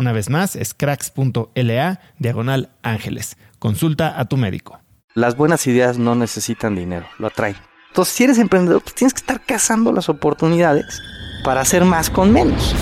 [0.00, 3.36] Una vez más, es cracks.la diagonal ángeles.
[3.58, 4.80] Consulta a tu médico.
[5.14, 7.56] Las buenas ideas no necesitan dinero, lo atraen.
[7.88, 11.02] Entonces, si eres emprendedor, pues tienes que estar cazando las oportunidades
[11.44, 12.74] para hacer más con menos.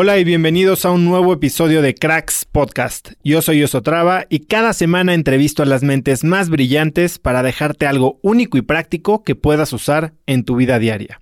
[0.00, 3.14] Hola y bienvenidos a un nuevo episodio de Cracks Podcast.
[3.24, 8.20] Yo soy Osotrava y cada semana entrevisto a las mentes más brillantes para dejarte algo
[8.22, 11.20] único y práctico que puedas usar en tu vida diaria.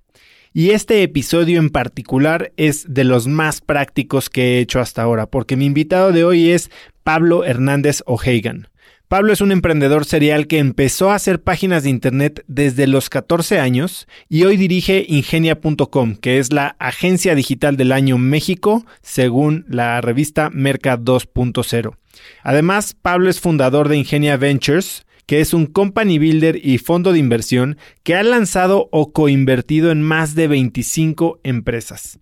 [0.53, 5.25] Y este episodio en particular es de los más prácticos que he hecho hasta ahora,
[5.25, 6.69] porque mi invitado de hoy es
[7.03, 8.67] Pablo Hernández O'Hagan.
[9.07, 13.57] Pablo es un emprendedor serial que empezó a hacer páginas de Internet desde los 14
[13.57, 20.01] años y hoy dirige ingenia.com, que es la agencia digital del año México, según la
[20.01, 21.95] revista Merca 2.0.
[22.43, 27.19] Además, Pablo es fundador de Ingenia Ventures, que es un company builder y fondo de
[27.19, 32.19] inversión que ha lanzado o coinvertido en más de 25 empresas.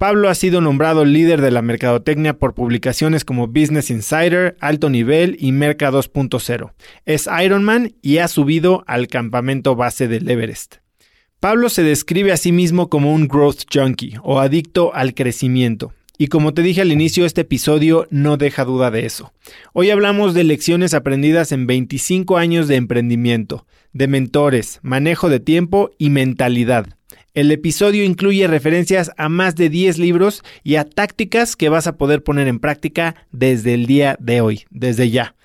[0.00, 5.36] Pablo ha sido nombrado líder de la mercadotecnia por publicaciones como Business Insider, Alto Nivel
[5.38, 6.72] y Merca 2.0.
[7.04, 10.76] Es Ironman y ha subido al campamento base del Everest.
[11.38, 15.92] Pablo se describe a sí mismo como un growth junkie o adicto al crecimiento.
[16.16, 19.34] Y como te dije al inicio, este episodio no deja duda de eso.
[19.74, 25.90] Hoy hablamos de lecciones aprendidas en 25 años de emprendimiento, de mentores, manejo de tiempo
[25.98, 26.86] y mentalidad.
[27.32, 31.96] El episodio incluye referencias a más de 10 libros y a tácticas que vas a
[31.96, 35.36] poder poner en práctica desde el día de hoy, desde ya.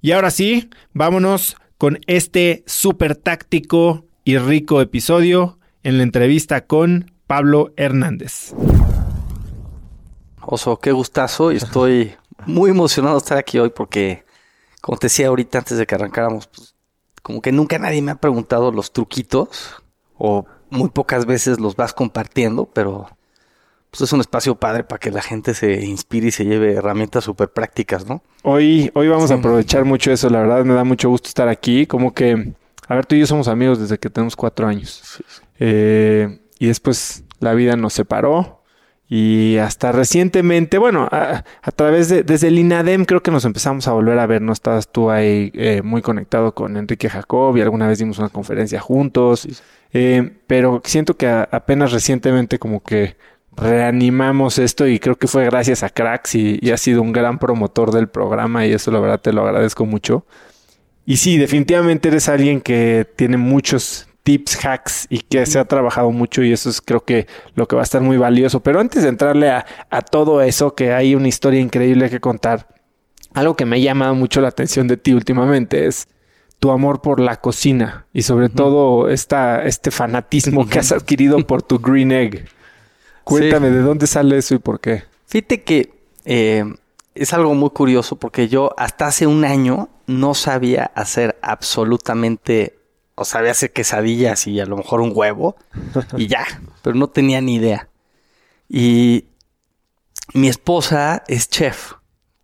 [0.00, 7.10] Y ahora sí, vámonos con este súper táctico y rico episodio en la entrevista con
[7.26, 8.54] Pablo Hernández.
[10.40, 12.14] Oso, qué gustazo y estoy
[12.46, 14.24] muy emocionado de estar aquí hoy porque,
[14.80, 16.76] como te decía ahorita antes de que arrancáramos, pues,
[17.24, 19.82] como que nunca nadie me ha preguntado los truquitos
[20.16, 23.08] o muy pocas veces los vas compartiendo, pero
[23.90, 27.24] pues es un espacio padre para que la gente se inspire y se lleve herramientas
[27.24, 28.22] súper prácticas, ¿no?
[28.42, 31.86] Hoy, hoy vamos a aprovechar mucho eso, la verdad me da mucho gusto estar aquí,
[31.86, 32.52] como que,
[32.86, 35.22] a ver, tú y yo somos amigos desde que tenemos cuatro años.
[35.58, 38.58] Eh, y después la vida nos separó,
[39.10, 41.42] y hasta recientemente, bueno, a,
[41.74, 44.52] través de, desde el INADEM creo que nos empezamos a volver a ver, ¿no?
[44.52, 48.80] Estabas tú ahí eh, muy conectado con Enrique Jacob y alguna vez dimos una conferencia
[48.80, 49.48] juntos,
[49.92, 53.16] eh, pero siento que apenas recientemente como que
[53.56, 57.38] reanimamos esto y creo que fue gracias a Cracks y, y ha sido un gran
[57.38, 60.24] promotor del programa y eso la verdad te lo agradezco mucho.
[61.04, 66.10] Y sí, definitivamente eres alguien que tiene muchos tips, hacks y que se ha trabajado
[66.10, 68.60] mucho y eso es creo que lo que va a estar muy valioso.
[68.60, 72.68] Pero antes de entrarle a todo eso, que hay una historia increíble que contar,
[73.34, 76.08] algo que me ha llamado mucho la atención de ti últimamente es
[76.58, 81.62] tu amor por la cocina y sobre todo esta, este fanatismo que has adquirido por
[81.62, 82.48] tu green egg.
[83.24, 85.04] Cuéntame de dónde sale eso y por qué.
[85.26, 85.92] Fíjate que
[86.24, 86.64] eh,
[87.14, 92.78] es algo muy curioso porque yo hasta hace un año no sabía hacer absolutamente,
[93.14, 95.56] o sabía hacer quesadillas y a lo mejor un huevo
[96.16, 96.44] y ya,
[96.82, 97.88] pero no tenía ni idea.
[98.68, 99.26] Y
[100.32, 101.94] mi esposa es chef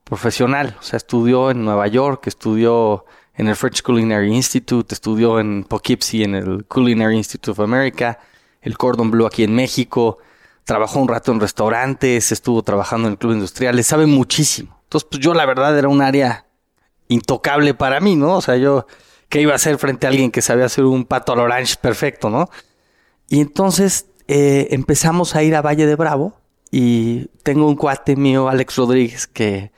[0.04, 5.64] profesional, o sea, estudió en Nueva York, estudió en el French Culinary Institute, estudió en
[5.64, 8.18] Poughkeepsie en el Culinary Institute of America,
[8.62, 10.18] el Cordon Bleu aquí en México,
[10.64, 14.78] trabajó un rato en restaurantes, estuvo trabajando en el club industrial, le sabe muchísimo.
[14.84, 16.46] Entonces, pues yo la verdad era un área
[17.08, 18.36] intocable para mí, ¿no?
[18.36, 18.86] O sea, yo,
[19.28, 22.30] ¿qué iba a hacer frente a alguien que sabía hacer un pato al orange perfecto,
[22.30, 22.48] ¿no?
[23.28, 26.34] Y entonces eh, empezamos a ir a Valle de Bravo
[26.70, 29.72] y tengo un cuate mío, Alex Rodríguez, que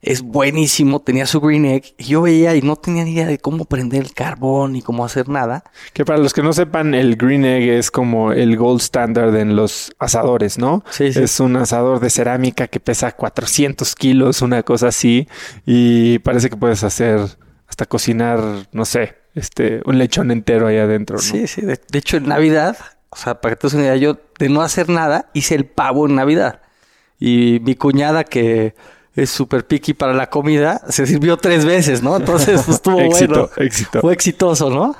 [0.00, 1.94] es buenísimo, tenía su green egg.
[1.98, 5.04] Y yo veía y no tenía ni idea de cómo prender el carbón ni cómo
[5.04, 5.64] hacer nada.
[5.92, 9.56] Que para los que no sepan, el green egg es como el gold standard en
[9.56, 10.84] los asadores, ¿no?
[10.90, 11.20] Sí, sí.
[11.20, 15.26] Es un asador de cerámica que pesa 400 kilos, una cosa así.
[15.66, 17.20] Y parece que puedes hacer
[17.66, 18.40] hasta cocinar,
[18.72, 21.22] no sé, este, un lechón entero ahí adentro, ¿no?
[21.22, 21.62] Sí, sí.
[21.62, 22.76] De, de hecho, en Navidad,
[23.10, 25.66] o sea, para que te des una idea, yo de no hacer nada hice el
[25.66, 26.60] pavo en Navidad.
[27.18, 28.76] Y mi cuñada que
[29.22, 32.16] es súper picky para la comida, se sirvió tres veces, ¿no?
[32.16, 33.50] Entonces, pues estuvo Éxito, bueno.
[33.56, 34.00] éxito.
[34.00, 34.96] Fue exitoso, ¿no?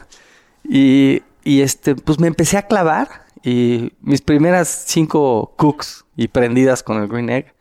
[0.65, 6.83] Y, y este, pues me empecé a clavar y mis primeras cinco cooks y prendidas
[6.83, 7.55] con el Green Egg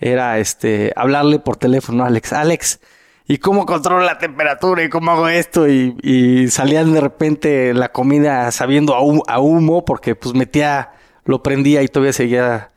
[0.00, 2.32] era este, hablarle por teléfono a Alex.
[2.32, 2.80] Alex,
[3.28, 4.82] ¿y cómo controlo la temperatura?
[4.82, 5.68] ¿Y cómo hago esto?
[5.68, 10.90] Y, y salían de repente la comida sabiendo a humo porque pues metía,
[11.24, 12.72] lo prendía y todavía seguía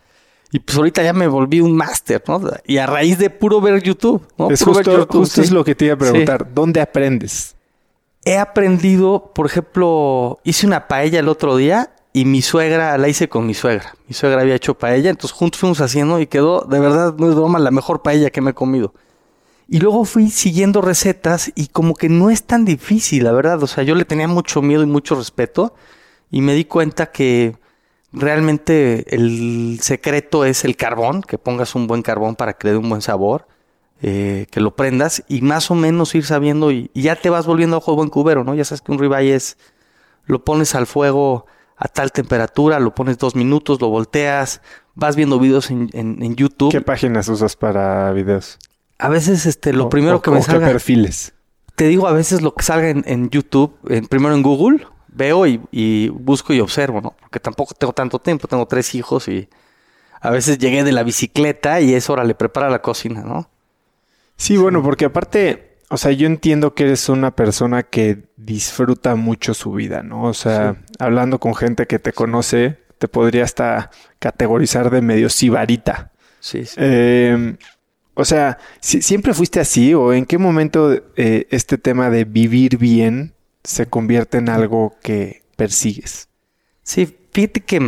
[0.52, 2.42] y pues ahorita ya me volví un máster, ¿no?
[2.66, 4.50] Y a raíz de puro ver YouTube, ¿no?
[4.50, 5.42] Es Puro ver justo, YouTube, justo sí.
[5.42, 6.04] es lo que te iba a Sí.
[6.10, 6.54] preguntar.
[6.54, 7.56] ¿Dónde aprendes?
[8.26, 13.30] He aprendido, por ejemplo, hice una paella el otro día y mi suegra, la hice
[13.30, 13.96] con mi suegra.
[14.08, 17.36] Mi suegra había hecho paella, entonces juntos fuimos haciendo y quedó, de verdad, no es
[17.36, 18.94] broma, la mejor paella que me he comido.
[19.70, 23.62] Y luego fui siguiendo recetas y como que no es tan difícil, la verdad.
[23.64, 25.74] O sea, yo le tenía mucho miedo y mucho respeto
[26.32, 27.58] y me di cuenta que
[28.14, 32.78] realmente el secreto es el carbón, que pongas un buen carbón para que le dé
[32.80, 33.48] un buen sabor,
[34.02, 37.46] eh, que lo prendas y más o menos ir sabiendo y, y ya te vas
[37.46, 38.54] volviendo a ojo de buen cubero, ¿no?
[38.56, 39.58] Ya sabes que un ribeye es,
[40.26, 41.46] lo pones al fuego
[41.78, 44.62] a tal temperatura, lo pones dos minutos, lo volteas,
[44.96, 46.72] vas viendo videos en, en- en YouTube.
[46.72, 48.58] ¿Qué páginas usas para videos?
[49.00, 51.34] A veces este, lo O- primero o- que o me qué salga, perfiles?
[51.76, 54.88] te digo a veces lo que salga en, en YouTube, en- primero en Google,
[55.18, 57.16] veo y, y busco y observo, ¿no?
[57.20, 59.50] Porque tampoco tengo tanto tiempo, tengo tres hijos y
[60.22, 63.50] a veces llegué de la bicicleta y es hora, le prepara la cocina, ¿no?
[64.36, 69.54] Sí, bueno, porque aparte, o sea, yo entiendo que eres una persona que disfruta mucho
[69.54, 70.24] su vida, ¿no?
[70.24, 76.12] O sea, hablando con gente que te conoce, te podría hasta categorizar de medio sibarita.
[76.40, 76.76] Sí, sí.
[76.78, 77.58] Eh,
[78.14, 82.78] o sea, ¿si- ¿siempre fuiste así o en qué momento eh, este tema de vivir
[82.78, 83.34] bien
[83.68, 86.30] se convierte en algo que persigues?
[86.84, 87.80] Sí, fíjate que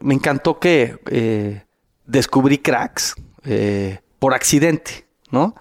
[0.00, 1.62] me encantó que eh,
[2.06, 3.14] descubrí cracks
[3.44, 5.54] eh, por accidente, ¿no?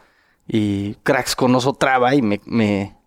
[0.47, 2.97] Y cracks con oso traba y me,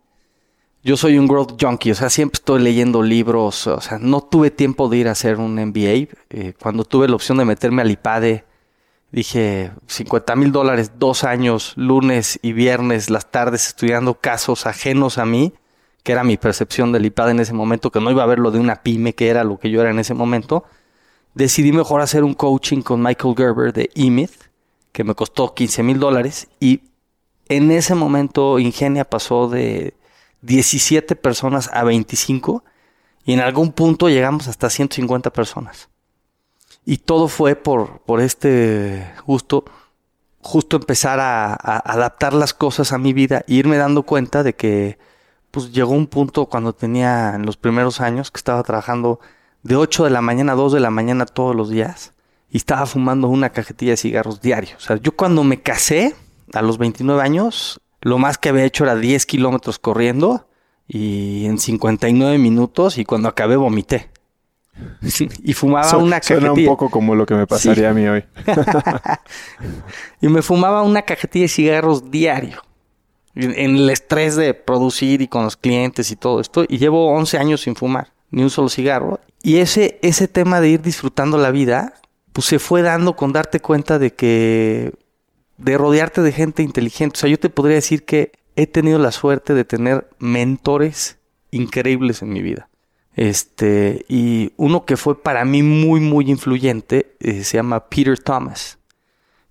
[0.84, 4.52] Yo soy un growth junkie, o sea, siempre estoy leyendo libros, o sea, no tuve
[4.52, 6.08] tiempo de ir a hacer un MBA.
[6.30, 8.44] Eh, cuando tuve la opción de meterme al IPADE,
[9.10, 15.26] dije 50 mil dólares, dos años, lunes y viernes, las tardes estudiando casos ajenos a
[15.26, 15.52] mí
[16.02, 18.50] que era mi percepción del IPAD en ese momento, que no iba a ver lo
[18.50, 20.64] de una pyme, que era lo que yo era en ese momento,
[21.34, 24.48] decidí mejor hacer un coaching con Michael Gerber de eMyth,
[24.92, 26.82] que me costó 15 mil dólares, y
[27.48, 29.94] en ese momento Ingenia pasó de
[30.42, 32.64] 17 personas a 25,
[33.24, 35.88] y en algún punto llegamos hasta 150 personas.
[36.86, 39.64] Y todo fue por, por este gusto,
[40.40, 44.54] justo empezar a, a adaptar las cosas a mi vida e irme dando cuenta de
[44.54, 44.98] que
[45.50, 49.20] pues llegó un punto cuando tenía en los primeros años que estaba trabajando
[49.62, 52.12] de 8 de la mañana a 2 de la mañana todos los días
[52.50, 54.76] y estaba fumando una cajetilla de cigarros diario.
[54.76, 56.14] O sea, yo cuando me casé
[56.54, 60.48] a los 29 años, lo más que había hecho era 10 kilómetros corriendo
[60.88, 64.10] y en 59 minutos y cuando acabé vomité.
[65.42, 66.68] y fumaba Su- una Suena un cajetilla.
[66.70, 67.84] poco como lo que me pasaría Sí.
[67.84, 68.24] a mí hoy.
[70.20, 72.62] Y me fumaba una cajetilla de cigarros diario.
[73.34, 76.64] En el estrés de producir y con los clientes y todo esto.
[76.68, 78.12] Y llevo 11 años sin fumar.
[78.30, 79.20] ni un solo cigarro.
[79.42, 81.94] Y ese, ese tema de ir disfrutando la vida,
[82.32, 84.92] pues se fue dando con darte cuenta de que,
[85.56, 87.16] de rodearte de gente inteligente.
[87.16, 91.18] O sea, yo te podría decir que he tenido la suerte de tener mentores
[91.50, 92.68] increíbles en mi vida.
[93.16, 98.78] Este, y uno que fue para mí muy, muy influyente eh, se llama Peter Thomas.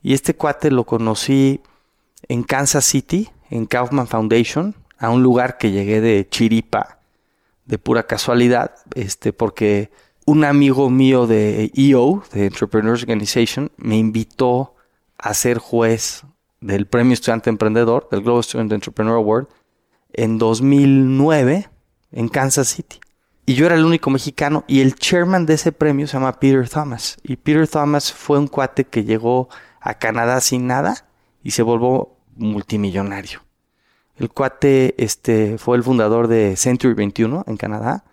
[0.02, 1.62] Y este cuate lo conocí
[2.28, 7.00] en Kansas City, en Kaufman Foundation, a un lugar que llegué de chiripa,
[7.66, 9.92] de pura casualidad, este, porque
[10.26, 14.76] un amigo mío de EO, de Entrepreneurs Organization, me invitó
[15.18, 16.24] a ser juez
[16.62, 19.48] del Premio Estudiante Emprendedor, del Global Student Entrepreneur Award,
[20.14, 21.70] en 2009
[22.12, 23.00] en Kansas City.
[23.46, 26.68] Y yo era el único mexicano y el chairman de ese premio se llama Peter
[26.70, 27.18] Thomas.
[27.24, 29.50] Y Peter Thomas fue un cuate que llegó
[29.82, 31.06] a Canadá sin nada
[31.44, 33.42] y se volvió multimillonario.
[34.16, 38.04] El cuate este, fue el fundador de Century 21 en Canadá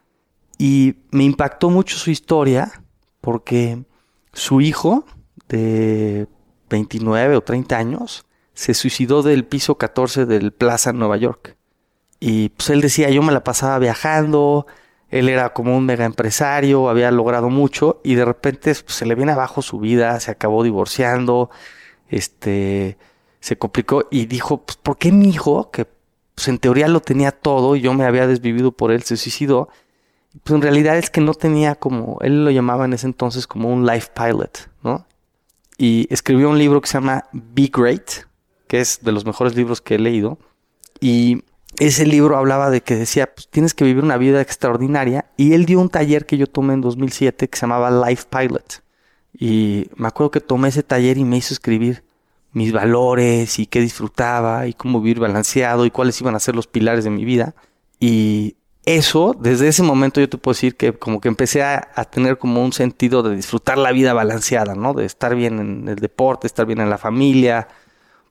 [0.58, 2.82] y me impactó mucho su historia
[3.20, 3.84] porque
[4.32, 5.04] su hijo
[5.48, 6.28] de
[6.70, 11.56] 29 o 30 años se suicidó del piso 14 del Plaza Nueva York.
[12.20, 14.66] Y pues él decía, yo me la pasaba viajando,
[15.10, 19.14] él era como un mega empresario, había logrado mucho y de repente pues, se le
[19.14, 21.50] viene abajo su vida, se acabó divorciando,
[22.08, 22.96] este,
[23.46, 25.86] se complicó y dijo, pues, ¿por qué mi hijo, que
[26.34, 29.68] pues, en teoría lo tenía todo y yo me había desvivido por él, se suicidó?
[30.42, 33.72] Pues en realidad es que no tenía como, él lo llamaba en ese entonces como
[33.72, 35.06] un life pilot, ¿no?
[35.78, 38.26] Y escribió un libro que se llama Be Great,
[38.66, 40.38] que es de los mejores libros que he leído.
[40.98, 41.44] Y
[41.78, 45.26] ese libro hablaba de que decía, pues tienes que vivir una vida extraordinaria.
[45.36, 48.82] Y él dio un taller que yo tomé en 2007 que se llamaba Life Pilot.
[49.38, 52.05] Y me acuerdo que tomé ese taller y me hizo escribir
[52.56, 56.66] mis valores y qué disfrutaba y cómo vivir balanceado y cuáles iban a ser los
[56.66, 57.54] pilares de mi vida.
[58.00, 62.38] Y eso, desde ese momento yo te puedo decir que como que empecé a, tener
[62.38, 64.94] como un sentido de disfrutar la vida balanceada, ¿no?
[64.94, 67.68] De estar bien en el deporte, estar bien en la familia,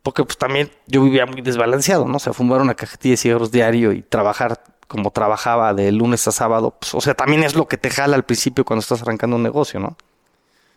[0.02, 2.16] porque pues también yo vivía muy desbalanceado, ¿no?
[2.16, 6.32] O sea, fumar una cajetilla de cigarros diario y trabajar como trabajaba de lunes a
[6.32, 9.36] sábado, pues, o sea, también es lo que te jala al principio cuando estás arrancando
[9.36, 9.98] un negocio, ¿no?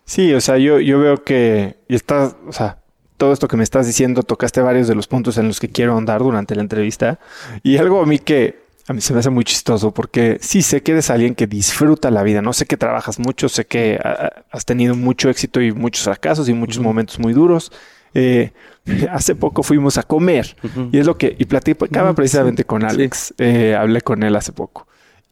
[0.05, 2.78] Sí, o sea, yo, yo veo que y estás, o sea,
[3.19, 5.95] todo esto que me estás diciendo, tocaste varios de los puntos en los que quiero
[5.97, 7.19] andar durante la entrevista.
[7.61, 10.81] Y algo a mí que a mí se me hace muy chistoso porque sí sé
[10.81, 13.99] que eres alguien que disfruta la vida, no sé que trabajas mucho, sé que
[14.49, 17.71] has tenido mucho éxito y muchos fracasos y muchos momentos muy duros.
[18.15, 18.51] Eh,
[19.11, 20.55] hace poco fuimos a comer
[20.91, 24.87] y es lo que, y platicaba precisamente con Alex, eh, hablé con él hace poco.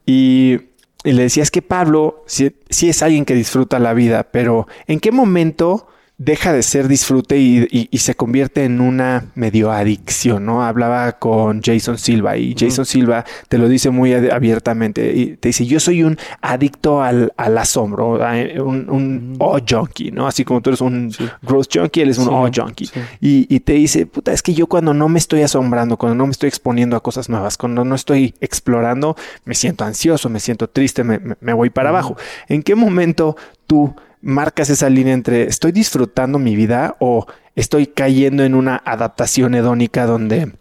[0.06, 0.60] Y,
[1.03, 4.67] y, le decía es que Pablo sí, sí es alguien que disfruta la vida, pero
[4.86, 5.88] ¿en qué momento
[6.19, 10.63] deja de ser disfrute y, y, se convierte en una medio adicción, ¿no?
[10.63, 15.67] Hablaba con Jason Silva y Jason Silva te lo dice muy abiertamente y te dice,
[15.67, 18.19] yo soy un adicto al, al asombro,
[18.63, 20.25] un, un O junkie, ¿no?
[20.25, 22.31] Así como tú eres un growth junkie, él es un sí.
[22.33, 22.89] O junkie.
[23.21, 26.25] Y, y, te dice, puta, es que yo cuando no me estoy asombrando, cuando no
[26.25, 30.67] me estoy exponiendo a cosas nuevas, cuando no estoy explorando, me siento ansioso, me siento
[30.67, 32.17] triste, me, me voy para abajo.
[32.47, 33.36] ¿En qué momento
[33.67, 39.55] tú marcas esa línea entre estoy disfrutando mi vida o estoy cayendo en una adaptación
[39.55, 40.53] hedónica donde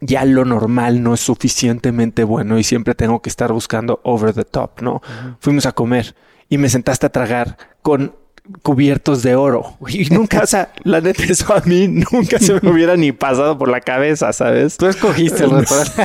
[0.00, 4.44] ya lo normal no es suficientemente bueno y siempre tengo que estar buscando over the
[4.44, 4.94] top, ¿no?
[4.94, 5.36] Uh -huh.
[5.40, 6.14] Fuimos a comer
[6.48, 8.14] y me sentaste a tragar con
[8.62, 9.76] cubiertos de oro.
[9.88, 13.58] Y nunca, o sea, la neta, eso a mí nunca se me hubiera ni pasado
[13.58, 14.76] por la cabeza, ¿sabes?
[14.76, 16.04] Tú escogiste el restaurante.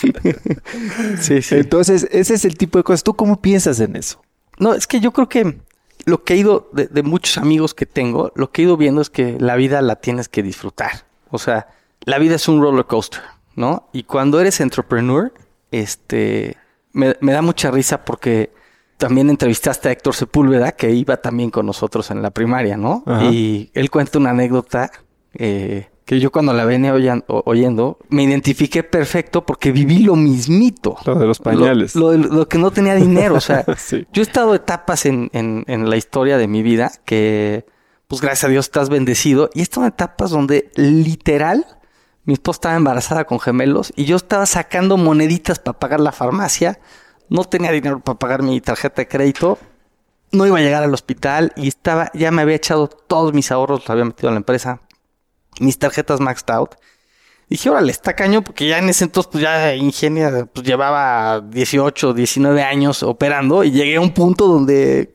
[1.20, 1.54] sí, sí.
[1.56, 3.02] Entonces, ese es el tipo de cosas.
[3.02, 4.20] ¿Tú cómo piensas en eso?
[4.58, 5.60] No, es que yo creo que
[6.04, 9.00] lo que he ido, de, de, muchos amigos que tengo, lo que he ido viendo
[9.00, 11.06] es que la vida la tienes que disfrutar.
[11.30, 11.68] O sea,
[12.00, 13.22] la vida es un roller coaster,
[13.54, 13.88] ¿no?
[13.92, 15.32] Y cuando eres entrepreneur,
[15.70, 16.56] este,
[16.92, 18.52] me, me da mucha risa porque
[18.96, 23.02] también entrevistaste a Héctor Sepúlveda, que iba también con nosotros en la primaria, ¿no?
[23.06, 23.24] Ajá.
[23.26, 24.90] Y él cuenta una anécdota
[25.34, 26.94] eh, que yo cuando la venía
[27.26, 30.96] oyendo, me identifiqué perfecto porque viví lo mismito.
[31.04, 31.96] Lo de los pañales.
[31.96, 33.34] Lo, lo, lo que no tenía dinero.
[33.34, 34.06] O sea, sí.
[34.12, 37.66] yo he estado etapas en, en, en, la historia de mi vida que,
[38.06, 39.50] pues gracias a Dios, estás bendecido.
[39.52, 41.66] Y estas etapas donde literal
[42.22, 46.78] mi esposa estaba embarazada con gemelos y yo estaba sacando moneditas para pagar la farmacia.
[47.28, 49.58] No tenía dinero para pagar mi tarjeta de crédito.
[50.30, 53.80] No iba a llegar al hospital y estaba, ya me había echado todos mis ahorros,
[53.80, 54.82] los había metido a la empresa
[55.60, 56.74] mis tarjetas maxed out.
[57.48, 62.12] Dije, órale, está caño, porque ya en ese entonces, pues ya Ingenia pues, llevaba 18,
[62.12, 65.14] 19 años operando y llegué a un punto donde,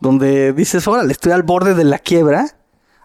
[0.00, 2.46] donde dices, órale, estoy al borde de la quiebra.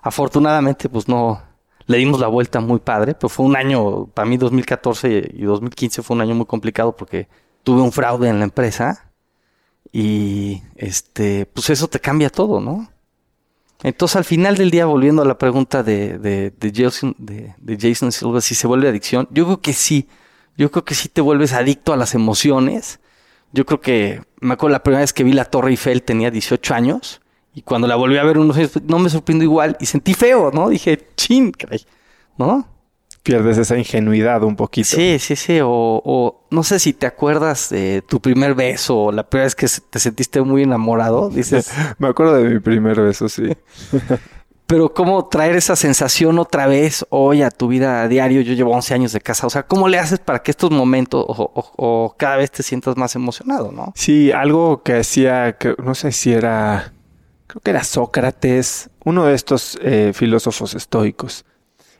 [0.01, 1.41] Afortunadamente, pues no,
[1.89, 6.03] le dimos la vuelta muy padre, pero fue un año, para mí 2014 y 2015
[6.03, 7.27] fue un año muy complicado porque
[7.63, 9.11] tuve un fraude en la empresa
[9.91, 12.87] y este, pues eso te cambia todo, ¿no?
[13.81, 17.77] Entonces al final del día, volviendo a la pregunta de, de, de Jason, de, de
[17.79, 20.07] Jason Silva, si se vuelve adicción, yo creo que sí.
[20.57, 22.99] Yo creo que sí te vuelves adicto a las emociones.
[23.53, 26.73] Yo creo que, me acuerdo la primera vez que vi la Torre Eiffel tenía 18
[26.73, 27.21] años
[27.55, 30.51] y cuando la volví a ver unos años, no me sorprendió igual y sentí feo,
[30.53, 30.69] ¿no?
[30.69, 31.85] Dije, chin, caray,
[32.37, 32.67] ¿no?
[33.23, 34.87] Pierdes esa ingenuidad un poquito.
[34.87, 35.59] Sí, sí, sí.
[35.61, 39.55] O, o, no sé si te acuerdas de tu primer beso o la primera vez
[39.55, 41.29] que te sentiste muy enamorado.
[41.29, 41.71] Dices.
[41.99, 43.49] Me acuerdo de mi primer beso, sí.
[44.69, 48.41] Pero cómo traer esa sensación otra vez hoy a tu vida a diario.
[48.41, 49.47] Yo llevo 11 años de casa.
[49.47, 52.61] O sea, ¿cómo le haces para que estos momentos o, o, o cada vez te
[52.61, 53.91] sientas más emocionado, no?
[53.95, 56.93] Sí, algo que hacía, que no sé si era,
[57.47, 61.45] creo que era Sócrates, uno de estos eh, filósofos estoicos.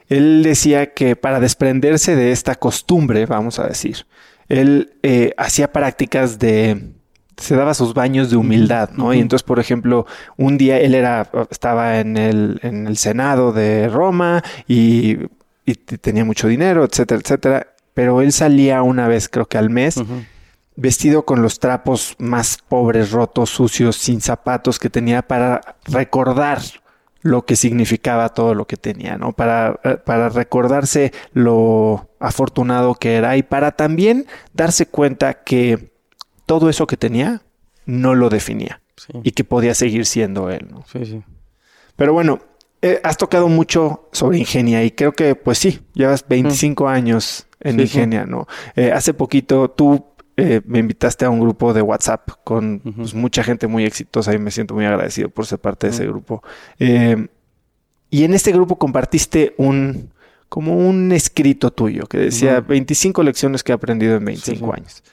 [0.10, 4.06] Él decía que para desprenderse de esta costumbre, vamos a decir,
[4.50, 6.94] él eh, hacía prácticas de
[7.40, 9.14] se daba sus baños de humildad, ¿no?
[9.14, 10.06] Y entonces, por ejemplo,
[10.38, 15.18] un día él era, estaba en el, en el Senado de Roma y,
[15.66, 17.68] y tenía mucho dinero, etcétera, etcétera.
[17.94, 20.26] Pero él salía una vez, creo que al mes, uh -huh.
[20.76, 26.60] vestido con los trapos más pobres, rotos, sucios, sin zapatos que tenía para recordar
[27.22, 29.34] lo que significaba todo lo que tenía, ¿no?
[29.34, 35.92] Para, para recordarse lo afortunado que era y para también darse cuenta que
[36.46, 37.42] todo eso que tenía
[37.86, 39.14] no lo definía sí.
[39.24, 40.68] y que podía seguir siendo él.
[40.70, 40.84] ¿no?
[40.92, 41.22] Sí, sí.
[41.96, 42.40] Pero bueno,
[42.82, 46.88] eh, has tocado mucho sobre Ingenia y creo que pues sí, llevas 25 mm.
[46.88, 48.26] años en sí, Ingenia.
[48.26, 48.48] ¿no?
[48.76, 50.06] Eh, hace poquito tú
[50.40, 52.96] eh, me invitaste a un grupo de WhatsApp con uh -huh.
[52.96, 55.92] pues, mucha gente muy exitosa y me siento muy agradecido por ser parte uh -huh.
[55.92, 56.44] de ese grupo.
[56.80, 57.28] Eh,
[58.10, 60.12] y en este grupo compartiste un
[60.48, 62.68] como un escrito tuyo que decía uh -huh.
[62.68, 65.04] 25 lecciones que he aprendido en 25 años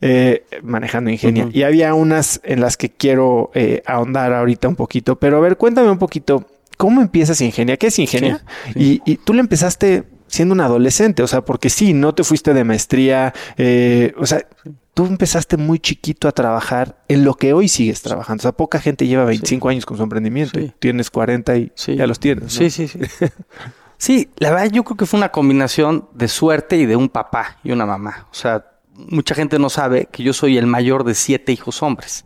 [0.00, 1.46] eh, manejando Ingenia.
[1.46, 1.54] -huh.
[1.54, 3.50] Y había unas en las que quiero
[3.86, 7.76] ahondar ahorita un poquito, pero a ver, cuéntame un poquito, ¿cómo empiezas Ingenia?
[7.76, 8.42] ¿Qué es Ingenia?
[8.66, 9.02] Sí, sí.
[9.06, 10.04] Y, y, tú le empezaste
[10.36, 14.46] siendo un adolescente, o sea, porque sí, no te fuiste de maestría, eh, o sea,
[14.94, 18.40] tú empezaste muy chiquito a trabajar en lo que hoy sigues trabajando.
[18.40, 19.72] O sea, poca gente lleva 25 sí.
[19.72, 20.60] años con su emprendimiento.
[20.60, 22.44] Y tienes 40 y ya los tienes.
[22.44, 22.50] ¿no?
[22.50, 23.00] Sí, sí, sí.
[23.98, 27.58] sí, la verdad yo creo que fue una combinación de suerte y de un papá
[27.64, 28.28] y una mamá.
[28.30, 32.24] O sea, mucha gente no sabe que yo soy el mayor de siete hijos hombres.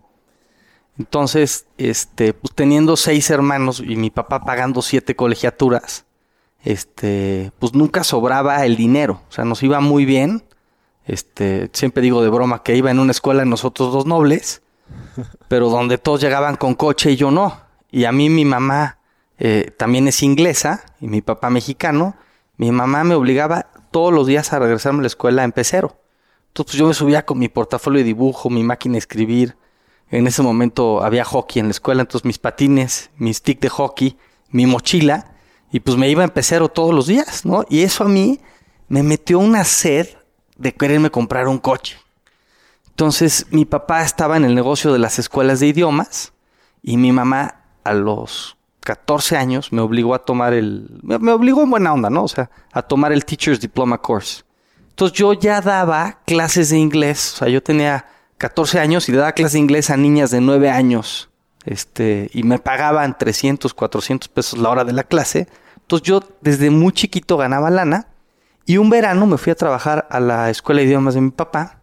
[0.99, 6.05] Entonces, este, pues teniendo seis hermanos y mi papá pagando siete colegiaturas,
[6.63, 9.23] este, pues nunca sobraba el dinero.
[9.29, 10.45] O sea, nos iba muy bien.
[11.07, 14.63] Este, siempre digo de broma que iba en una escuela nosotros dos nobles,
[15.49, 17.61] pero donde todos llegaban con coche y yo no.
[17.91, 18.99] Y a mí mi mamá
[19.39, 22.17] eh, también es inglesa y mi papá mexicano.
[22.57, 25.97] Mi mamá me obligaba todos los días a regresarme a la escuela en pecero.
[26.49, 29.57] Entonces pues, yo me subía con mi portafolio de dibujo, mi máquina de escribir.
[30.11, 34.19] En ese momento había hockey en la escuela, entonces mis patines, mi stick de hockey,
[34.51, 35.33] mi mochila,
[35.73, 37.65] y pues me iba en pecero todos los días, ¿no?
[37.69, 38.41] Y eso a mí
[38.89, 40.09] me metió una sed
[40.57, 41.97] de quererme comprar un coche.
[42.89, 46.33] Entonces mi papá estaba en el negocio de las escuelas de idiomas
[46.83, 51.01] y mi mamá a los 14 años me obligó a tomar el...
[51.03, 52.25] Me obligó en buena onda, ¿no?
[52.25, 54.43] O sea, a tomar el Teacher's Diploma Course.
[54.91, 58.07] Entonces yo ya daba clases de inglés, o sea, yo tenía
[58.37, 61.30] 14 años y daba clases de inglés a niñas de 9 años,
[61.65, 65.49] este, y me pagaban 300, 400 pesos la hora de la clase.
[65.77, 68.09] Entonces yo desde muy chiquito ganaba lana
[68.67, 71.81] y un verano me fui a trabajar a la escuela de idiomas de mi papá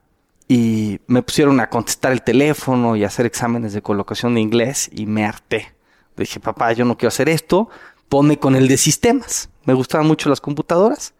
[0.48, 4.90] y me pusieron a contestar el teléfono y a hacer exámenes de colocación de inglés
[4.94, 5.74] y me harté.
[6.16, 7.70] Dije, papá, yo no quiero hacer esto,
[8.10, 9.50] ponme con el de sistemas.
[9.66, 11.14] Me gustaban mucho las computadoras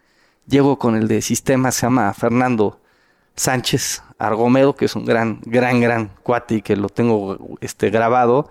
[0.48, 2.80] llego con el de sistemas, se llama Fernando
[3.38, 8.50] Sánchez Argomedo, que es un gran, gran, gran cuate y que lo tengo este, grabado,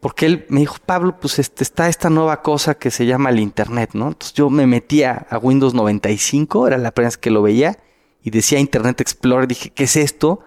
[0.00, 3.38] porque él me dijo, Pablo, pues este, está esta nueva cosa que se llama el
[3.38, 4.08] Internet, ¿no?
[4.08, 7.78] Entonces yo me metía a Windows 95, era la primera vez que lo veía,
[8.22, 10.40] y decía Internet Explorer, dije, ¿qué es esto?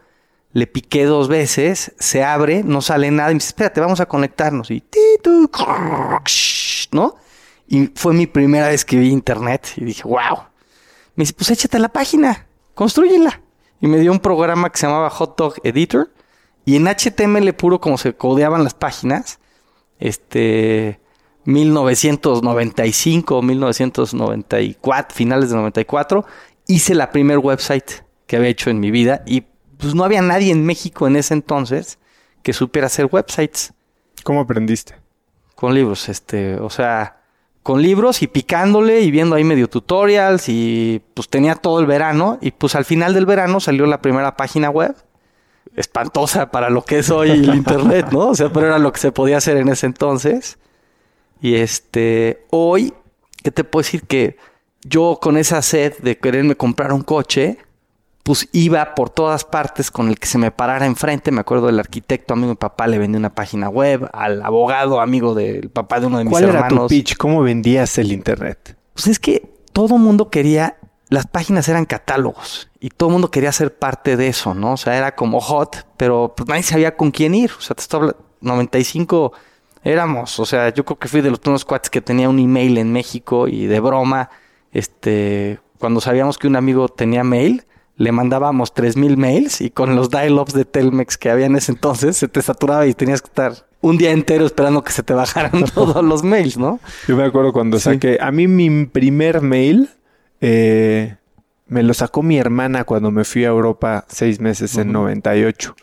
[0.54, 4.08] Le piqué dos veces, se abre, no sale nada, y me dice, espérate, vamos a
[4.08, 4.84] conectarnos, y
[6.92, 7.16] ¿no?
[7.68, 10.38] Y fue mi primera vez que vi Internet, y dije, wow.
[11.16, 13.42] Me dice, pues échate la página, construyela.
[13.80, 16.12] Y me dio un programa que se llamaba Hot Dog Editor.
[16.66, 19.40] Y en HTML puro, como se codeaban las páginas,
[20.00, 21.00] este,
[21.46, 26.26] 1995, 1994, finales de 94,
[26.68, 29.24] hice la primer website que había hecho en mi vida.
[29.26, 29.46] Y
[29.78, 32.00] pues no había nadie en México en ese entonces
[32.44, 33.74] que supiera hacer websites.
[34.24, 34.96] ¿Cómo aprendiste?
[35.56, 37.17] Con libros, este, o sea,
[37.68, 42.38] con libros y picándole y viendo ahí medio tutorials y pues tenía todo el verano
[42.40, 44.96] y pues al final del verano salió la primera página web
[45.76, 48.30] espantosa para lo que es hoy el internet, ¿no?
[48.30, 50.60] O sea, pero era lo que se podía hacer en ese entonces.
[51.42, 52.94] Y este, hoy,
[53.44, 54.04] ¿qué te puedo decir?
[54.04, 54.38] Que
[54.86, 57.58] yo con esa sed de quererme comprar un coche,
[58.28, 61.32] pues iba por todas partes con el que se me parara enfrente.
[61.32, 65.00] Me acuerdo del arquitecto amigo de mi papá, le vendía una página web, al abogado
[65.00, 66.56] amigo del papá de uno de mis hermanos.
[66.58, 67.16] ¿Cuál era tu pitch?
[67.16, 68.76] ¿Cómo vendías el internet?
[68.94, 70.76] Pues es que todo mundo quería,
[71.08, 74.74] las páginas eran catálogos y todo el mundo quería ser parte de eso, ¿no?
[74.74, 77.52] O sea, era como hot, pero pues nadie sabía con quién ir.
[77.58, 78.12] O sea, te estoy
[78.42, 79.32] 95
[79.86, 82.78] éramos, o sea, yo creo que fui de los primeros cuates que tenía un email
[82.78, 84.30] en México y de broma,
[84.74, 87.64] este, cuando sabíamos que un amigo tenía mail,
[87.98, 92.16] le mandábamos 3000 mails y con los dial-ups de Telmex que había en ese entonces
[92.16, 95.66] se te saturaba y tenías que estar un día entero esperando que se te bajaran
[95.74, 96.80] todos los mails, ¿no?
[97.08, 99.90] Yo me acuerdo cuando saqué, a mí mi primer mail
[100.42, 101.16] eh,
[101.68, 105.76] me lo sacó mi hermana cuando me fui a Europa seis meses en 98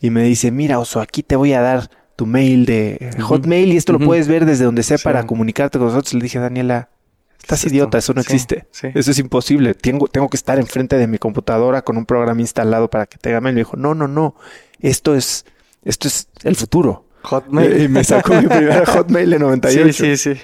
[0.00, 3.76] y me dice, mira Oso, aquí te voy a dar tu mail de Hotmail y
[3.76, 6.14] esto lo puedes ver desde donde sea para comunicarte con nosotros.
[6.14, 6.90] Le dije, Daniela,
[7.42, 8.66] Estás idiota, eso no existe.
[8.94, 9.74] Eso es imposible.
[9.74, 13.38] Tengo, tengo que estar enfrente de mi computadora con un programa instalado para que te
[13.40, 13.54] mail.
[13.54, 14.36] Me dijo, no, no, no.
[14.78, 15.44] Esto es,
[15.84, 17.04] esto es el futuro.
[17.22, 17.82] Hotmail.
[17.82, 19.92] Y me sacó mi primera Hotmail de 98.
[19.92, 20.40] Sí, sí, sí.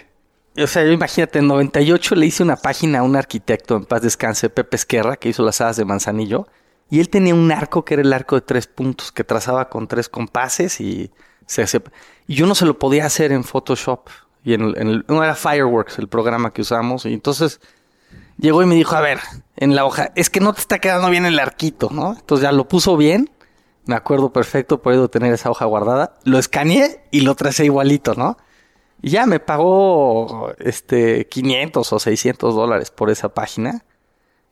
[0.61, 4.02] O sea, yo imagínate, en 98 le hice una página a un arquitecto en paz
[4.02, 6.48] descanse, Pepe Esquerra, que hizo las hadas de Manzanillo.
[6.90, 9.87] Y él tenía un arco que era el arco de tres puntos, que trazaba con
[9.87, 11.12] tres compases y
[11.46, 11.82] se hacía...
[12.26, 14.08] Y yo no se lo podía hacer en Photoshop.
[14.44, 17.05] Y en, el, no era Fireworks el programa que usamos.
[17.07, 17.61] Y entonces
[18.38, 19.18] llegó y me dijo, a ver,
[19.57, 22.14] en la hoja, es que no te está quedando bien el arquito, ¿no?
[22.18, 23.31] Entonces ya lo puso bien.
[23.85, 26.18] Me acuerdo perfecto, por tener esa hoja guardada.
[26.24, 28.37] Lo escaneé y lo tracé igualito, ¿no?
[29.01, 33.85] Y ya me pagó este 500 o 600 dólares por esa página.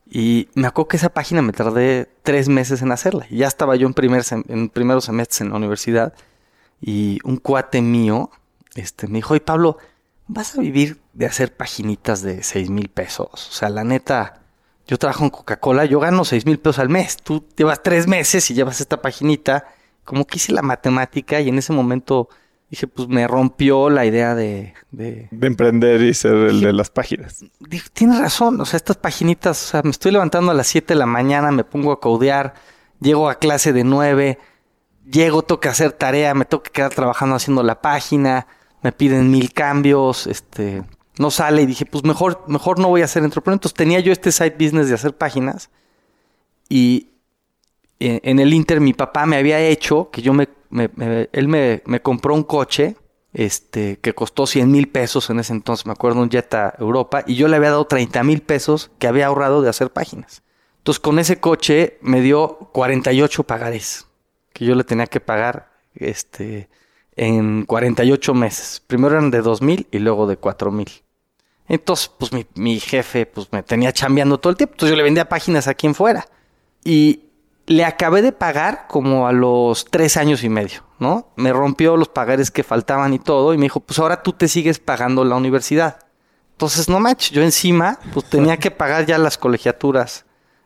[0.09, 3.27] Y me acuerdo que esa página me tardé tres meses en hacerla.
[3.31, 6.15] Ya estaba yo en, primer en primeros semestres en la universidad.
[6.81, 8.31] Y un cuate mío
[8.81, 9.79] este, me dijo, oye Pablo,
[10.29, 13.29] vas a vivir de hacer paginitas de 6 mil pesos.
[13.33, 14.41] O sea, la neta,
[14.87, 17.17] yo trabajo en Coca-Cola, yo gano 6 mil pesos al mes.
[17.17, 19.67] Tú llevas tres meses y llevas esta paginita.
[20.05, 22.29] Como que hice la matemática y en ese momento
[22.71, 24.75] dije, pues me rompió la idea de...
[24.91, 27.45] De, emprender y ser el de las páginas.
[27.61, 30.95] Dije, tienes razón, o sea, estas paginitas, o sea, me estoy levantando a las 7
[30.95, 32.55] de la mañana, me pongo a codear,
[33.01, 34.39] llego a clase de 9,
[35.11, 38.47] llego, tengo que hacer tarea, me tengo que quedar trabajando haciendo la página,
[38.87, 40.85] me piden mil cambios, este,
[41.19, 43.57] no sale y dije, pues mejor, mejor no voy a hacer entrepreneur.
[43.57, 45.71] Entonces tenía yo este side business de hacer páginas
[46.69, 47.09] y
[47.99, 50.47] en el Inter mi papá me había hecho que yo me,
[51.33, 52.95] él me, me, compró un coche
[53.33, 57.35] este, que costó 100 mil pesos en ese entonces, me acuerdo, un Jetta Europa, y
[57.35, 60.45] yo le había dado 30 mil pesos que había ahorrado de hacer páginas.
[60.79, 64.07] Entonces con ese coche me dio 48 pagares
[64.53, 66.69] que yo le tenía que pagar este,
[67.17, 68.83] en 48 meses.
[68.87, 71.03] Primero eran de 2.000 y luego de 4.000.
[71.69, 74.75] Entonces, pues mi, mi, jefe pues me tenía chambeando todo el tiempo.
[74.75, 76.29] Entonces yo le vendía páginas a quien fuera.
[76.85, 77.25] Y
[77.67, 81.33] le acabé de pagar como a los tres años y medio, ¿no?
[81.35, 83.53] Me rompió los pagares que faltaban y todo.
[83.55, 85.99] Y me dijo, pues ahora tú te sigues pagando la universidad.
[86.53, 90.25] Entonces, no manches, yo encima, pues tenía que pagar ya las colegiaturas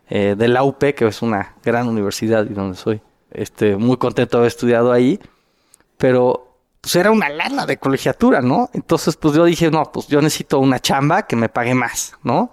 [0.08, 4.36] eh, de la UP, que es una gran universidad y donde soy este, muy contento
[4.36, 5.18] de haber estudiado ahí
[6.00, 8.70] pero pues era una lana de colegiatura, ¿no?
[8.72, 12.52] Entonces, pues yo dije, no, pues yo necesito una chamba que me pague más, ¿no?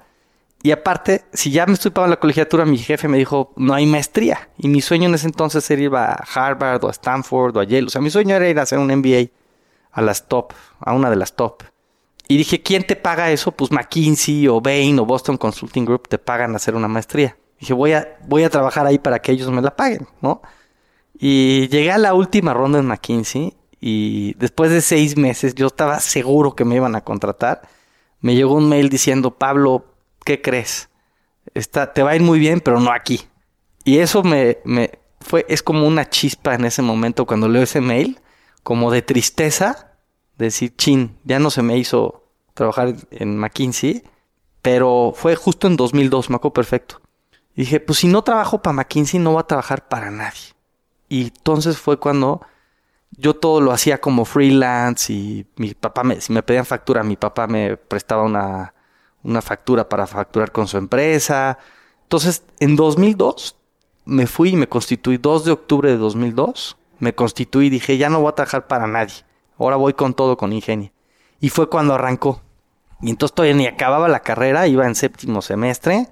[0.62, 3.86] Y aparte, si ya me estoy pagando la colegiatura, mi jefe me dijo, no hay
[3.86, 4.49] maestría.
[4.57, 7.63] Y mi sueño en ese entonces era ir a Harvard o a Stanford o a
[7.63, 7.88] Yale.
[7.88, 9.29] O sea, mi sueño era ir a hacer un MBA
[9.93, 11.63] a las top, a una de las top.
[12.27, 13.53] Y dije, ¿quién te paga eso?
[13.53, 17.38] Pues McKinsey o Bain o Boston Consulting Group te pagan hacer una maestría.
[17.62, 20.41] Dije, voy a, voy a trabajar ahí para que ellos me la paguen, ¿no?
[21.19, 25.99] Y llegué a la última ronda en McKinsey y después de seis meses yo estaba
[25.99, 27.67] seguro que me iban a contratar.
[28.21, 29.86] Me llegó un mail diciendo, Pablo,
[30.25, 30.89] ¿qué crees?
[31.53, 33.21] Está, te va a ir muy bien, pero no aquí.
[33.84, 37.82] Y eso me, me fue, es como una chispa en ese momento cuando leo ese
[37.82, 38.19] mail,
[38.63, 39.93] como de tristeza,
[40.38, 44.03] de decir, chin, ya no se me hizo trabajar en McKinsey,
[44.62, 47.01] pero fue justo en 2002, me acuerdo perfecto.
[47.56, 50.57] Y dije, pues si no trabajo para McKinsey, no voy a trabajar para nadie.
[51.10, 52.41] Y entonces fue cuando
[53.12, 57.15] yo todo lo hacía como freelance y mi papá, me, si me pedían factura, mi
[57.15, 58.74] papá me prestaba una,
[59.24, 61.58] una factura para facturar con su empresa.
[62.04, 63.56] Entonces, en 2002
[64.06, 68.10] me fui y me constituí, 2 de octubre de 2002, me constituí y dije, ya
[68.10, 69.26] no voy a trabajar para nadie,
[69.58, 70.91] ahora voy con todo, con ingenio.
[71.39, 72.41] Y fue cuando arrancó.
[73.02, 76.08] Y entonces todavía ni acababa la carrera, iba en séptimo semestre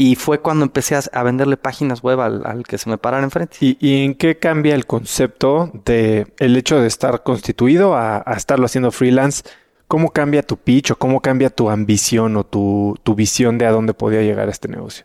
[0.00, 3.56] Y fue cuando empecé a, venderle páginas web al, que se me parara enfrente.
[3.60, 8.92] ¿Y, en qué cambia el concepto de el hecho de estar constituido a, estarlo haciendo
[8.92, 9.42] freelance?
[9.88, 13.72] ¿Cómo cambia tu pitch o cómo cambia tu ambición o tu, tu visión de a
[13.72, 15.04] dónde podía llegar este negocio?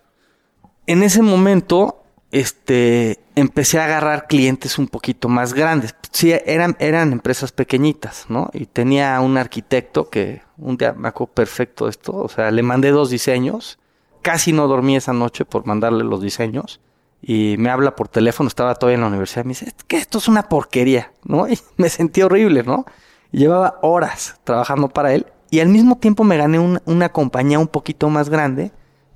[0.86, 5.96] En ese momento, este, empecé a agarrar clientes un poquito más grandes.
[6.12, 8.52] Sí, eran, eran empresas pequeñitas, ¿no?
[8.54, 12.14] Y tenía un arquitecto que un día me acuerdo perfecto esto.
[12.14, 13.80] O sea, le mandé dos diseños
[14.24, 16.82] casi no dormí esa noche por mandarle los diseños.
[17.22, 19.46] Y me habla por teléfono, estaba todavía en la universidad.
[19.46, 21.48] Me dice, que esto es una porquería, ¿no?
[21.52, 22.86] Y me sentí horrible, ¿no?
[23.34, 25.26] llevaba horas trabajando para él.
[25.50, 28.72] Y al mismo tiempo me gané una compañía un poquito más grande,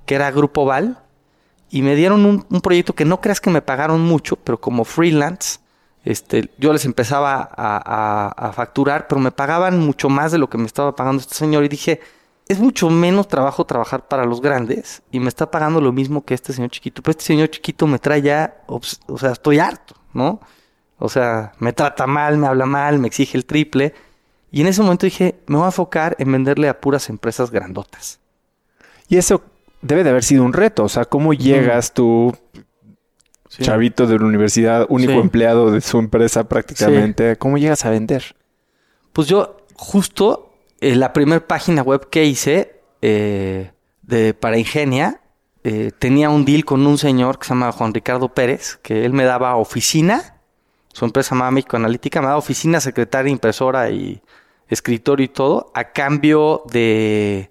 [0.06, 0.98] que era Grupo Val.
[1.70, 5.58] Y me dieron un, proyecto que no creas que me pagaron mucho, pero como freelance,
[6.04, 10.58] este, yo les empezaba a, a facturar, pero me pagaban mucho más de lo que
[10.58, 11.64] me estaba pagando este señor.
[11.64, 12.00] Y dije,
[12.48, 16.34] es mucho menos trabajo trabajar para los grandes y me está pagando lo mismo que
[16.34, 17.02] este señor chiquito.
[17.02, 18.80] Pero este señor chiquito me trae ya, o
[19.18, 20.40] sea, estoy harto, ¿no?
[20.98, 23.94] O sea, me trata mal, me habla mal, me exige el triple.
[24.50, 28.18] Y en ese momento dije, me voy a enfocar en venderle a puras empresas grandotas.
[29.08, 29.42] Y eso
[29.82, 30.84] debe de haber sido un reto.
[30.84, 32.34] O sea, ¿cómo llegas tú,
[33.48, 38.36] chavito de la universidad, único empleado de su empresa prácticamente, cómo llegas a vender?
[39.12, 40.47] Pues yo justo
[40.80, 45.20] eh, la primera página web que hice eh, de, para Ingenia
[45.64, 49.12] eh, tenía un deal con un señor que se llama Juan Ricardo Pérez, que él
[49.12, 50.40] me daba oficina,
[50.92, 54.22] su empresa llamaba México Analítica, me daba oficina, secretaria, impresora y
[54.68, 57.50] escritorio y todo, a cambio de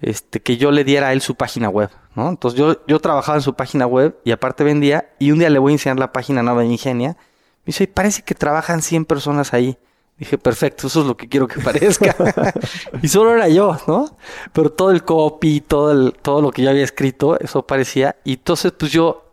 [0.00, 1.90] este, que yo le diera a él su página web.
[2.14, 2.28] ¿no?
[2.28, 5.58] Entonces yo, yo trabajaba en su página web y aparte vendía, y un día le
[5.58, 7.10] voy a enseñar la página nueva de Ingenia.
[7.10, 9.78] Me dice, parece que trabajan 100 personas ahí.
[10.20, 12.14] Dije, perfecto, eso es lo que quiero que parezca.
[13.02, 14.18] y solo era yo, ¿no?
[14.52, 18.16] Pero todo el copy, todo, el, todo lo que yo había escrito, eso parecía.
[18.22, 19.24] Y entonces, pues yo,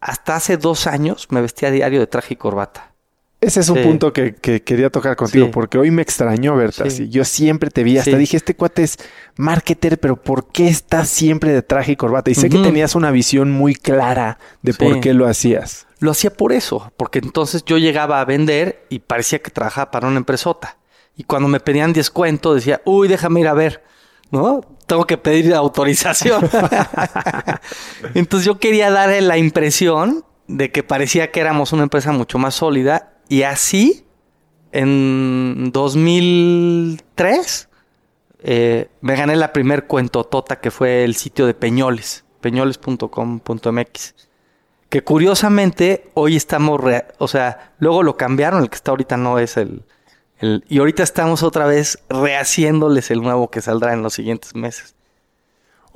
[0.00, 2.93] hasta hace dos años, me vestía a diario de traje y corbata.
[3.44, 7.08] Ese es un punto que, quería tocar contigo, porque hoy me extrañó verte así.
[7.10, 8.98] Yo siempre te vi, hasta dije, este cuate es
[9.36, 12.30] marketer, pero ¿por qué estás siempre de traje y corbata?
[12.30, 15.86] Y sé que tenías una visión muy clara de por qué lo hacías.
[15.98, 20.08] Lo hacía por eso, porque entonces yo llegaba a vender y parecía que trabajaba para
[20.08, 20.78] una empresota.
[21.16, 23.82] Y cuando me pedían descuento, decía, uy, déjame ir a ver,
[24.30, 24.62] ¿no?
[24.86, 26.48] Tengo que pedir autorización.
[28.14, 32.56] entonces yo quería darle la impresión de que parecía que éramos una empresa mucho más
[32.56, 34.04] sólida y así,
[34.72, 37.68] en 2003,
[38.40, 44.14] eh, me gané la primer cuentotota que fue el sitio de Peñoles, peñoles.com.mx.
[44.90, 46.80] Que curiosamente hoy estamos,
[47.18, 49.84] o sea, luego lo cambiaron, el que está ahorita no es el,
[50.38, 54.94] el, Y ahorita estamos otra vez rehaciéndoles el nuevo que saldrá en los siguientes meses.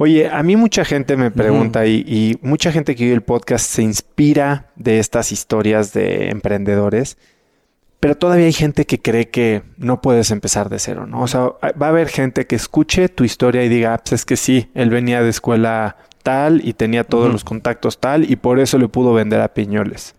[0.01, 3.83] Oye, a mí mucha gente me pregunta y, mucha gente que oye el podcast se
[3.83, 7.19] inspira de estas historias de emprendedores,
[7.99, 11.23] pero todavía hay gente que cree que no puedes empezar de cero, ¿no?
[11.23, 11.51] O sea,
[11.83, 14.71] va a haber gente que escuche tu historia y diga, ah, pues es que sí,
[14.75, 18.87] él venía de escuela tal y tenía todos los contactos tal y por eso le
[18.87, 20.15] pudo vender a piñoles.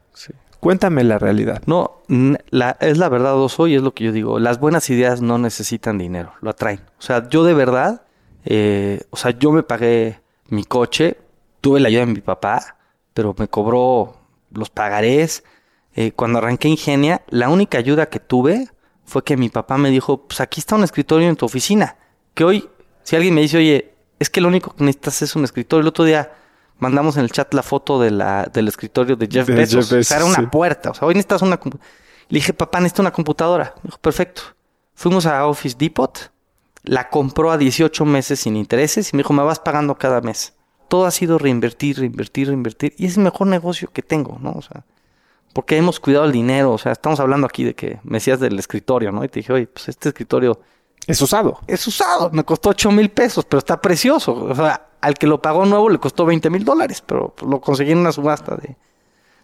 [0.60, 1.62] Cuéntame la realidad.
[1.68, 2.02] No,
[2.50, 4.40] la, es la verdad, soy, es lo que yo digo.
[4.40, 6.82] Las buenas ideas no necesitan dinero, lo atraen.
[7.00, 8.02] O sea, yo de verdad
[8.46, 11.18] eh, o sea, yo me pagué mi coche,
[11.62, 12.78] tuve la ayuda de mi papá,
[13.14, 14.18] pero me cobró
[14.52, 15.44] los pagarés.
[15.96, 18.70] Eh, cuando arranqué Ingenia, la única ayuda que tuve
[19.06, 21.98] fue que mi papá me dijo, pues aquí está un escritorio en tu oficina.
[22.34, 22.70] Que hoy,
[23.04, 25.82] si alguien me dice, oye, es que lo único que necesitas es un escritorio.
[25.82, 26.32] El otro día
[26.78, 29.92] mandamos en el chat la foto de la, del escritorio de Jeff, Bezos.
[29.92, 30.92] O sea, era una puerta.
[30.92, 31.60] O sea, hoy necesitas una...
[31.64, 33.74] Le dije, papá, necesito una computadora.
[33.78, 34.44] Me dijo, perfecto.
[34.94, 36.32] Fuimos a Office Depot
[36.90, 40.56] la compró a 18 meses sin intereses y me dijo, me vas pagando cada mes.
[40.88, 42.96] Todo ha sido reinvertir, reinvertir, reinvertir.
[42.98, 44.54] Y es el mejor negocio que tengo, ¿no?
[44.54, 44.84] O sea,
[45.54, 46.72] porque hemos cuidado el dinero.
[46.72, 49.24] O sea, estamos hablando aquí de que me decías del escritorio, ¿no?
[49.24, 50.60] Y te dije, oye, pues este escritorio...
[51.06, 51.60] Es usado.
[51.68, 52.32] Es usado.
[52.32, 54.34] Me costó 8 mil pesos, pero está precioso.
[54.34, 57.92] O sea, al que lo pagó nuevo le costó 20 mil dólares, pero lo conseguí
[57.92, 58.78] en una subasta de,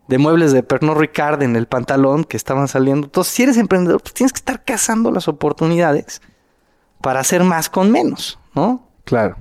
[0.08, 3.06] de muebles de Pernod Ricard en el pantalón que estaban saliendo.
[3.06, 6.24] Entonces, si eres emprendedor, pues tienes que estar cazando las oportunidades
[7.06, 8.90] para hacer más con menos, ¿no?
[9.04, 9.38] Claro.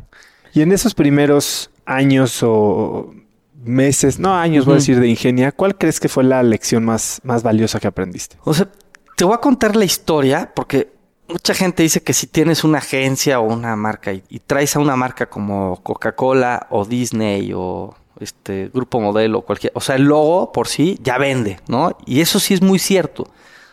[0.52, 3.14] Y en esos primeros años o
[3.54, 7.22] meses, no años, voy a decir, de ingenia, ¿cuál crees que fue la lección más,
[7.24, 8.36] más valiosa que aprendiste?
[8.44, 8.68] O sea,
[9.16, 10.92] te voy a contar la historia porque
[11.26, 14.94] mucha gente dice que si tienes una agencia o una marca y, traes a una
[14.94, 20.52] marca como Coca-Cola o Disney o este grupo modelo o cualquier, o sea, el logo
[20.52, 21.96] por sí ya vende, ¿no?
[22.04, 23.26] Y eso sí es muy cierto.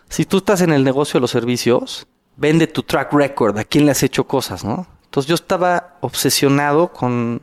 [0.07, 3.85] Si tú estás en el negocio de los servicios, vende tu track record, a quién
[3.85, 4.87] le has hecho cosas, ¿no?
[5.05, 7.41] Entonces yo estaba obsesionado con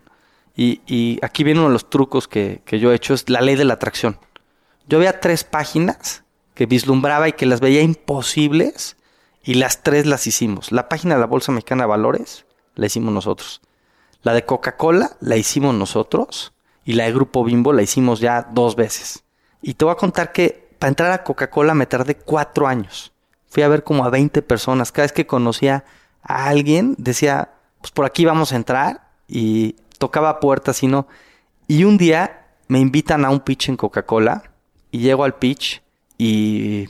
[0.57, 3.41] Y, y aquí viene uno de los trucos que, que yo he hecho, es la
[3.41, 4.19] ley de la atracción.
[4.89, 6.25] Yo veía tres páginas
[6.55, 8.97] que vislumbraba y que las veía imposibles
[9.45, 10.73] y las tres las hicimos.
[10.73, 13.61] La página de la Bolsa Mexicana de Valores la hicimos nosotros.
[14.23, 16.53] La de Coca-Cola la hicimos nosotros
[16.85, 19.23] y la de Grupo Bimbo la hicimos ya dos veces.
[19.63, 23.13] Y te voy a contar que para entrar a Coca-Cola me tardé cuatro años.
[23.59, 24.93] Fui a ver como a 20 personas.
[24.93, 25.85] Cada vez que conocía
[26.23, 31.09] a alguien decía, pues por aquí vamos a entrar y tocaba puertas y no.
[31.67, 34.45] Y un día me invitan a un pitch en Coca-Cola
[34.93, 35.83] y llego al pitch
[36.19, 36.89] y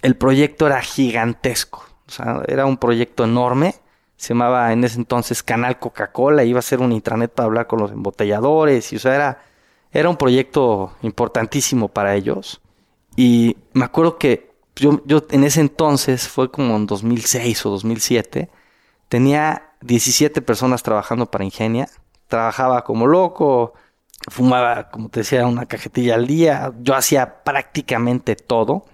[0.00, 1.84] el proyecto era gigantesco.
[2.06, 3.74] O sea, era un proyecto enorme.
[4.16, 6.42] Se llamaba en ese entonces Canal Coca-Cola.
[6.42, 8.94] Iba a ser un intranet para hablar con los embotelladores.
[8.94, 9.42] Y, o sea, era,
[9.92, 12.62] era un proyecto importantísimo para ellos.
[13.14, 14.47] Y me acuerdo que
[14.78, 18.48] yo, yo en ese entonces, fue como en 2006 o 2007,
[19.08, 21.88] tenía 17 personas trabajando para Ingenia.
[22.28, 23.74] Trabajaba como loco,
[24.28, 26.72] fumaba, como te decía, una cajetilla al día.
[26.80, 28.84] Yo hacía prácticamente todo.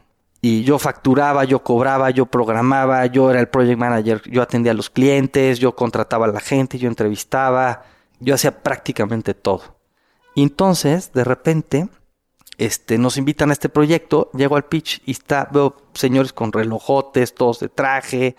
[0.40, 4.74] Y yo facturaba, yo cobraba, yo programaba, yo era el project manager, yo atendía a
[4.74, 7.84] los clientes, yo contrataba a la gente, yo entrevistaba,
[8.20, 9.62] yo hacía prácticamente todo.
[10.34, 11.88] Y entonces, de repente,
[12.58, 17.34] este, nos invitan a este proyecto, llego al pitch y está, veo señores con relojotes,
[17.34, 18.36] todos de traje,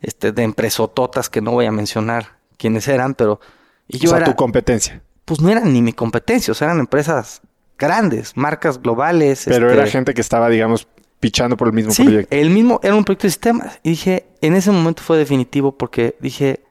[0.00, 3.40] este, de empresototas que no voy a mencionar quiénes eran, pero
[3.88, 5.02] y yo o sea, era, tu competencia.
[5.24, 7.42] Pues no eran ni mi competencia, o sea, eran empresas
[7.78, 9.44] grandes, marcas globales.
[9.46, 10.88] Pero este, era gente que estaba, digamos,
[11.20, 12.34] pichando por el mismo sí, proyecto.
[12.34, 13.80] El mismo, era un proyecto de sistemas.
[13.82, 16.64] Y dije, en ese momento fue definitivo porque dije,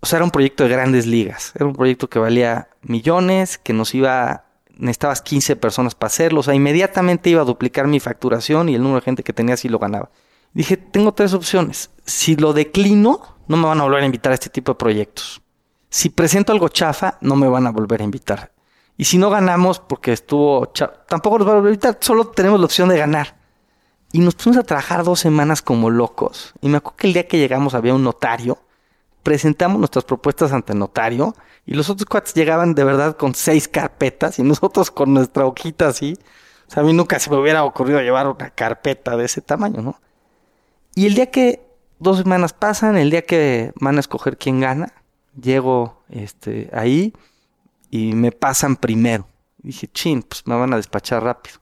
[0.00, 1.52] o sea, era un proyecto de grandes ligas.
[1.54, 4.46] Era un proyecto que valía millones, que nos iba,
[4.82, 6.40] necesitabas 15 personas para hacerlo.
[6.40, 9.56] O sea, inmediatamente iba a duplicar mi facturación y el número de gente que tenía
[9.56, 10.10] si lo ganaba.
[10.52, 11.90] Dije, tengo tres opciones.
[12.04, 15.40] Si lo declino, no me van a volver a invitar a este tipo de proyectos.
[15.88, 18.52] Si presento algo chafa, no me van a volver a invitar.
[18.96, 21.98] Y si no ganamos porque estuvo chafa, tampoco nos van a volver a invitar.
[22.00, 23.36] Solo tenemos la opción de ganar.
[24.10, 26.52] Y nos pusimos a trabajar dos semanas como locos.
[26.60, 28.58] Y me acuerdo que el día que llegamos había un notario.
[29.22, 31.34] Presentamos nuestras propuestas ante el notario.
[31.64, 34.38] Y los otros cuates llegaban de verdad con seis carpetas.
[34.38, 36.18] Y nosotros con nuestra hojita así.
[36.68, 39.82] O sea, a mí nunca se me hubiera ocurrido llevar una carpeta de ese tamaño,
[39.82, 40.00] ¿no?
[40.94, 41.62] Y el día que
[41.98, 44.92] dos semanas pasan, el día que van a escoger quién gana,
[45.40, 47.14] llego este, ahí
[47.90, 49.26] y me pasan primero.
[49.62, 51.56] Y dije, chin, pues me van a despachar rápido.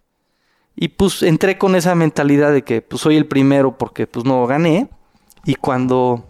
[0.74, 4.46] Y pues entré con esa mentalidad de que pues soy el primero porque pues no
[4.46, 4.88] gané.
[5.44, 6.26] Y cuando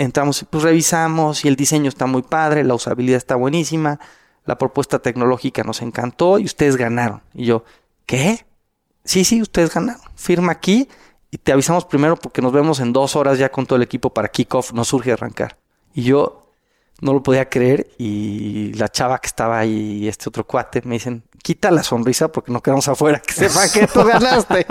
[0.00, 4.00] entramos, pues revisamos y el diseño está muy padre, la usabilidad está buenísima,
[4.46, 7.22] la propuesta tecnológica nos encantó y ustedes ganaron.
[7.34, 7.64] Y yo,
[8.06, 8.46] ¿qué?
[9.04, 10.00] Sí, sí, ustedes ganaron.
[10.14, 10.88] Firma aquí
[11.30, 14.12] y te avisamos primero porque nos vemos en dos horas ya con todo el equipo
[14.12, 15.58] para kickoff, no surge arrancar.
[15.92, 16.50] Y yo
[17.02, 20.94] no lo podía creer y la chava que estaba ahí y este otro cuate me
[20.94, 24.66] dicen, quita la sonrisa porque no quedamos afuera, que sepa que tú ganaste.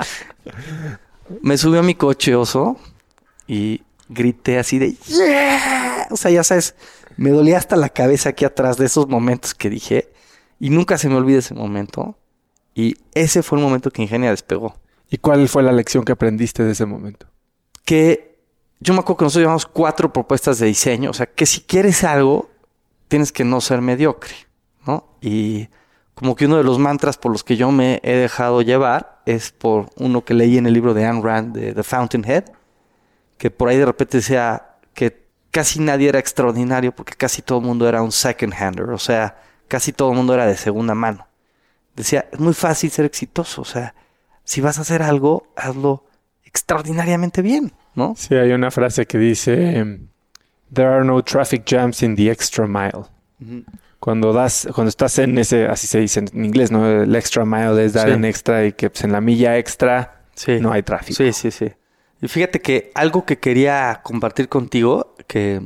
[1.41, 2.77] me subió a mi coche oso
[3.47, 6.07] y grité así de, yeah!
[6.11, 6.75] O sea, ya sabes,
[7.15, 10.09] me dolía hasta la cabeza aquí atrás de esos momentos que dije
[10.59, 12.17] y nunca se me olvida ese momento.
[12.75, 14.75] Y ese fue el momento que Ingenia despegó.
[15.09, 17.27] ¿Y cuál fue la lección que aprendiste de ese momento?
[17.83, 18.39] Que
[18.79, 21.09] yo me acuerdo que nosotros llevamos cuatro propuestas de diseño.
[21.09, 22.49] O sea, que si quieres algo,
[23.07, 24.33] tienes que no ser mediocre,
[24.85, 25.17] ¿no?
[25.21, 25.67] Y
[26.13, 29.51] como que uno de los mantras por los que yo me he dejado llevar es
[29.51, 32.45] por uno que leí en el libro de Ayn Rand, de The Fountainhead,
[33.39, 37.65] que por ahí de repente decía que casi nadie era extraordinario porque casi todo el
[37.65, 41.25] mundo era un second hander, o sea, casi todo el mundo era de segunda mano.
[41.95, 43.95] Decía, es muy fácil ser exitoso, o sea,
[44.43, 46.05] si vas a hacer algo, hazlo
[46.43, 48.13] extraordinariamente bien, ¿no?
[48.17, 49.99] Sí, hay una frase que dice,
[50.71, 53.05] There are no traffic jams in the extra mile.
[53.39, 53.65] Uh -huh.
[53.99, 56.85] Cuando das, cuando estás en ese, así se dice en inglés, ¿no?
[56.85, 58.13] El extra mile es dar sí.
[58.13, 60.59] en extra y que pues, en la milla extra sí.
[60.59, 61.17] no hay tráfico.
[61.17, 61.69] Sí, sí, sí.
[62.21, 65.61] Y fíjate que algo que quería compartir contigo, que,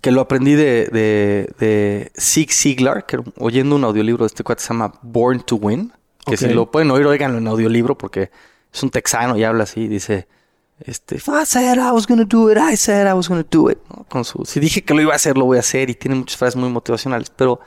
[0.00, 4.62] que lo aprendí de, de, de Zig Ziglar, que oyendo un audiolibro de este cuate
[4.62, 5.92] se llama Born to Win.
[6.24, 6.48] Que okay.
[6.48, 8.30] si lo pueden oír, oiganlo en audiolibro porque
[8.72, 9.88] es un texano y habla así.
[9.88, 10.28] Dice,
[10.80, 13.78] este, I said I was gonna do it, I said I was gonna do it.
[13.90, 14.04] ¿no?
[14.04, 15.90] Con su, si dije que lo iba a hacer, lo voy a hacer.
[15.90, 17.30] Y tiene muchas frases muy motivacionales.
[17.30, 17.58] Pero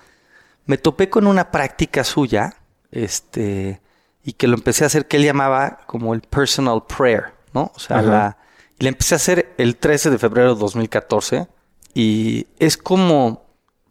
[0.66, 2.56] me topé con una práctica suya,
[2.92, 3.82] este,
[4.24, 7.72] y que lo empecé a hacer que él llamaba como el personal prayer, ¿no?
[7.74, 8.38] O sea, la,
[8.78, 11.48] la empecé a hacer el 13 de febrero de 2014.
[11.96, 13.46] Y es como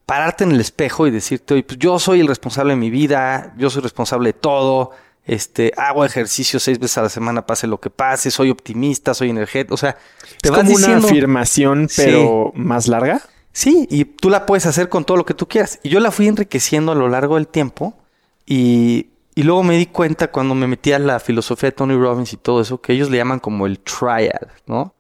[0.07, 3.55] pararte en el espejo y decirte, oye, pues yo soy el responsable de mi vida,
[3.57, 4.91] yo soy responsable de todo,
[5.25, 9.31] este, hago ejercicio seis veces a la semana, pase lo que pase, soy optimista, soy
[9.31, 9.97] energético, o sea,
[10.43, 13.23] te es vas como diciendo, una afirmación, pero sí, más larga.
[13.53, 15.79] Sí, y tú la puedes hacer con todo lo que tú quieras.
[15.83, 17.97] Y yo la fui enriqueciendo a lo largo del tiempo
[18.45, 22.33] y, y luego me di cuenta cuando me metí a la filosofía de Tony Robbins
[22.33, 24.95] y todo eso, que ellos le llaman como el triad, ¿no?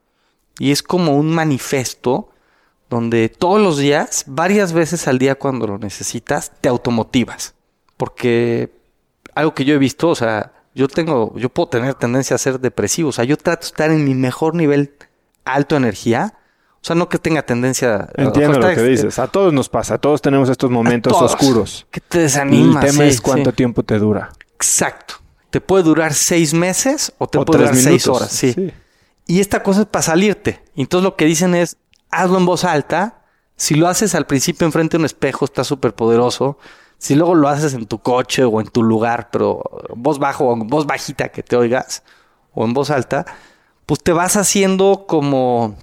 [0.58, 2.30] Y es como un manifiesto
[2.90, 7.54] donde todos los días, varias veces al día cuando lo necesitas, te automotivas.
[7.96, 8.72] Porque
[9.34, 12.60] algo que yo he visto, o sea, yo tengo, yo puedo tener tendencia a ser
[12.60, 14.94] depresivo, o sea, yo trato de estar en mi mejor nivel
[15.44, 16.34] alto energía,
[16.84, 18.10] o sea, no que tenga tendencia.
[18.14, 19.18] Entiendo lo que dices.
[19.18, 19.96] A todos nos pasa.
[19.96, 21.86] Todos tenemos estos momentos oscuros.
[21.90, 22.82] Que te desanima.
[22.82, 24.32] El tema es cuánto tiempo te dura.
[24.54, 25.14] Exacto.
[25.48, 28.30] Te puede durar seis meses o te puede durar seis horas.
[28.30, 28.70] Sí.
[29.26, 30.62] Y esta cosa es para salirte.
[30.76, 31.78] Entonces lo que dicen es,
[32.10, 33.22] hazlo en voz alta.
[33.56, 36.58] Si lo haces al principio enfrente de un espejo, está súper poderoso.
[36.98, 39.62] Si luego lo haces en tu coche o en tu lugar, pero
[39.96, 42.02] voz bajo o voz bajita que te oigas,
[42.52, 43.24] o en voz alta,
[43.86, 45.78] pues te vas haciendo como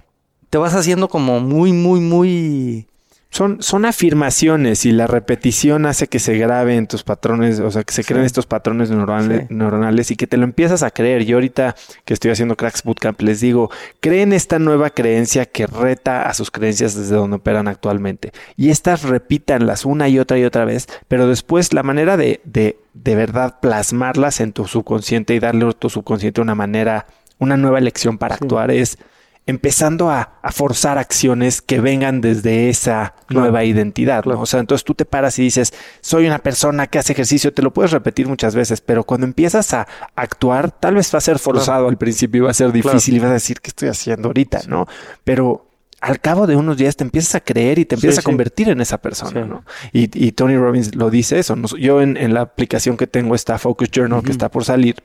[0.52, 2.86] te vas haciendo como muy, muy, muy...
[3.30, 7.94] Son, son afirmaciones y la repetición hace que se graben tus patrones, o sea, que
[7.94, 11.24] se creen estos patrones neuronales, y que te lo empiezas a creer.
[11.24, 11.74] Yo ahorita
[12.04, 16.50] que estoy haciendo Cracks Bootcamp les digo, creen esta nueva creencia que reta a sus
[16.50, 18.32] creencias desde donde operan actualmente.
[18.58, 22.76] Y estas repítanlas una y otra y otra vez, pero después la manera de, de,
[22.92, 27.06] de verdad plasmarlas en tu subconsciente y darle a tu subconsciente una manera,
[27.38, 28.98] una nueva elección para actuar es
[29.46, 34.26] empezando a, forzar acciones que vengan desde esa nueva identidad.
[34.26, 37.62] O sea, entonces tú te paras y dices, soy una persona que hace ejercicio, te
[37.62, 41.38] lo puedes repetir muchas veces, pero cuando empiezas a actuar, tal vez va a ser
[41.38, 44.62] forzado al principio, va a ser difícil y vas a decir, ¿qué estoy haciendo ahorita?
[44.68, 44.86] ¿No?
[45.24, 45.66] Pero
[46.02, 48.80] al cabo de unos días te empiezas a creer y te empiezas a convertir en
[48.80, 49.64] esa persona, ¿no?
[49.92, 51.56] Y, Tony Robbins lo dice eso.
[51.78, 54.96] Yo en, la aplicación que tengo está Focus Journal, que está por salir,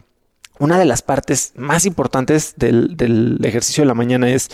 [0.60, 4.49] una de las partes más importantes del, ejercicio de la mañana es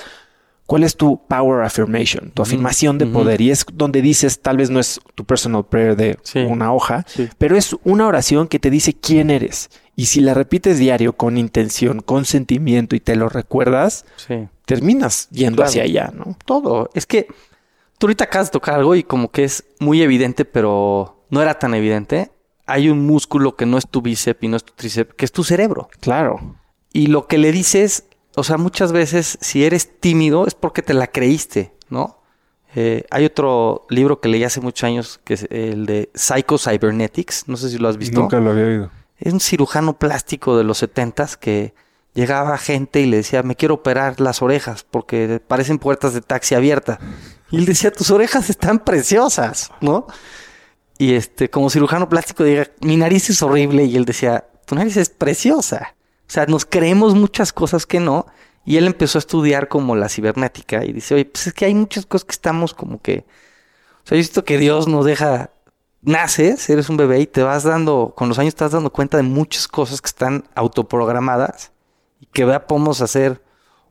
[0.66, 3.42] cuál es tu power affirmation, tu afirmación de poder.
[3.42, 7.06] Y es donde dices, tal vez no es tu personal prayer de una hoja,
[7.38, 9.70] pero es una oración que te dice quién eres.
[9.96, 14.06] Y si la repites diario con intención, con sentimiento y te lo recuerdas,
[14.66, 16.36] terminas yendo hacia allá, ¿no?
[16.46, 16.90] Todo.
[16.94, 17.28] Es que
[17.98, 21.60] tú ahorita acabas de tocar algo y como que es muy evidente, pero no era
[21.60, 22.33] tan evidente
[22.66, 25.32] hay un músculo que no es tu bíceps y no es tu tríceps, que es
[25.32, 25.90] tu cerebro.
[26.00, 26.56] Claro.
[26.92, 28.06] Y lo que le dices,
[28.36, 32.20] o sea, muchas veces si eres tímido es porque te la creíste, ¿no?
[32.76, 37.48] Eh, hay otro libro que leí hace muchos años, que es el de Psycho Cybernetics,
[37.48, 38.20] no sé si lo has visto.
[38.20, 38.92] Nunca lo había oído.
[39.20, 41.74] Es un cirujano plástico de los setentas que
[42.14, 46.56] llegaba gente y le decía, me quiero operar las orejas porque parecen puertas de taxi
[46.56, 47.00] abierta.
[47.52, 50.08] Y él decía, tus orejas están preciosas, ¿no?
[51.04, 53.84] Y este, como cirujano plástico, diga, mi nariz es horrible.
[53.84, 55.96] Y él decía, tu nariz es preciosa.
[56.26, 58.26] O sea, nos creemos muchas cosas que no.
[58.64, 61.76] Y él empezó a estudiar como la cibernética y dice, oye, pues es que hay
[61.76, 63.26] muchas cosas que estamos como que...
[64.06, 65.50] O sea, yo visto que Dios nos deja...
[66.04, 69.18] Naces, eres un bebé y te vas dando, con los años te vas dando cuenta
[69.18, 71.74] de muchas cosas que están autoprogramadas
[72.22, 73.42] y que vea, podemos hacer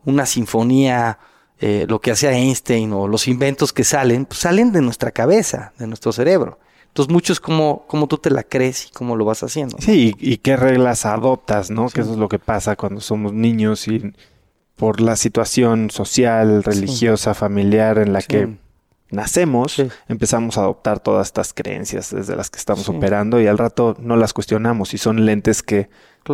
[0.07, 1.19] una sinfonía,
[1.59, 5.73] eh, lo que hacía Einstein o los inventos que salen, pues salen de nuestra cabeza,
[5.79, 6.59] de nuestro cerebro.
[6.93, 9.79] Entonces, mucho es como, tú te la crees y cómo lo vas haciendo.
[9.81, 11.89] Sí, y, qué reglas adoptas, ¿no?
[11.89, 14.13] Que eso es lo que pasa cuando somos niños y
[14.77, 18.59] por la situación social, religiosa, familiar en la que
[19.11, 23.97] nacemos, empezamos a adoptar todas estas creencias desde las que estamos operando y al rato
[23.99, 25.89] no las cuestionamos y son lentes que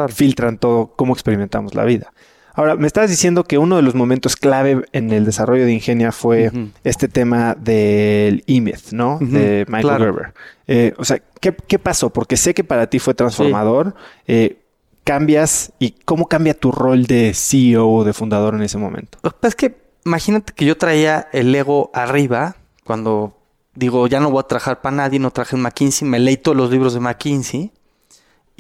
[0.09, 2.13] filtran todo cómo experimentamos la vida.
[2.59, 6.11] Ahora, me estabas diciendo que uno de los momentos clave en el desarrollo de Ingenia
[6.11, 6.51] fue
[6.83, 9.19] este tema del E-Myth, ¿no?
[9.21, 10.35] De Michael Gerber.
[10.67, 12.11] Eh, o sea, ¿qué, pasó?
[12.11, 13.95] Porque sé que para ti fue transformador.
[14.27, 14.59] Eh,
[15.05, 19.19] ¿Cambias y cómo cambia tu rol de CEO o de fundador en ese momento?
[19.41, 23.39] Es que imagínate que yo traía el ego arriba cuando
[23.77, 26.57] digo, ya no voy a trabajar para nadie, no traje en McKinsey, me leí todos
[26.57, 27.71] los libros de McKinsey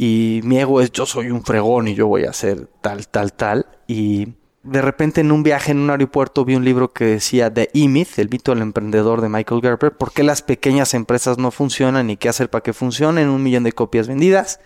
[0.01, 3.33] y mi ego es yo soy un fregón y yo voy a hacer tal, tal,
[3.33, 3.67] tal.
[3.89, 7.69] Y de repente en un viaje en un aeropuerto vi un libro que decía The
[7.75, 12.11] E-Myth, el mito del emprendedor de Michael Gerber, por qué las pequeñas empresas no funcionan
[12.11, 14.61] y qué hacer para que funcionen, un millón de copias vendidas.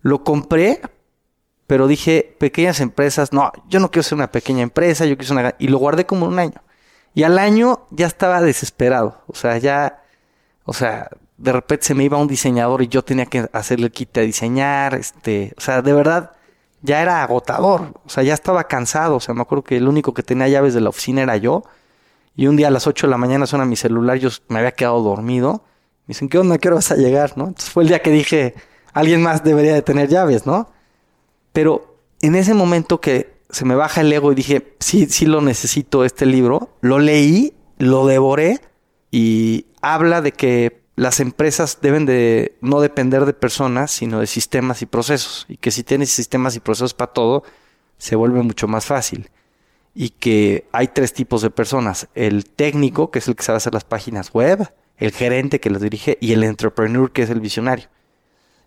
[0.00, 0.80] Lo compré,
[1.66, 5.36] pero dije, pequeñas empresas, no, yo no quiero ser una pequeña empresa, yo quiero ser
[5.36, 5.54] una...
[5.58, 6.62] Y lo guardé como un año.
[7.12, 10.02] Y al año ya estaba desesperado, o sea, ya,
[10.64, 13.92] o sea, de repente se me iba un diseñador y yo tenía que hacerle el
[13.92, 16.32] kit a diseñar, este, o sea, de verdad
[16.82, 20.14] ya era agotador, o sea, ya estaba cansado, o sea, me acuerdo que el único
[20.14, 21.64] que tenía llaves de la oficina era yo,
[22.36, 24.72] y un día a las 8 de la mañana suena mi celular, yo me había
[24.72, 25.64] quedado dormido,
[26.06, 26.58] me dicen, ¿qué onda?
[26.58, 27.36] ¿Qué hora vas a llegar?
[27.36, 27.48] ¿no?
[27.48, 28.54] Entonces fue el día que dije,
[28.92, 30.70] alguien más debería de tener llaves, ¿no?
[31.52, 35.40] Pero en ese momento que se me baja el ego y dije, sí, sí lo
[35.40, 38.60] necesito este libro, lo leí, lo devoré,
[39.10, 44.82] y habla de que las empresas deben de no depender de personas, sino de sistemas
[44.82, 45.46] y procesos.
[45.48, 47.44] Y que si tienes sistemas y procesos para todo,
[47.98, 49.30] se vuelve mucho más fácil.
[49.94, 52.08] Y que hay tres tipos de personas.
[52.16, 55.78] El técnico, que es el que sabe hacer las páginas web, el gerente que lo
[55.78, 57.86] dirige y el entrepreneur, que es el visionario.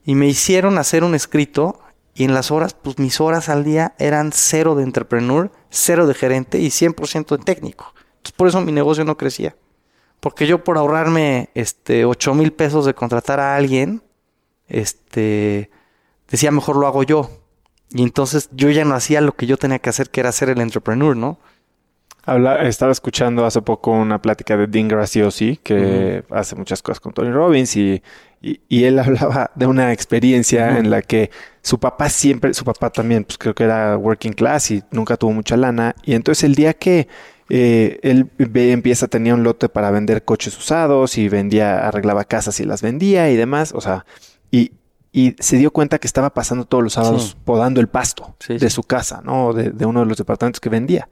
[0.06, 1.82] Y me hicieron hacer un escrito
[2.14, 6.14] y en las horas, pues mis horas al día eran cero de entrepreneur, cero de
[6.14, 7.94] gerente y 100% de técnico.
[8.18, 9.56] Entonces por eso mi negocio no crecía.
[10.22, 14.02] Porque yo por ahorrarme este 8 mil pesos de contratar a alguien,
[14.70, 15.70] este
[16.30, 17.30] decía mejor lo hago yo.
[17.90, 20.50] Y entonces yo ya no hacía lo que yo tenía que hacer, que era ser
[20.50, 21.40] el entrepreneur, ¿no?
[22.24, 27.14] Habla, estaba escuchando hace poco una plática de Dean Graciosi, que hace muchas cosas con
[27.14, 28.04] Tony Robbins, y,
[28.42, 31.32] y, él hablaba de una experiencia en la que
[31.64, 35.32] su papá siempre, su papá también, pues creo que era working class y nunca tuvo
[35.32, 37.08] mucha lana, y entonces el día que
[37.54, 42.64] eh, él empieza, tenía un lote para vender coches usados y vendía, arreglaba casas y
[42.64, 44.06] las vendía y demás, o sea,
[44.52, 44.72] y,
[45.12, 48.84] y se dio cuenta que estaba pasando todos los sábados podando el pasto de su
[48.84, 49.52] casa, ¿no?
[49.52, 51.10] De, de, uno de los departamentos que vendía.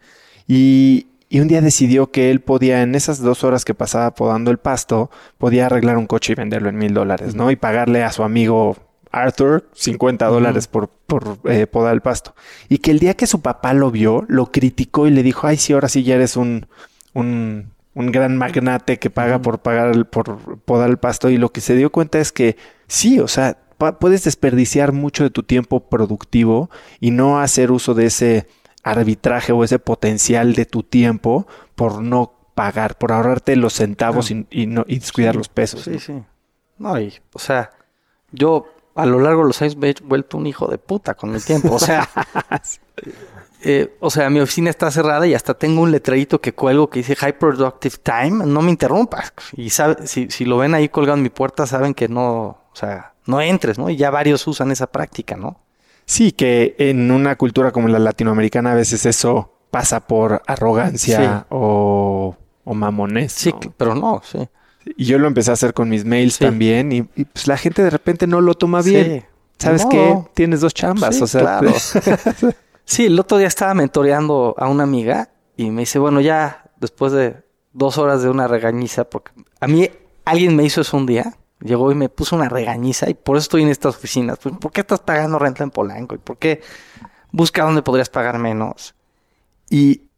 [0.48, 4.50] Y, y, un día decidió que él podía, en esas dos horas que pasaba podando
[4.50, 7.52] el pasto, podía arreglar un coche y venderlo en mil dólares, ¿no?
[7.52, 8.78] Y pagarle a su amigo
[9.12, 12.36] Arthur 50 dólares por, por eh, podar el pasto.
[12.68, 15.58] Y que el día que su papá lo vio, lo criticó y le dijo, ay,
[15.58, 16.68] sí, ahora sí ya eres un,
[17.14, 21.30] un, un gran magnate que paga por pagar el, por podar el pasto.
[21.30, 22.58] Y lo que se dio cuenta es que
[22.88, 23.58] sí, o sea,
[24.00, 28.48] puedes desperdiciar mucho de tu tiempo productivo y no hacer uso de ese
[28.84, 34.46] arbitraje o ese potencial de tu tiempo por no pagar, por ahorrarte los centavos y,
[34.52, 35.82] y, no, y descuidar los pesos.
[35.84, 36.22] Sí, sí.
[36.78, 37.72] No, y, o sea,
[38.32, 38.68] yo
[39.00, 41.44] a lo largo de los años me he vuelto un hijo de puta con el
[41.44, 41.74] tiempo.
[41.74, 42.08] O sea,
[43.64, 47.00] eh, o sea, mi oficina está cerrada y hasta tengo un letrerito que cuelgo que
[47.00, 49.34] dice High Productive Time, no me interrumpas.
[49.54, 52.26] Y sabe, si, si lo ven ahí colgado en mi puerta, saben que no,
[52.72, 53.90] o sea, no entres, ¿no?
[53.90, 55.62] Y ya varios usan esa práctica, ¿no?
[56.06, 62.36] Sí, que en una cultura como la latinoamericana a veces eso pasa por arrogancia o,
[62.64, 63.32] o mamones.
[63.32, 64.50] Sí, pero no, sí.
[64.86, 67.90] Y yo lo empecé a hacer con mis mails también y, pues la gente de
[67.90, 69.26] repente no lo toma bien.
[69.58, 70.18] ¿Sabes qué?
[70.34, 71.60] Tienes dos chambas, o sea.
[72.86, 77.12] sí, el otro día estaba mentoreando a una amiga y me dice, bueno, ya después
[77.12, 79.90] de dos horas de una regañiza, porque a mí
[80.26, 83.44] alguien me hizo eso un día, llegó y me puso una regañiza y por eso
[83.44, 84.40] estoy en estas oficinas.
[84.42, 86.16] Pues, ¿Por qué estás pagando renta en Polanco?
[86.16, 86.62] ¿Y por qué
[87.32, 88.96] busca dónde podrías pagar menos?
[89.70, 90.09] Y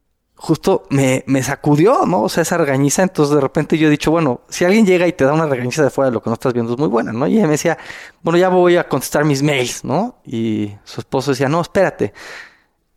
[0.42, 2.24] justo me, me, sacudió, ¿no?
[2.24, 3.04] O sea, esa regañiza.
[3.04, 5.84] Entonces, de repente yo he dicho, bueno, si alguien llega y te da una regañiza
[5.84, 7.28] de fuera de lo que no estás viendo, es muy buena, ¿no?
[7.28, 7.78] Y ella me decía,
[8.24, 10.20] bueno, ya voy a contestar mis mails, ¿no?
[10.26, 12.12] Y su esposo decía, no, espérate.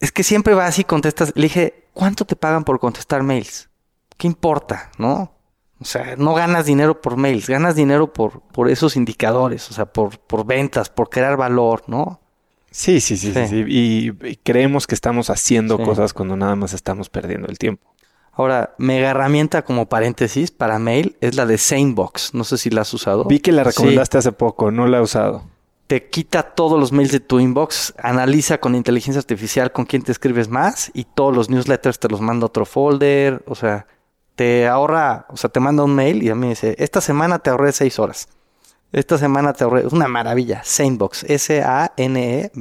[0.01, 1.33] Es que siempre va así y contestas.
[1.35, 3.69] Le dije, ¿cuánto te pagan por contestar mails?
[4.17, 5.35] ¿Qué importa, no?
[5.81, 9.85] O sea, no ganas dinero por mails, ganas dinero por, por esos indicadores, o sea,
[9.85, 12.23] por, por ventas, por crear valor, ¿no?
[12.75, 13.65] Sí, sí, sí, sí.
[13.69, 14.13] Y,
[14.43, 17.95] creemos que estamos haciendo cosas cuando nada más estamos perdiendo el tiempo.
[18.33, 22.35] Ahora, mega herramienta como paréntesis para mail es la de Sanebox.
[22.35, 23.27] No sé si la has usado.
[23.27, 25.45] Vi que la recomendaste hace poco, no la he usado.
[25.87, 30.11] Te quita todos los mails de tu inbox, analiza con inteligencia artificial con quién te
[30.11, 33.45] escribes más y todos los newsletters te los manda a otro folder.
[33.47, 33.87] O sea,
[34.35, 37.39] te ahorra, o sea, te manda un mail y a mí me dice, esta semana
[37.39, 38.27] te ahorré seis horas.
[38.95, 39.85] Esta semana te ahorré.
[39.87, 40.63] Es una maravilla.
[40.63, 41.25] Sanebox.
[41.25, 42.61] S-A-N-E-B-O-X.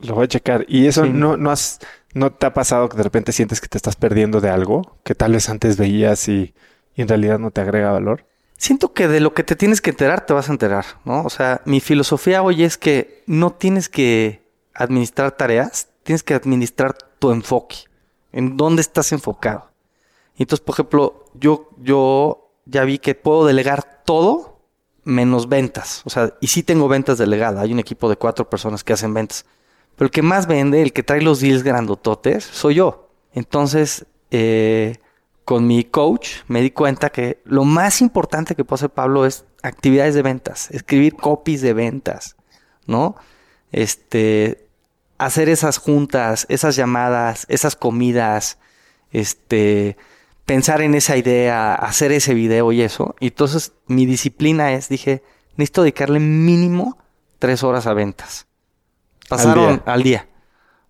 [0.00, 0.64] Lo voy a checar.
[0.68, 1.80] ¿Y eso no, no, has,
[2.14, 4.96] no te ha pasado que de repente sientes que te estás perdiendo de algo?
[5.04, 6.54] Que tal vez antes veías y,
[6.94, 8.24] y en realidad no te agrega valor.
[8.56, 11.22] Siento que de lo que te tienes que enterar, te vas a enterar, ¿no?
[11.24, 16.96] O sea, mi filosofía hoy es que no tienes que administrar tareas, tienes que administrar
[17.18, 17.76] tu enfoque.
[18.32, 19.70] En dónde estás enfocado.
[20.36, 24.55] Entonces, por ejemplo, yo, yo ya vi que puedo delegar todo
[25.06, 26.02] menos ventas.
[26.04, 27.62] O sea, y sí tengo ventas delegadas.
[27.62, 29.46] Hay un equipo de cuatro personas que hacen ventas.
[29.94, 33.08] Pero el que más vende, el que trae los deals grandototes, soy yo.
[33.32, 34.96] Entonces, eh,
[35.44, 39.44] con mi coach me di cuenta que lo más importante que puede hacer Pablo es
[39.62, 42.36] actividades de ventas, escribir copies de ventas,
[42.86, 43.14] ¿no?
[43.70, 44.66] Este,
[45.18, 48.58] hacer esas juntas, esas llamadas, esas comidas,
[49.12, 49.96] este,
[50.46, 53.16] pensar en esa idea, hacer ese video y eso.
[53.20, 55.22] Y entonces mi disciplina es, dije,
[55.56, 56.96] necesito dedicarle mínimo
[57.38, 58.46] tres horas a ventas.
[59.28, 60.28] Pasaron al día.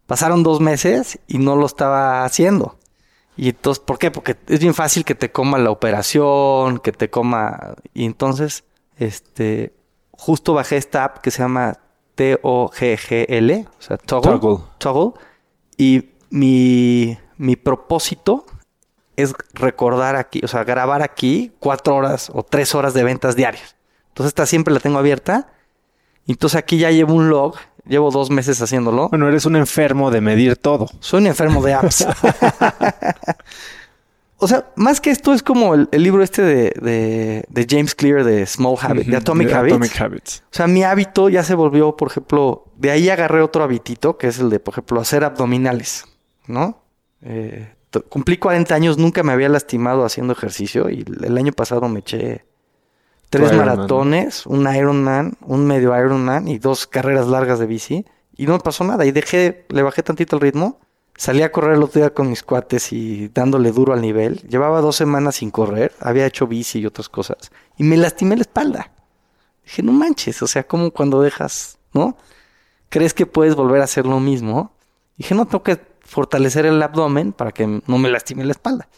[0.07, 2.79] Pasaron dos meses y no lo estaba haciendo.
[3.37, 4.11] Y entonces, ¿por qué?
[4.11, 7.75] Porque es bien fácil que te coma la operación, que te coma.
[7.93, 8.65] Y entonces,
[8.99, 9.75] este,
[10.13, 11.79] justo bajé esta app que se llama
[12.15, 14.65] T-O-G-G-L, o sea, Toggle.
[14.79, 15.13] Toggle.
[15.77, 18.47] Y mi, mi propósito
[19.17, 23.77] es recordar aquí, o sea, grabar aquí cuatro horas o tres horas de ventas diarias.
[24.09, 25.49] Entonces esta siempre la tengo abierta.
[26.27, 27.57] Entonces aquí ya llevo un log,
[27.87, 29.09] llevo dos meses haciéndolo.
[29.09, 30.87] Bueno, eres un enfermo de medir todo.
[31.01, 32.07] Soy un enfermo de apps.
[34.39, 38.45] o sea, más que esto es como el, libro este de, de, James Clear de
[38.47, 40.43] Small Habits, de Atomic, Habits.
[40.51, 44.29] O sea, mi hábito ya se volvió, por ejemplo, de ahí agarré otro habitito, que
[44.29, 46.07] es el de, por ejemplo, hacer abdominales,
[46.47, 46.83] ¿no?
[47.23, 47.76] Eh,
[48.09, 52.45] cumplí 40 años, nunca me había lastimado haciendo ejercicio y el año pasado me eché
[53.31, 58.07] tres maratones, un Ironman, un medio Ironman y dos carreras largas de bici
[58.37, 60.81] y no me pasó nada y dejé, le bajé tantito el ritmo
[61.19, 64.43] Salí a correr el otro día con mis cuates y dándole duro al nivel.
[64.49, 67.51] Llevaba dos semanas sin correr, había hecho bici y otras cosas.
[67.79, 68.93] Y me lastimé la espalda.
[69.65, 72.19] Dije, no manches, o sea, como cuando dejas, ¿no?
[72.91, 74.73] ¿Crees que puedes volver a hacer lo mismo?
[75.17, 78.89] Dije, no, tengo que fortalecer el abdomen para que no me lastime la espalda.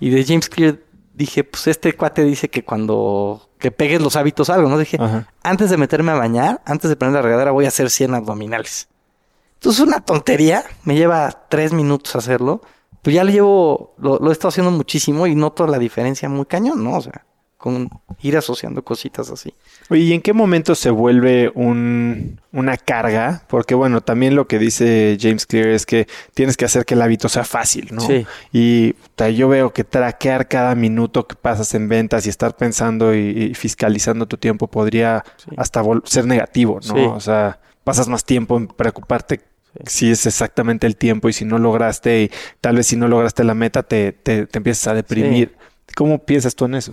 [0.00, 0.78] Y de James Clear
[1.14, 4.76] dije, pues este cuate dice que cuando que pegues los hábitos algo, ¿no?
[4.76, 4.98] Dije,
[5.42, 8.88] antes de meterme a bañar, antes de prender la regadera, voy a hacer 100 abdominales.
[9.54, 12.60] Entonces es una tontería, me lleva tres minutos hacerlo,
[13.00, 16.84] pues ya lo llevo, lo, he estado haciendo muchísimo y noto la diferencia muy cañón,
[16.84, 16.96] ¿no?
[16.96, 17.24] O sea,
[17.64, 17.88] con
[18.20, 19.54] ir asociando cositas así.
[19.88, 23.44] Oye, ¿y en qué momento se vuelve un, una carga?
[23.48, 27.00] Porque bueno, también lo que dice James Clear es que tienes que hacer que el
[27.00, 28.02] hábito sea fácil, ¿no?
[28.02, 28.26] Sí.
[28.52, 28.96] Y
[29.34, 34.26] yo veo que traquear cada minuto que pasas en ventas y estar pensando y, fiscalizando
[34.26, 35.24] tu tiempo podría
[35.56, 37.14] hasta ser negativo, ¿no?
[37.14, 39.40] O sea, pasas más tiempo en preocuparte
[39.86, 43.42] si es exactamente el tiempo y si no lograste y tal vez si no lograste
[43.42, 45.56] la meta te, te, empiezas a deprimir.
[45.96, 46.92] ¿Cómo piensas tú en eso?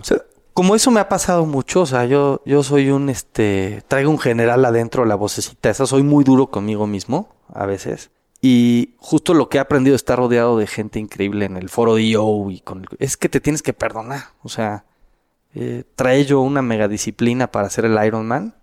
[0.54, 4.18] Como eso me ha pasado mucho, o sea, yo, yo soy un, este, traigo un
[4.18, 8.10] general adentro, la vocecita esa, soy muy duro conmigo mismo a veces.
[8.40, 12.02] Y justo lo que he aprendido estar rodeado de gente increíble en el foro de
[12.02, 14.30] IO y con es que te tienes que perdonar.
[14.42, 14.84] O sea,
[15.54, 18.56] eh, trae yo una mega disciplina para hacer el Ironman,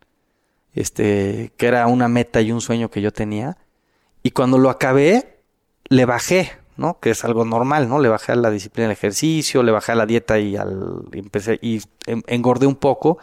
[0.74, 3.58] este, que era una meta y un sueño que yo tenía.
[4.22, 5.40] Y cuando lo acabé,
[5.88, 7.00] le bajé, ¿no?
[7.00, 8.00] Que es algo normal, ¿no?
[8.00, 11.60] Le bajé a la disciplina del ejercicio, le bajé a la dieta y al empecé
[11.62, 13.20] y engordé un poco.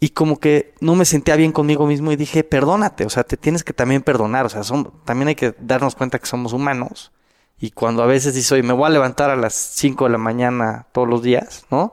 [0.00, 3.36] Y como que no me sentía bien conmigo mismo y dije, perdónate, o sea, te
[3.36, 7.12] tienes que también perdonar, o sea, son, también hay que darnos cuenta que somos humanos.
[7.58, 10.86] Y cuando a veces dices, me voy a levantar a las 5 de la mañana
[10.92, 11.92] todos los días, ¿no?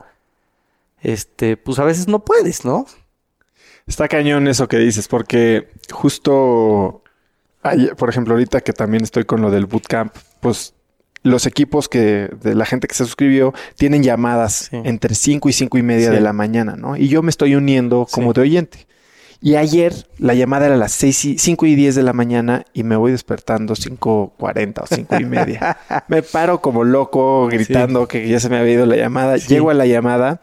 [1.02, 2.86] Este, pues a veces no puedes, ¿no?
[3.88, 7.02] Está cañón eso que dices, porque justo
[7.98, 10.74] por ejemplo, ahorita que también estoy con lo del bootcamp, pues
[11.24, 15.78] los equipos que de la gente que se suscribió tienen llamadas entre 5 y 5
[15.78, 16.98] y media de la mañana, ¿no?
[16.98, 18.88] Y yo me estoy uniendo como de oyente.
[19.44, 22.64] Y ayer la llamada era a las 6 y, 5 y 10 de la mañana
[22.74, 25.78] y me voy despertando 5.40 o 5 y media.
[26.10, 29.38] me paro como loco gritando que ya se me había ido la llamada.
[29.38, 30.42] Llego a la llamada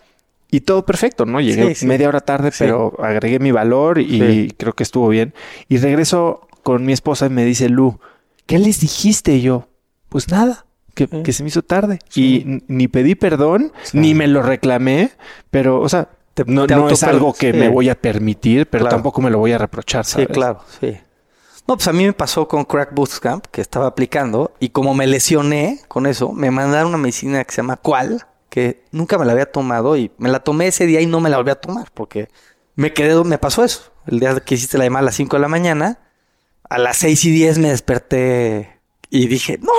[0.50, 1.40] y todo perfecto, ¿no?
[1.40, 5.32] Llegué media hora tarde, pero agregué mi valor y creo que estuvo bien.
[5.68, 8.00] Y regreso con mi esposa y me dice, Lu,
[8.46, 9.68] ¿qué les dijiste yo?
[10.08, 11.98] Pues nada, que, que se me hizo tarde.
[12.14, 15.12] Y ni pedí perdón, ni me lo reclamé,
[15.50, 16.08] pero, o sea,
[16.46, 20.04] no, es algo que me voy a permitir, pero tampoco me lo voy a reprochar,
[20.04, 20.28] ¿sabes?
[20.28, 20.96] Sí, claro, sí.
[21.66, 25.06] No, pues a mí me pasó con Crack Bootcamp, que estaba aplicando, y como me
[25.06, 29.32] lesioné con eso, me mandaron una medicina que se llama Qual, que nunca me la
[29.32, 31.90] había tomado, y me la tomé ese día y no me la volví a tomar,
[31.92, 32.28] porque
[32.74, 33.92] me quedé, me pasó eso.
[34.06, 35.98] El día que hiciste la llamada a las 5 de la mañana,
[36.70, 38.77] a las seis y diez me desperté
[39.10, 39.70] y dije, no,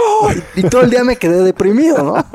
[0.55, 2.25] y, todo el día me quedé deprimido, ¿no?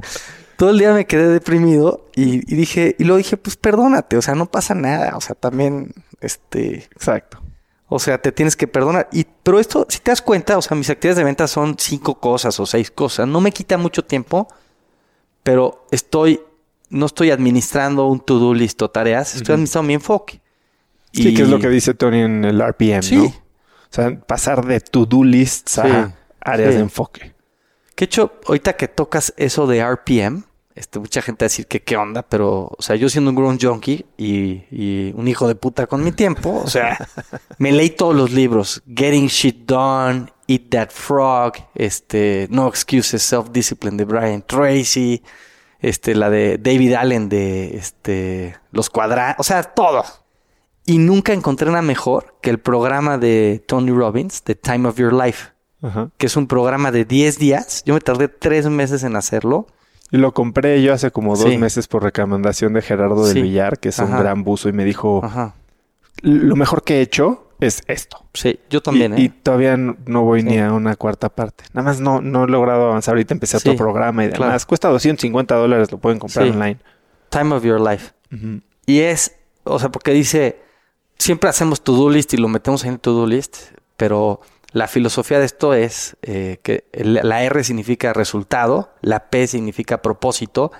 [0.56, 4.34] todo el día me quedé deprimido y, dije, y lo dije, pues perdónate, o sea,
[4.34, 6.88] no pasa nada, o sea, también, este...
[6.94, 7.42] Exacto.
[7.88, 9.08] O sea, te tienes que perdonar.
[9.12, 12.18] Y, pero esto, si te das cuenta, o sea, mis actividades de venta son cinco
[12.18, 13.28] cosas o seis cosas.
[13.28, 14.48] No me quita mucho tiempo,
[15.44, 16.40] pero estoy,
[16.90, 20.40] no estoy administrando un to-do list o tareas, estoy administrando mi enfoque.
[21.12, 23.16] Sí, que es lo que dice Tony en el RPM, sí.
[23.16, 23.24] ¿no?
[23.26, 23.32] O
[23.90, 26.12] sea, pasar de to-do lists a
[26.46, 27.34] áreas de enfoque.
[27.94, 30.44] Que hecho, ahorita que tocas eso de RPM,
[30.76, 33.36] este, mucha gente va a decir que qué onda, pero, o sea, yo siendo un
[33.36, 36.98] grown junkie y, un hijo de puta con mi tiempo, o sea,
[37.58, 38.82] me leí todos los libros.
[38.86, 45.22] Getting Shit Done, Eat That Frog, este, No Excuses, Self-Discipline de Brian Tracy,
[45.80, 50.04] este, la de David Allen de, este, Los Cuadrantes, o sea, todo.
[50.84, 55.14] Y nunca encontré nada mejor que el programa de Tony Robbins, The Time of Your
[55.14, 55.55] Life,
[56.16, 57.82] que es un programa de 10 días.
[57.84, 59.66] Yo me tardé 3 meses en hacerlo.
[60.10, 63.88] Y lo compré yo hace como dos meses por recomendación de Gerardo del Villar, que
[63.88, 65.22] es un gran buzo, y me dijo,
[66.22, 68.24] lo mejor que he hecho es esto.
[68.34, 69.18] Sí, yo también.
[69.18, 69.24] Y, ¿eh?
[69.24, 71.64] y todavía no, voy ni a una cuarta parte.
[71.72, 73.14] Nada más no, no he logrado avanzar.
[73.14, 74.38] Ahorita empecé otro programa y demás.
[74.38, 74.66] claro.
[74.66, 76.78] Cuesta 250 dólares, lo pueden comprar online.
[77.30, 78.12] Time of your life.
[78.86, 80.60] Y es, o sea, porque dice,
[81.18, 83.56] siempre hacemos to-do list y lo metemos en el to-do list,
[83.96, 84.40] pero
[84.76, 90.70] la filosofía de esto es eh, que la R significa resultado, la P significa propósito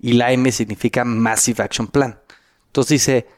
[0.00, 2.18] y la M significa Massive Action Plan.
[2.66, 3.28] Entonces dice,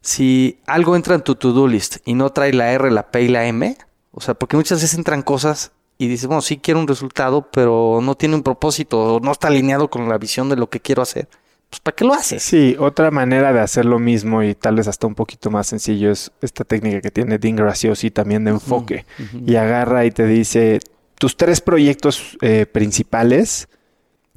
[0.00, 3.28] si algo entra en tu to-do list y no trae la R, la P y
[3.28, 3.76] la M,
[4.12, 7.98] o sea, porque muchas veces entran cosas y dices, bueno, sí quiero un resultado, pero
[8.02, 11.02] no tiene un propósito, o no está alineado con la visión de lo que quiero
[11.02, 11.28] hacer.
[11.70, 12.42] Pues, ¿para qué lo haces?
[12.42, 16.10] Sí, otra manera de hacer lo mismo y tal vez hasta un poquito más sencillo
[16.10, 19.06] es esta técnica que tiene Dean Graciosi también de enfoque.
[19.46, 20.80] Y agarra y te dice
[21.16, 23.68] tus tres proyectos eh, principales,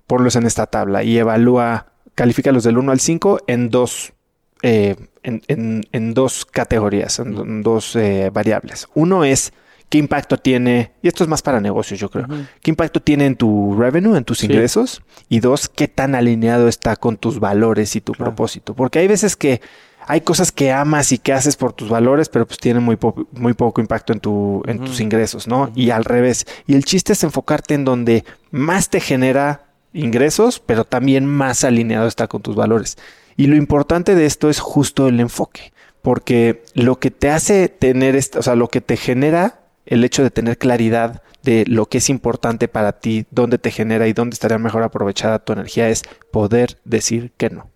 [0.06, 4.14] ponlos en esta tabla y evalúa, califícalos del 1 al 5 en dos,
[4.62, 8.88] eh, en, en- en dos categorías, en, en dos eh, variables.
[8.94, 9.54] Uno es
[9.94, 12.26] qué impacto tiene, y esto es más para negocios, yo creo.
[12.64, 14.48] ¿Qué impacto tiene en tu revenue, en tus Sí.
[14.48, 15.04] ingresos?
[15.30, 18.32] Y dos, ¿qué tan alineado está con tus valores y tu Claro.
[18.32, 18.74] propósito?
[18.74, 19.62] Porque hay veces que
[20.08, 23.28] hay cosas que amas y que haces por tus valores, pero pues tienen muy, po-
[23.34, 25.72] muy poco impacto en, tu, en tus ingresos, ¿no?
[25.76, 26.48] Y al revés.
[26.66, 32.08] Y el chiste es enfocarte en donde más te genera ingresos, pero también más alineado
[32.08, 32.98] está con tus valores.
[33.38, 35.72] Y lo importante de esto es justo el enfoque,
[36.02, 40.24] porque lo que te hace tener, esta, o sea, lo que te genera el hecho
[40.24, 44.34] de tener claridad de lo que es importante para ti, dónde te genera y dónde
[44.34, 47.70] estaría mejor aprovechada tu energía es poder decir que no.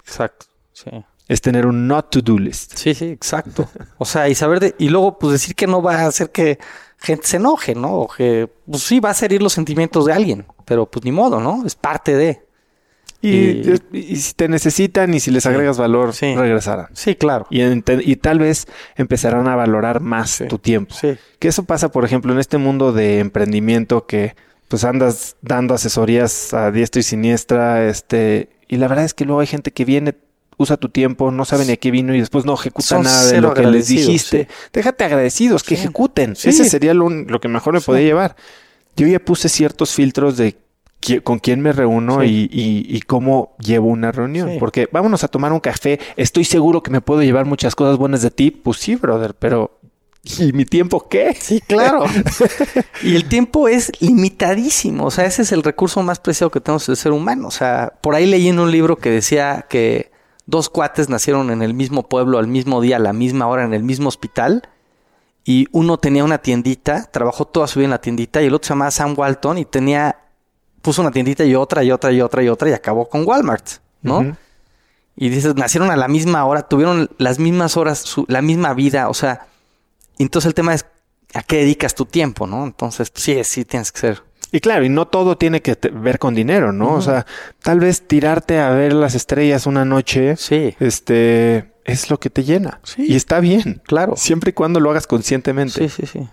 [0.00, 0.46] Exacto.
[0.72, 0.90] Sí.
[1.28, 2.76] Es tener un not to do list.
[2.76, 3.68] sí, sí, exacto.
[3.98, 6.58] O sea, y saber de, y luego pues decir que no va a hacer que
[6.98, 7.94] gente se enoje, ¿no?
[8.00, 11.40] O que pues sí va a herir los sentimientos de alguien, pero pues ni modo,
[11.40, 11.64] ¿no?
[11.66, 12.47] Es parte de.
[13.20, 15.48] Y, Y- y si te necesitan y si les Sí.
[15.48, 16.34] agregas valor, Sí.
[16.36, 16.86] regresarán.
[16.92, 17.46] Sí, claro.
[17.50, 18.66] Y, tal vez
[18.96, 20.46] empezarán a valorar más Sí.
[20.46, 20.94] tu tiempo.
[20.94, 21.16] Sí.
[21.40, 24.36] Que eso pasa, por ejemplo, en este mundo de emprendimiento que
[24.68, 29.40] pues andas dando asesorías a diestra y siniestra, este, y la verdad es que luego
[29.40, 30.14] hay gente que viene,
[30.58, 33.26] usa tu tiempo, no sabe ni a qué vino y después no ejecuta Son nada
[33.32, 34.46] de lo que les dijiste.
[34.72, 36.32] Déjate agradecidos, que ejecuten.
[36.32, 38.36] Ese sería lo, lo que mejor me podía llevar.
[38.94, 40.56] Yo ya puse ciertos filtros de
[41.24, 42.48] con quién me reúno Sí.
[42.52, 44.50] y, y- y cómo llevo una reunión.
[44.50, 44.56] Sí.
[44.58, 45.98] Porque vámonos a tomar un café.
[46.16, 48.50] Estoy seguro que me puedo llevar muchas cosas buenas de ti.
[48.50, 49.78] Pues sí, brother, pero
[50.38, 51.34] ¿y mi tiempo qué?
[51.38, 52.04] Sí, claro.
[53.02, 55.04] y el tiempo es limitadísimo.
[55.06, 57.48] O sea, ese es el recurso más preciado que tenemos el ser humano.
[57.48, 60.10] O sea, por ahí leí en un libro que decía que
[60.46, 63.72] dos cuates nacieron en el mismo pueblo, al mismo día, a la misma hora, en
[63.74, 64.68] el mismo hospital.
[65.44, 68.66] Y uno tenía una tiendita, trabajó toda su vida en la tiendita, y el otro
[68.66, 70.16] se llamaba Sam Walton y tenía,
[70.82, 73.66] puso una tiendita y otra, y otra, y otra, y otra, y acabó con Walmart,
[74.02, 74.36] ¿no?
[75.16, 79.08] Y dices, nacieron a la misma hora, tuvieron las mismas horas, su- la misma vida,
[79.08, 79.46] o sea,
[80.18, 80.86] entonces el tema es
[81.34, 82.64] a qué dedicas tu tiempo, ¿no?
[82.64, 84.22] Entonces, sí, sí tienes que ser.
[84.52, 86.94] Y claro, y no todo tiene que ver con dinero, ¿no?
[86.94, 87.26] O sea,
[87.62, 92.44] tal vez tirarte a ver las estrellas una noche, Sí, este, es lo que te
[92.44, 92.80] llena.
[92.84, 93.04] Sí.
[93.08, 93.82] Y está bien.
[93.86, 94.14] claro.
[94.16, 95.86] Siempre y cuando lo hagas conscientemente.
[95.88, 96.28] Sí, sí, sí.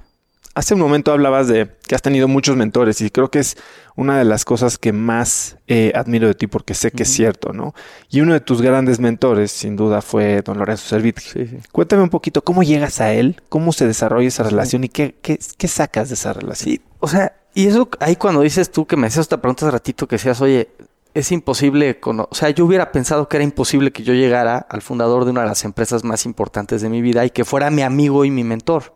[0.56, 3.58] Hace un momento hablabas de que has tenido muchos mentores y creo que es
[3.98, 7.52] una de las cosas que más eh, admiro de ti porque sé que es cierto,
[7.52, 7.74] ¿no?
[8.10, 11.20] Y uno de tus grandes mentores, sin duda, fue don Lorenzo Servit.
[11.20, 11.58] Sí, sí.
[11.74, 15.38] Cuéntame un poquito cómo llegas a él, cómo se desarrolla esa relación y qué, qué,
[15.58, 16.80] qué sacas de esa relación.
[17.00, 20.08] O sea, y eso ahí cuando dices tú que me hacías esta pregunta hace ratito
[20.08, 20.70] que decías, oye,
[21.14, 24.82] es imposible, cono- o sea, yo hubiera pensado que era imposible que yo llegara al
[24.82, 27.82] fundador de una de las empresas más importantes de mi vida y que fuera mi
[27.82, 28.94] amigo y mi mentor.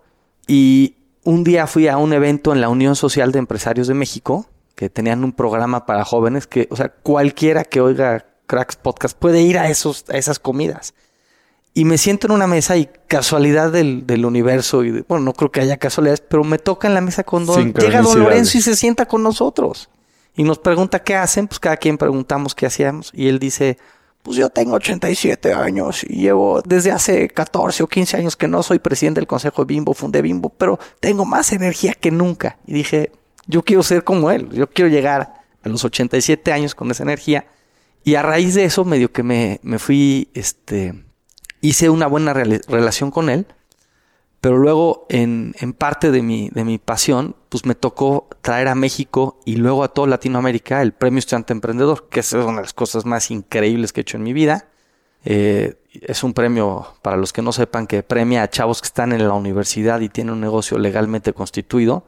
[0.47, 0.95] Y
[1.29, 4.89] un día fui a un evento en la Unión Social de Empresarios de México, que
[4.89, 9.59] tenían un programa para jóvenes que, o sea, cualquiera que oiga Cracks Podcast puede ir
[9.59, 10.95] a, esos, a esas comidas.
[11.75, 15.33] Y me siento en una mesa y casualidad del, del universo, y de- bueno, no
[15.33, 17.73] creo que haya casualidades, pero me toca en la mesa con Don...
[17.73, 18.19] Llega Don.
[18.19, 19.89] Lorenzo y se sienta con nosotros.
[20.35, 23.11] Y nos pregunta qué hacen, pues cada quien preguntamos qué hacíamos.
[23.13, 23.77] Y él dice,
[24.23, 28.61] pues yo tengo 87 años y llevo desde hace 14 o 15 años que no
[28.63, 32.57] soy presidente del Consejo de Bimbo, fundé Bimbo, pero tengo más energía que nunca.
[32.67, 33.11] Y dije,
[33.47, 37.47] yo quiero ser como él, yo quiero llegar a los 87 años con esa energía.
[38.03, 40.93] Y a raíz de eso, medio que me, me fui, este,
[41.61, 43.45] hice una buena rela- relación con él,
[44.41, 48.75] pero luego en, en parte de mi, de mi pasión, pues me tocó traer a
[48.75, 52.73] México y luego a toda Latinoamérica el Premio Estudiante Emprendedor, que es una de las
[52.73, 54.67] cosas más increíbles que he hecho en mi vida.
[55.25, 59.11] Eh, es un premio, para los que no sepan, que premia a chavos que están
[59.11, 62.05] en la universidad y tienen un negocio legalmente constituido.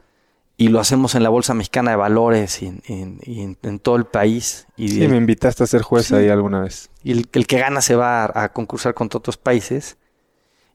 [0.57, 3.79] Y lo hacemos en la Bolsa Mexicana de Valores y, en- en- y en, en
[3.79, 4.67] todo el país.
[4.77, 6.15] Y Sí, el- me invitaste a ser juez Sí.
[6.15, 6.89] ahí alguna vez.
[7.03, 9.97] y el, el que gana se va a, a concursar contra otros países.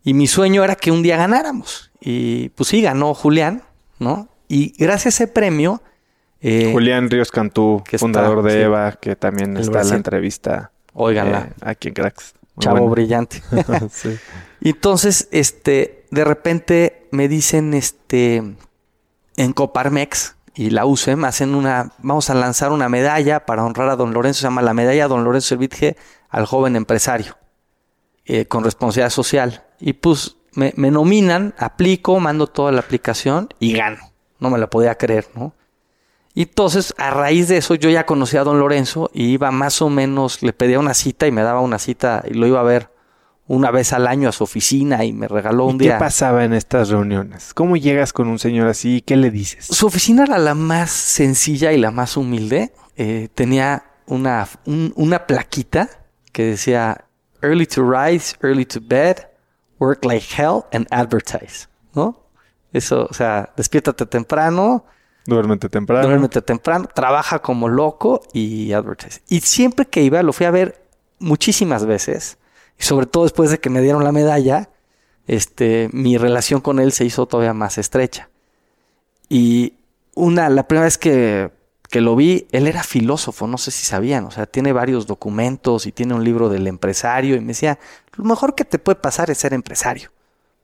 [0.07, 1.91] Y mi sueño era que un día ganáramos.
[2.01, 3.65] Y pues sí, ganó Julián,
[3.99, 4.29] ¿no?
[4.47, 5.83] Y gracias a ese premio...
[6.41, 10.71] Eh, Julián Ríos Cantú, fundador de EVA, que también está en la entrevista.
[10.93, 11.49] Óiganla.
[11.51, 12.35] Eh, aquí en Cracks.
[12.61, 13.43] Chavo brillante.
[13.91, 14.17] sí.
[14.61, 18.45] Entonces, este, de repente me dicen, este,
[19.37, 23.97] en Coparmex y la UCEM hacen una, vamos a lanzar una medalla para honrar a
[23.97, 25.97] don Lorenzo, se llama la medalla don Lorenzo Servitje
[26.29, 27.37] al joven empresario,
[28.25, 29.65] eh, con responsabilidad social.
[29.81, 33.99] Y pues me, me, nominan, aplico, mando toda la aplicación y gano.
[34.39, 35.55] No me la podía creer, ¿no?
[36.35, 39.81] Y entonces, a raíz de eso, yo ya conocía a don Lorenzo y iba más
[39.81, 42.63] o menos, le pedía una cita y me daba una cita y lo iba a
[42.63, 42.91] ver
[43.47, 45.95] una vez al año a su oficina y me regaló un día.
[45.95, 47.55] ¿Qué pasaba en estas reuniones?
[47.55, 49.01] ¿Cómo llegas con un señor así?
[49.01, 49.67] ¿Qué le dices?
[49.67, 52.73] Su oficina era la más sencilla y la más humilde.
[52.97, 55.89] Eh, tenía una, una plaquita
[56.33, 57.07] que decía
[57.41, 59.19] Early to rise, early to bed,
[59.79, 61.69] work like hell and advertise.
[61.95, 62.21] ¿No?
[62.73, 64.85] Eso, o sea, despiértate temprano.
[65.27, 66.07] Duérmete temprano.
[66.07, 69.23] Duérmete temprano, trabaja como loco y advertise.
[69.29, 70.87] Y siempre que iba, lo fui a ver
[71.19, 72.39] muchísimas veces
[72.79, 74.69] y sobre todo después de que me dieron la medalla,
[75.27, 78.29] este, mi relación con él se hizo todavía más estrecha.
[79.29, 79.75] Y
[80.15, 81.51] una, la primera vez que,
[81.91, 85.87] que lo vi, él era filósofo, no sé si sabían, o sea, tiene varios documentos
[85.87, 87.79] y tiene un libro del empresario y me decía,
[88.17, 90.11] lo mejor que te puede pasar es ser empresario,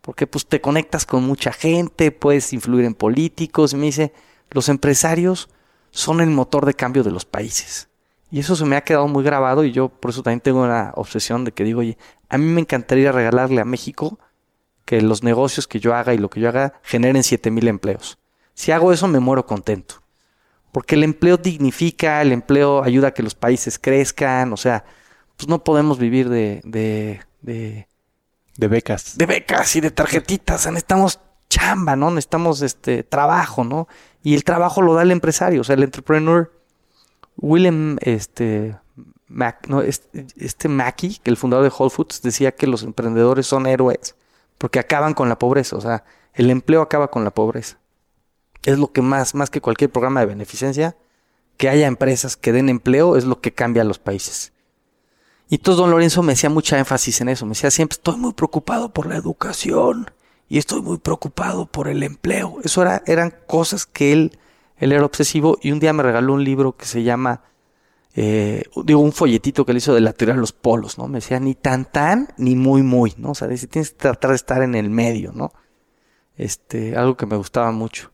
[0.01, 4.13] porque pues te conectas con mucha gente, puedes influir en políticos y me dice,
[4.51, 5.49] los empresarios
[5.91, 7.89] son el motor de cambio de los países.
[8.31, 10.93] Y eso se me ha quedado muy grabado y yo por eso también tengo una
[10.97, 11.99] obsesión de que digo, oye,
[12.31, 14.19] a mí me encantaría regalarle a México
[14.87, 18.19] que los negocios que yo haga y lo que yo haga generen 7 mil empleos.
[18.55, 20.02] Si hago eso me muero contento.
[20.73, 24.85] Porque el empleo dignifica, el empleo ayuda a que los países crezcan, o sea,
[25.37, 26.61] pues no podemos vivir de...
[26.65, 27.89] de, de
[28.57, 29.17] de becas.
[29.17, 30.67] De becas y de tarjetitas.
[30.67, 32.11] necesitamos chamba, ¿no?
[32.11, 33.89] Necesitamos este trabajo, ¿no?
[34.23, 36.51] Y el trabajo lo da el empresario, o sea, el entrepreneur
[37.37, 38.77] William este,
[39.27, 43.67] Mac, no, este, este Mackey, el fundador de Whole Foods, decía que los emprendedores son
[43.67, 44.15] héroes
[44.59, 45.77] porque acaban con la pobreza.
[45.77, 46.05] O sea,
[46.35, 47.79] el empleo acaba con la pobreza.
[48.65, 50.97] Es lo que más, más que cualquier programa de beneficencia,
[51.57, 54.53] que haya empresas que den empleo es lo que cambia a los países.
[55.49, 57.45] Y entonces don Lorenzo me hacía mucha énfasis en eso.
[57.45, 60.11] Me decía siempre, estoy muy preocupado por la educación
[60.49, 62.59] y estoy muy preocupado por el empleo.
[62.65, 64.39] Eso era, eran cosas que él
[64.83, 67.43] él era obsesivo y un día me regaló un libro que se llama,
[68.17, 71.07] eh, digo, un folletito que le hizo de la teoría de los polos, ¿no?
[71.07, 73.31] Me decía ni tan tan ni muy muy, ¿no?
[73.31, 75.53] O sea, dice, tienes que tratar de estar en el medio, ¿no?
[76.37, 78.11] Este, algo que me gustaba mucho.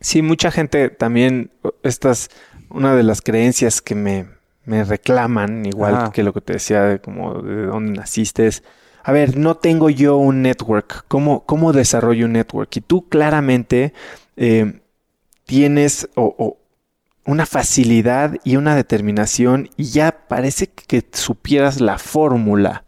[0.00, 1.50] Sí, mucha gente también,
[1.82, 2.30] estas,
[2.70, 4.28] una de las creencias que me,
[4.64, 8.62] me reclaman, igual que lo que te decía de como de dónde naciste, es,
[9.02, 12.76] a ver, no tengo yo un network, ¿cómo, cómo desarrollo un network?
[12.76, 13.92] Y tú claramente
[14.36, 14.80] eh,
[15.44, 16.58] tienes o,
[17.24, 22.84] una facilidad y una determinación y ya parece que supieras la fórmula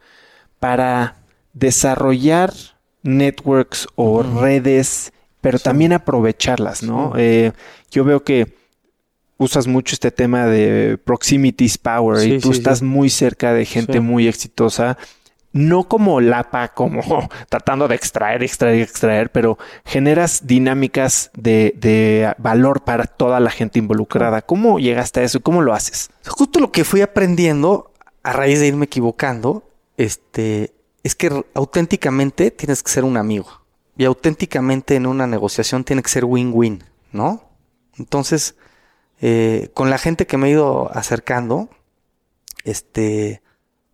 [0.59, 1.17] para
[1.53, 2.53] desarrollar
[3.03, 5.13] networks o redes,
[5.43, 7.13] pero también aprovecharlas, ¿no?
[7.19, 7.53] Eh,
[7.91, 8.55] yo veo que
[9.37, 14.29] usas mucho este tema de proximity power y tú estás muy cerca de gente muy
[14.29, 14.97] exitosa
[15.53, 17.03] no como lapa, como
[17.49, 24.43] tratando de extraer, extraer, extraer, pero generas dinámicas de, valor para toda la gente involucrada.
[24.43, 25.41] ¿Cómo llegaste a eso?
[25.41, 26.11] ¿Cómo lo haces?
[26.27, 30.73] Justo lo que fui aprendiendo a raíz de irme equivocando, este,
[31.03, 33.62] es que auténticamente tienes que ser un amigo.
[33.97, 37.51] Y auténticamente en una negociación tiene que ser win-win, ¿no?
[37.99, 38.57] Entonces,
[39.21, 41.69] eh, con la gente que me he ido acercando,
[42.65, 43.43] este,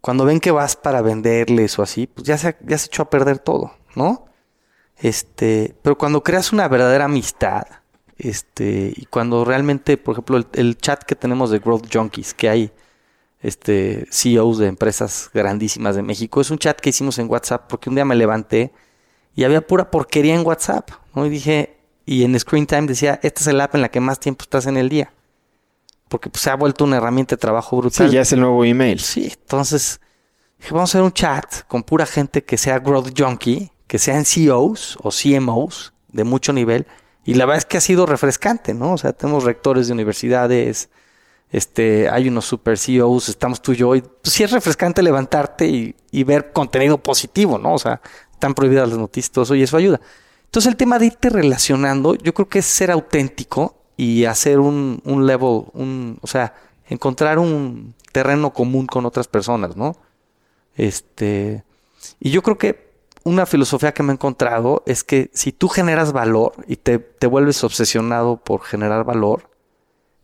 [0.00, 3.10] cuando ven que vas para venderles o así, pues ya se, ya se echó a
[3.10, 4.26] perder todo, ¿no?
[4.96, 7.64] Este, pero cuando creas una verdadera amistad,
[8.18, 12.72] este, y cuando realmente, por ejemplo, el, chat que tenemos de Growth Junkies, que hay
[13.40, 17.88] este, CEOs de empresas grandísimas de México, es un chat que hicimos en WhatsApp porque
[17.88, 18.72] un día me levanté
[19.38, 21.24] y había pura porquería en WhatsApp, ¿no?
[21.24, 24.18] Y dije, y en Screen Time decía, esta es el app en la que más
[24.18, 25.12] tiempo estás en el día
[26.08, 28.08] porque pues, se ha vuelto una herramienta de trabajo brutal.
[28.08, 28.98] Sí, ya es el nuevo email.
[28.98, 30.00] Sí, entonces
[30.58, 34.24] dije, vamos a hacer un chat con pura gente que sea growth junkie, que sean
[34.24, 36.86] CEOs o CMOs de mucho nivel.
[37.24, 38.94] Y la verdad es que ha sido refrescante, ¿no?
[38.94, 40.88] O sea, tenemos rectores de universidades,
[41.50, 45.66] este, hay unos super CEOs, estamos tú y yo, y pues, sí es refrescante levantarte
[45.66, 47.74] y, y, ver contenido positivo, ¿no?
[47.74, 48.00] O sea,
[48.38, 50.00] están prohibidas las noticias, todo eso, y eso ayuda.
[50.44, 55.02] Entonces el tema de irte relacionando, yo creo que es ser auténtico y hacer un,
[55.04, 56.54] un level, un, o sea,
[56.88, 59.96] encontrar un terreno común con otras personas, ¿no?
[60.76, 61.64] Este,
[62.20, 62.88] y yo creo que
[63.24, 67.26] una filosofía que me he encontrado es que si tú generas valor y te, te
[67.26, 69.50] vuelves obsesionado por generar valor,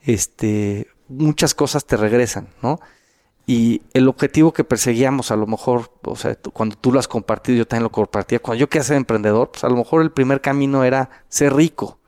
[0.02, 2.80] este, muchas cosas te regresan, ¿no?
[3.46, 7.58] Y el objetivo que perseguíamos, a lo mejor, o sea, cuando tú lo has compartido,
[7.58, 8.38] yo también lo compartía.
[8.38, 11.98] Cuando yo quería ser emprendedor, pues a lo mejor el primer camino era ser rico,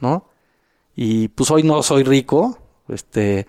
[0.00, 0.24] ¿no?
[0.96, 2.58] Y pues hoy no soy rico,
[2.88, 3.46] este,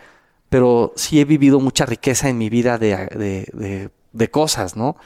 [0.50, 4.98] pero sí he vivido mucha riqueza en mi vida de, de, de, cosas, ¿no?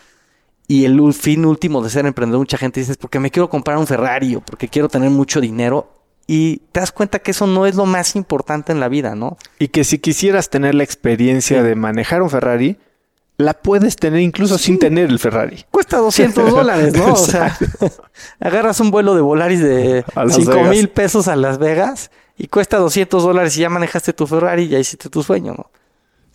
[0.68, 3.78] Y el fin último de ser emprendedor, mucha gente dice, es porque me quiero comprar
[3.78, 5.96] un Ferrari porque quiero tener mucho dinero
[6.28, 9.38] y te das cuenta que eso no es lo más importante en la vida, ¿no?
[9.60, 12.78] Y que si quisieras tener la experiencia de manejar un Ferrari,
[13.38, 15.66] la puedes tener incluso sin tener el Ferrari.
[15.72, 17.14] Cuesta 200 dólares, ¿no?
[17.14, 17.58] o sea,
[18.40, 23.24] agarras un vuelo de Volaris de 5 mil pesos a Las Vegas y cuesta 200
[23.24, 25.70] dólares y ya manejaste tu Ferrari y ya hiciste tu sueño, ¿no?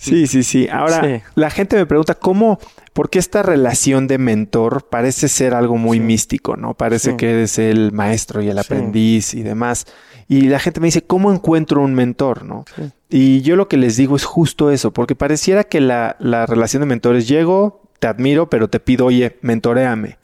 [0.00, 0.66] Sí, sí, sí.
[0.68, 2.58] Ahora, la gente me pregunta cómo,
[2.94, 6.72] por qué esta relación de mentor parece ser algo muy místico, ¿no?
[6.72, 9.86] Parece que eres el maestro y el aprendiz y demás.
[10.26, 12.64] Y la gente me dice, ¿cómo encuentro un mentor, no?
[13.10, 16.80] Y yo lo que les digo es justo eso, porque pareciera que la, la relación
[16.80, 20.16] de mentores llego, te admiro, pero te pido, oye, mentoreame.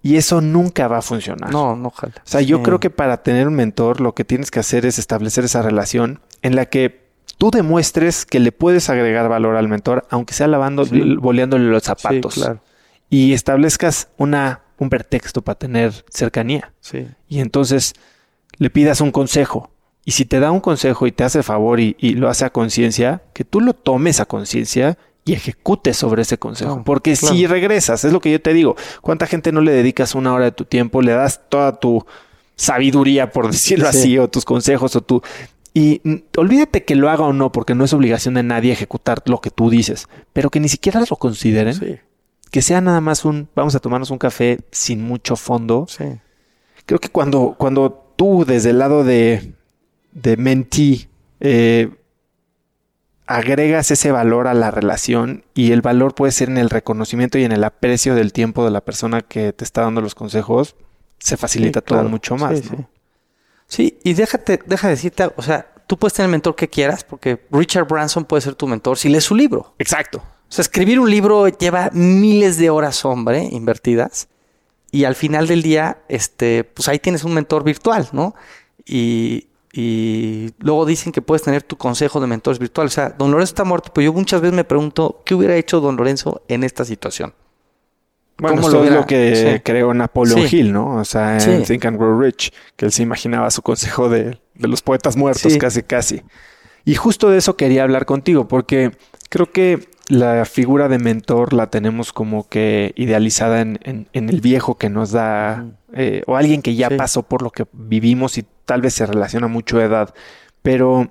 [0.00, 1.50] Y eso nunca va a funcionar.
[1.50, 2.12] No, no, ojalá.
[2.16, 5.00] O sea, yo creo que para tener un mentor, lo que tienes que hacer es
[5.00, 7.03] establecer esa relación en la que
[7.36, 10.84] tú demuestres que le puedes agregar valor al mentor, aunque sea lavando,
[11.18, 12.34] boleándole los zapatos.
[12.34, 12.60] claro.
[13.10, 16.72] Y establezcas una, un pretexto para tener cercanía.
[16.80, 17.06] Sí.
[17.28, 17.94] Y entonces
[18.58, 19.70] le pidas un consejo.
[20.04, 23.22] Y si te da un consejo y te hace favor y, lo hace a conciencia,
[23.32, 26.82] que tú lo tomes a conciencia y ejecutes sobre ese consejo.
[26.84, 30.34] Porque si regresas, es lo que yo te digo, ¿cuánta gente no le dedicas una
[30.34, 32.04] hora de tu tiempo, le das toda tu
[32.56, 35.22] sabiduría, por decirlo así, o tus consejos, o tu...
[35.76, 36.00] Y
[36.36, 39.50] olvídate que lo haga o no, porque no es obligación de nadie ejecutar lo que
[39.50, 42.00] tú dices, pero que ni siquiera lo consideren.
[42.52, 45.88] Que sea nada más un, vamos a tomarnos un café sin mucho fondo.
[46.86, 49.52] Creo que cuando, cuando tú desde el lado de,
[50.12, 50.66] de
[51.40, 51.90] eh,
[53.26, 57.44] agregas ese valor a la relación y el valor puede ser en el reconocimiento y
[57.44, 60.76] en el aprecio del tiempo de la persona que te está dando los consejos,
[61.18, 62.60] se facilita todo mucho más.
[62.60, 62.68] Sí,
[63.78, 67.86] y déjate, deja decirte, o sea, tú puedes tener el mentor que quieras, porque Richard
[67.86, 69.74] Branson puede ser tu mentor si lees su libro.
[69.78, 70.18] Exacto.
[70.18, 74.28] O sea, escribir un libro lleva miles de horas, hombre, invertidas.
[74.90, 78.36] Y al final del día, este, pues ahí tienes un mentor virtual, ¿no?
[78.86, 82.92] Y, y luego dicen que puedes tener tu consejo de mentores virtuales.
[82.92, 85.80] O sea, don Lorenzo está muerto, pero yo muchas veces me pregunto, ¿qué hubiera hecho
[85.80, 87.34] don Lorenzo en esta situación?
[88.38, 90.96] Bueno, eso lo es lo que creó Napoleon Hill, ¿no?
[90.96, 94.68] O sea, en Think and Grow Rich, que él se imaginaba su consejo de, de
[94.68, 96.22] los poetas muertos, casi, casi.
[96.84, 98.90] Y justo de eso quería hablar contigo, porque
[99.30, 103.78] creo que la figura de mentor la tenemos como que idealizada en,
[104.12, 107.66] en, el viejo que nos da, eh, o alguien que ya pasó por lo que
[107.72, 110.14] vivimos y tal vez se relaciona mucho a edad.
[110.62, 111.08] Pero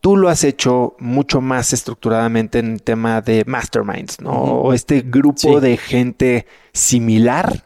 [0.00, 4.30] tú lo has hecho mucho más estructuradamente en el tema de masterminds, ¿no?
[4.30, 7.62] O este grupo de gente similar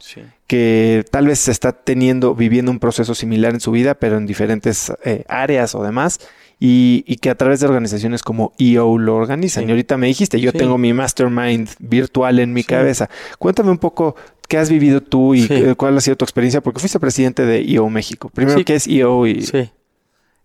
[0.47, 4.93] que tal vez está teniendo, viviendo un proceso similar en su vida, pero en diferentes
[5.05, 6.21] eh, áreas o demás.
[6.67, 9.69] Y, que a través de organizaciones como EO lo organizan.
[9.69, 13.11] Y ahorita me dijiste, yo tengo mi mastermind virtual en mi cabeza.
[13.39, 14.17] Cuéntame un poco
[14.49, 17.91] qué has vivido tú y cuál ha sido tu experiencia, porque fuiste presidente de EO
[17.91, 18.31] México.
[18.31, 19.27] Primero, ¿qué es EO?
[19.27, 19.43] Y...
[19.43, 19.71] Sí.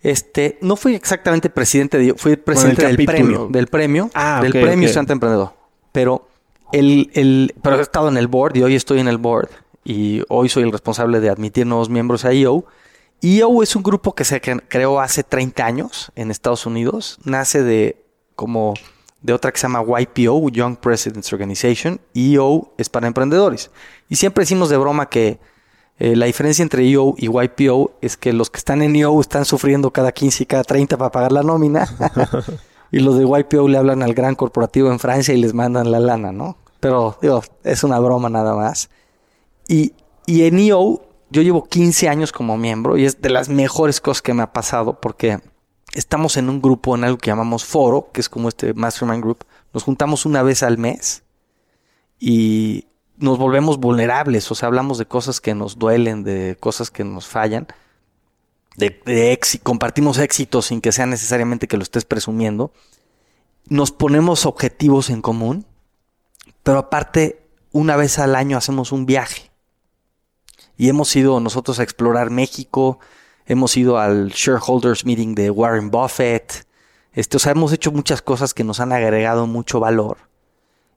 [0.02, 4.88] Este, no fui exactamente presidente de, fui presidente del premio, del premio, ah, del premio
[4.90, 5.54] Santa Emprendedor.
[5.92, 6.30] Pero
[6.72, 9.50] el, el, pero he estado en el board y hoy estoy en el board
[9.84, 12.66] y hoy soy el responsable de admitir nuevos miembros a EO.
[13.22, 17.20] EO es un grupo que se creó hace 30 años en Estados Unidos.
[17.26, 18.76] Nace de como
[19.22, 22.00] de otra que se llama YPO, Young Presidents Organization.
[22.14, 23.72] EO es para emprendedores.
[24.08, 25.40] Y siempre decimos de broma que
[26.00, 29.44] eh, la diferencia entre EO y YPO es que los que están en EO están
[29.44, 31.88] sufriendo cada 15 y cada 30 para pagar la nómina.
[32.92, 36.00] y los de YPO le hablan al gran corporativo en Francia y les mandan la
[36.00, 36.58] lana, ¿no?
[36.80, 38.90] Pero, digo, es una broma nada más.
[39.68, 39.94] Y,
[40.26, 44.22] y en EO yo llevo 15 años como miembro y es de las mejores cosas
[44.22, 45.40] que me ha pasado porque
[45.94, 49.44] estamos en un grupo en algo que llamamos foro, que es como este Mastermind Group.
[49.74, 51.24] Nos juntamos una vez al mes
[52.20, 52.86] y
[53.20, 57.28] nos volvemos vulnerables, o sea, hablamos de cosas que nos duelen, de cosas que nos
[57.28, 57.68] fallan,
[58.78, 62.72] de, de compartimos éxitos sin que sea necesariamente que lo estés presumiendo,
[63.68, 65.66] nos ponemos objetivos en común,
[66.64, 69.52] pero aparte, una vez al año hacemos un viaje.
[70.78, 73.00] Y hemos ido nosotros a explorar México,
[73.46, 76.66] hemos ido al shareholders meeting de Warren Buffett,
[77.12, 80.29] este, o sea, hemos hecho muchas cosas que nos han agregado mucho valor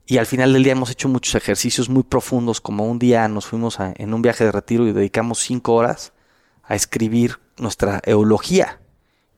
[0.06, 3.46] Y al final del día hemos hecho muchos ejercicios muy profundos, como un día nos
[3.46, 6.12] fuimos en un viaje de retiro y dedicamos cinco horas
[6.64, 8.80] a escribir nuestra eulogía.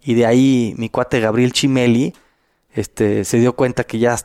[0.03, 2.15] Y de ahí mi cuate Gabriel Chimeli
[2.73, 4.17] este, se dio cuenta que ya,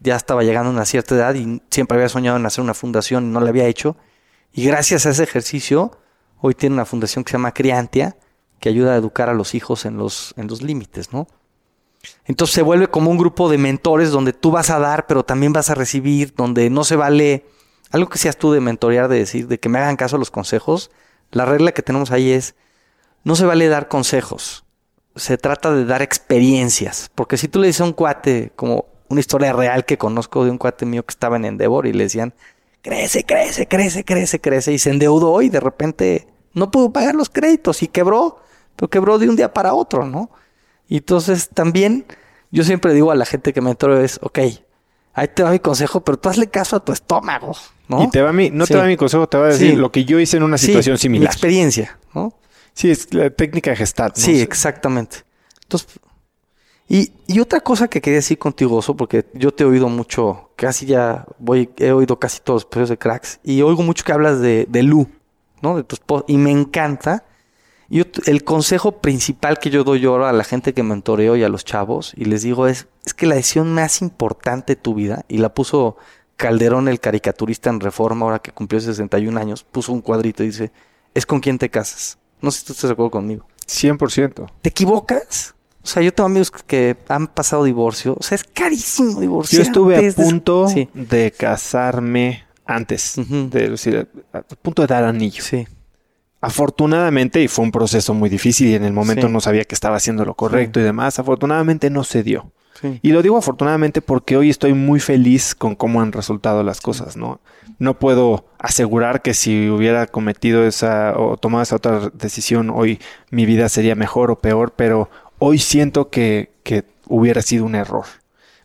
[0.00, 3.26] ya estaba llegando a una cierta edad y siempre había soñado en hacer una fundación
[3.26, 3.96] y no la había hecho.
[4.52, 5.98] Y gracias a ese ejercicio,
[6.40, 8.16] hoy tiene una fundación que se llama Criantia,
[8.60, 11.26] que ayuda a educar a los hijos en los, en los límites, ¿no?
[12.24, 15.52] Entonces se vuelve como un grupo de mentores donde tú vas a dar, pero también
[15.52, 17.46] vas a recibir, donde no se vale
[17.90, 20.30] algo que seas tú de mentorear, de decir, de que me hagan caso a los
[20.30, 20.90] consejos.
[21.30, 22.54] La regla que tenemos ahí es,
[23.24, 24.64] no se vale dar consejos,
[25.16, 29.20] se trata de dar experiencias, porque si tú le dices a un cuate, como una
[29.20, 32.34] historia real que conozco de un cuate mío que estaba en Endeavor y le decían,
[32.82, 37.30] crece, crece, crece, crece, crece, y se endeudó y de repente no pudo pagar los
[37.30, 38.40] créditos y quebró,
[38.76, 40.30] pero quebró de un día para otro, ¿no?
[40.88, 42.04] Y entonces también
[42.50, 44.38] yo siempre digo a la gente que me entro es, ok,
[45.14, 47.56] ahí te va mi consejo, pero tú hazle caso a tu estómago,
[47.88, 48.04] ¿no?
[48.04, 50.04] Y te va mi, no te va mi consejo, te va a decir lo que
[50.04, 51.22] yo hice en una situación similar.
[51.22, 52.34] Mi experiencia, ¿no?
[52.72, 54.12] Sí, es la técnica de gestar.
[54.14, 55.18] Sí, exactamente.
[55.62, 55.88] Entonces,
[56.88, 60.50] y, y, otra cosa que quería decir contigo, Oso, porque yo te he oído mucho,
[60.54, 64.12] casi ya voy, he oído casi todos los episodios de Cracks, y oigo mucho que
[64.12, 65.08] hablas de, de Lu,
[65.62, 65.76] ¿no?
[65.76, 67.24] De tu esposa, y me encanta
[67.90, 71.48] y el consejo principal que yo doy ahora a la gente que mentoreo y a
[71.48, 75.24] los chavos, y les digo, es, es que la decisión más importante de tu vida,
[75.28, 75.96] y la puso
[76.36, 80.72] Calderón, el caricaturista en Reforma, ahora que cumplió 61 años, puso un cuadrito y dice,
[81.14, 82.18] es con quién te casas.
[82.40, 83.46] No sé si tú estás de acuerdo conmigo.
[83.66, 84.50] 100%.
[84.60, 85.54] ¿Te equivocas?
[85.82, 88.16] O sea, yo tengo amigos que han pasado divorcio.
[88.18, 89.58] O sea, es carísimo divorcio.
[89.58, 93.14] Yo estuve a punto de casarme antes.
[93.16, 95.42] de, decir, a punto de dar anillo.
[95.42, 95.66] Sí.
[96.44, 99.96] Afortunadamente, y fue un proceso muy difícil y en el momento no sabía que estaba
[99.96, 102.52] haciendo lo correcto y demás, afortunadamente no se dio.
[103.00, 107.16] Y lo digo afortunadamente porque hoy estoy muy feliz con cómo han resultado las cosas,
[107.16, 107.40] ¿no?
[107.78, 113.46] No puedo asegurar que si hubiera cometido esa o tomado esa otra decisión, hoy mi
[113.46, 118.04] vida sería mejor o peor, pero hoy siento que, que hubiera sido un error,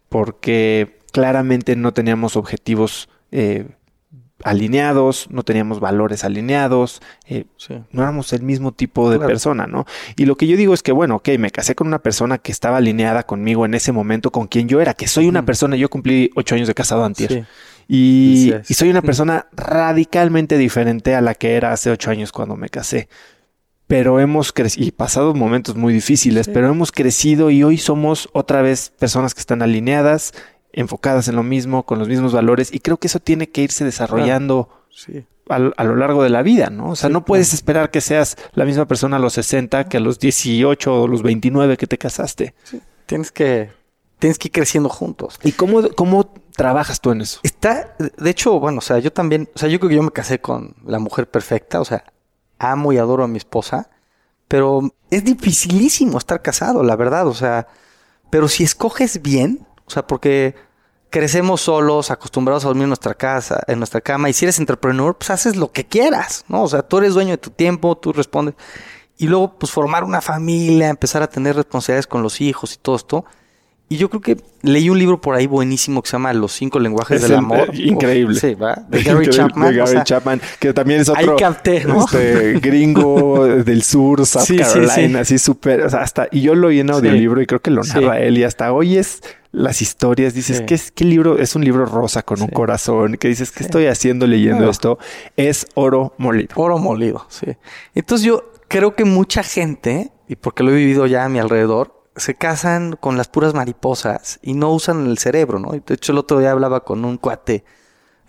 [0.10, 3.70] porque claramente no teníamos objetivos eh,
[4.44, 7.46] alineados, no teníamos valores alineados, eh,
[7.92, 9.86] no éramos el mismo tipo de persona, ¿no?
[10.16, 12.52] Y lo que yo digo es que, bueno, ok, me casé con una persona que
[12.52, 15.90] estaba alineada conmigo en ese momento, con quien yo era, que soy una persona, yo
[15.90, 17.44] cumplí ocho años de casado antes.
[17.88, 22.56] Y, y, soy una persona radicalmente diferente a la que era hace ocho años cuando
[22.56, 23.10] me casé.
[23.88, 28.62] Pero hemos crecido, y pasado momentos muy difíciles, pero hemos crecido y hoy somos otra
[28.62, 30.32] vez personas que están alineadas
[30.74, 33.86] enfocadas en lo mismo, con los mismos valores, y creo que eso tiene que irse
[33.86, 34.70] desarrollando
[35.50, 36.92] a, lo largo de la vida, ¿no?
[36.92, 40.00] O sea, no puedes esperar que seas la misma persona a los 60 que a
[40.00, 42.54] los 18 o los 29 que te casaste.
[43.08, 43.72] Tienes que,
[44.20, 45.40] tienes que ir creciendo juntos.
[45.44, 47.40] ¿Y cómo, cómo trabajas tú en eso?
[47.44, 50.12] Está, de hecho, bueno, o sea, yo también, o sea, yo creo que yo me
[50.12, 52.04] casé con la mujer perfecta, o sea,
[52.60, 53.90] amo y adoro a mi esposa,
[54.48, 57.68] pero es dificilísimo estar casado, la verdad, o sea,
[58.30, 60.56] pero si escoges bien, o sea, porque
[61.10, 65.16] crecemos solos, acostumbrados a dormir en nuestra casa, en nuestra cama, y si eres entrepreneur,
[65.18, 66.62] pues haces lo que quieras, ¿no?
[66.64, 68.54] O sea, tú eres dueño de tu tiempo, tú respondes.
[69.18, 72.96] Y luego, pues formar una familia, empezar a tener responsabilidades con los hijos y todo
[72.96, 73.26] esto.
[73.92, 76.78] Y yo creo que leí un libro por ahí buenísimo que se llama Los cinco
[76.78, 77.72] lenguajes del amor.
[77.74, 78.40] Eh, increíble.
[78.40, 78.76] sí, ¿va?
[78.88, 79.72] De Gary Chapman.
[79.72, 81.36] De Gary Chapman, que también es otro
[81.88, 82.06] ¿no?
[82.06, 86.80] este, gringo del sur, South Carolina, así súper, o sea, hasta, y yo lo oí
[86.80, 90.62] en audiolibro y creo que lo narra él y hasta hoy es las historias, dices,
[90.62, 91.40] ¿qué, ¿qué, libro?
[91.40, 95.00] Es un libro rosa con un corazón, que dices, ¿qué estoy haciendo leyendo esto?
[95.36, 96.50] Es oro molido.
[96.56, 97.48] Oro molido, sí.
[97.96, 101.99] Entonces yo creo que mucha gente, y porque lo he vivido ya a mi alrededor,
[102.20, 105.72] se casan con las puras mariposas y no usan el cerebro, ¿no?
[105.72, 107.64] De hecho, el otro día hablaba con un cuate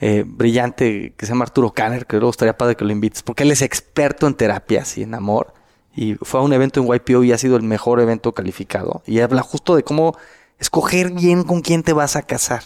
[0.01, 3.43] eh, brillante que se llama Arturo Kanner, que luego estaría padre que lo invites, porque
[3.43, 5.53] él es experto en terapias y en amor.
[5.95, 9.03] Y fue a un evento en YPO y ha sido el mejor evento calificado.
[9.07, 10.17] Y habla justo de cómo
[10.59, 12.62] escoger bien con quién te vas a casar.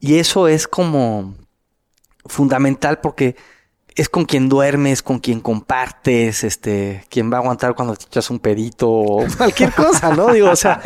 [0.00, 1.34] Y eso es como
[2.26, 3.36] fundamental porque
[3.98, 8.30] es con quien duermes, con quien compartes, este, quien va a aguantar cuando te echas
[8.30, 10.32] un pedito o cualquier cosa, ¿no?
[10.32, 10.80] Digo, o sea,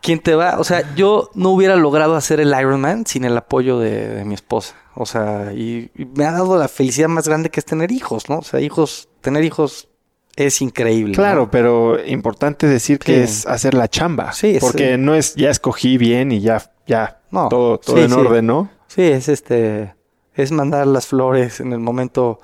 [0.00, 3.78] quien te va, o sea, yo no hubiera logrado hacer el Ironman sin el apoyo
[3.78, 4.76] de, mi esposa.
[4.94, 8.38] O sea, y, me ha dado la felicidad más grande que es tener hijos, ¿no?
[8.38, 9.88] O sea, hijos, tener hijos
[10.34, 11.14] es increíble.
[11.14, 14.32] Claro, pero importante decir que es hacer la chamba.
[14.32, 18.46] Sí, porque no es ya escogí bien y ya, ya, no, todo, todo en orden,
[18.46, 18.70] ¿no?
[18.86, 19.94] Sí, es este,
[20.32, 22.40] es mandar las flores en el momento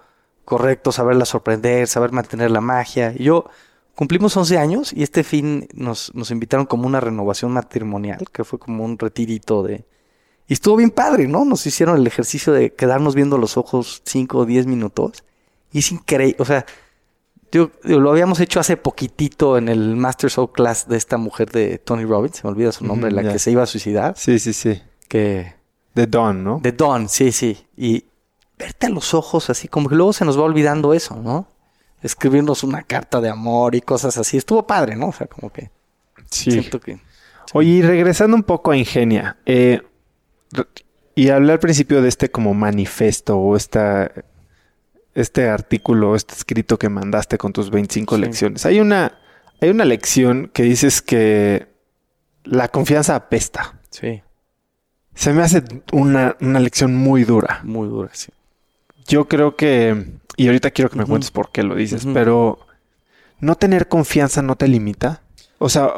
[0.51, 3.14] correcto, saberla sorprender, saber mantener la magia.
[3.16, 3.44] Y yo
[3.94, 8.59] cumplimos 11 años y este fin nos, nos invitaron como una renovación matrimonial, que fue
[8.59, 9.85] como un retirito de...
[10.48, 11.44] Y estuvo bien padre, ¿no?
[11.44, 15.22] Nos hicieron el ejercicio de quedarnos viendo los ojos 5 o 10 minutos.
[15.70, 16.66] Y es increíble, o sea,
[17.52, 21.78] yo, lo habíamos hecho hace poquitito en el Master Soul Class de esta mujer de
[21.78, 24.14] Tony Robbins, se me olvida su nombre, la que se iba a suicidar.
[24.16, 24.82] Sí, sí, sí.
[25.06, 25.55] Que...
[25.94, 26.59] De Dawn, ¿no?
[26.60, 27.56] De Dawn, sí, sí.
[27.77, 28.05] Y
[28.61, 31.49] verte a los ojos así, como que luego se nos va olvidando eso, ¿no?
[32.03, 34.37] Escribirnos una carta de amor y cosas así.
[34.37, 35.09] Estuvo padre, ¿no?
[35.09, 35.70] O sea, como que...
[36.31, 36.53] Sí.
[36.53, 37.01] Siento que...
[37.53, 39.82] Oye, y regresando un poco a Ingenia, eh,
[41.16, 44.12] y hablé al principio de este como manifesto o esta
[45.15, 48.66] este artículo, este escrito que mandaste con tus 25 lecciones.
[48.66, 49.19] Hay una,
[49.61, 51.66] hay una lección que dices que
[52.45, 53.81] la confianza apesta.
[53.91, 54.23] Sí.
[55.15, 55.62] Se me hace
[55.93, 57.61] una, lección muy dura.
[57.65, 58.32] Muy dura, sí.
[59.11, 60.07] Yo creo que,
[60.37, 62.61] y ahorita quiero que me cuentes por qué lo dices, pero
[63.41, 65.23] no tener confianza no te limita.
[65.59, 65.93] O sea,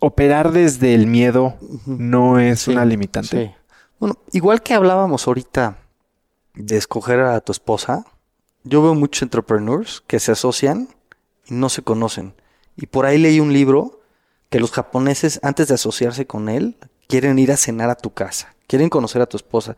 [0.00, 1.54] operar desde el miedo
[1.86, 3.46] no es una limitante.
[3.46, 3.54] Sí.
[4.00, 5.78] Bueno, igual que hablábamos ahorita
[6.54, 8.04] de escoger a tu esposa,
[8.64, 10.88] yo veo muchos entrepreneurs que se asocian
[11.46, 12.34] y no se conocen.
[12.76, 14.00] Y por ahí leí un libro
[14.48, 18.56] que los japoneses, antes de asociarse con él, quieren ir a cenar a tu casa,
[18.66, 19.76] quieren conocer a tu esposa,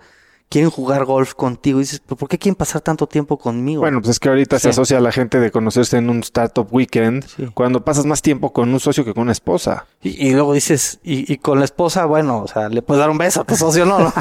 [0.53, 1.79] quieren jugar golf contigo.
[1.79, 3.81] Y dices, ¿por qué quieren pasar tanto tiempo conmigo?
[3.81, 6.69] Bueno, pues es que ahorita se asocia a la gente de conocerse en un startup
[6.71, 7.25] weekend
[7.55, 9.87] cuando pasas más tiempo con un socio que con una esposa.
[10.03, 13.41] Y, luego dices, y, con la esposa, bueno, o sea, le puedes dar un beso
[13.41, 13.97] a tu socio, ¿no?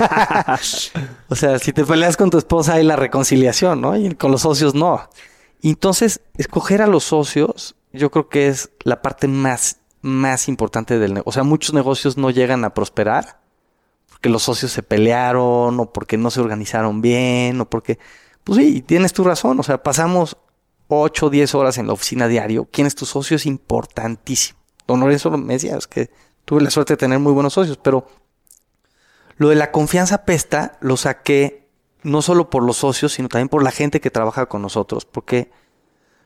[1.27, 3.97] o sea, si te peleas con tu esposa hay la reconciliación, ¿no?
[3.97, 5.09] Y con los socios no.
[5.61, 11.13] entonces, escoger a los socios, yo creo que es la parte más, más importante del
[11.13, 11.29] negocio.
[11.29, 13.40] O sea, muchos negocios no llegan a prosperar
[14.21, 17.99] que los socios se pelearon o porque no se organizaron bien o porque...
[18.43, 19.59] Pues sí, tienes tu razón.
[19.59, 20.37] O sea, pasamos
[20.87, 22.67] 8 o 10 horas en la oficina diario.
[22.71, 23.35] ¿Quién es tu socio?
[23.35, 24.59] Es importantísimo.
[24.87, 26.09] Don Lorenzo me decía, que
[26.45, 28.07] tuve la suerte de tener muy buenos socios, pero
[29.37, 31.69] lo de la confianza pesta lo saqué
[32.03, 35.51] no solo por los socios, sino también por la gente que trabaja con nosotros, porque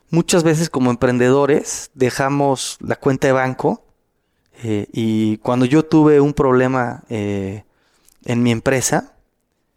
[0.09, 3.83] muchas veces como emprendedores dejamos la cuenta de banco
[4.63, 7.65] eh, y cuando yo tuve un problema eh,
[8.25, 9.13] en mi empresa,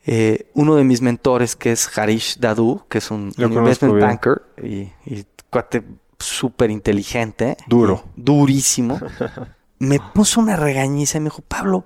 [0.05, 4.91] eh, uno de mis mentores, que es Harish Dadu, que es un, investment banker y,
[5.51, 5.85] cuate
[6.19, 7.57] súper inteligente.
[7.67, 8.05] Duro.
[8.17, 8.99] durísimo.
[9.79, 11.85] me puso una regañiza y me dijo, Pablo,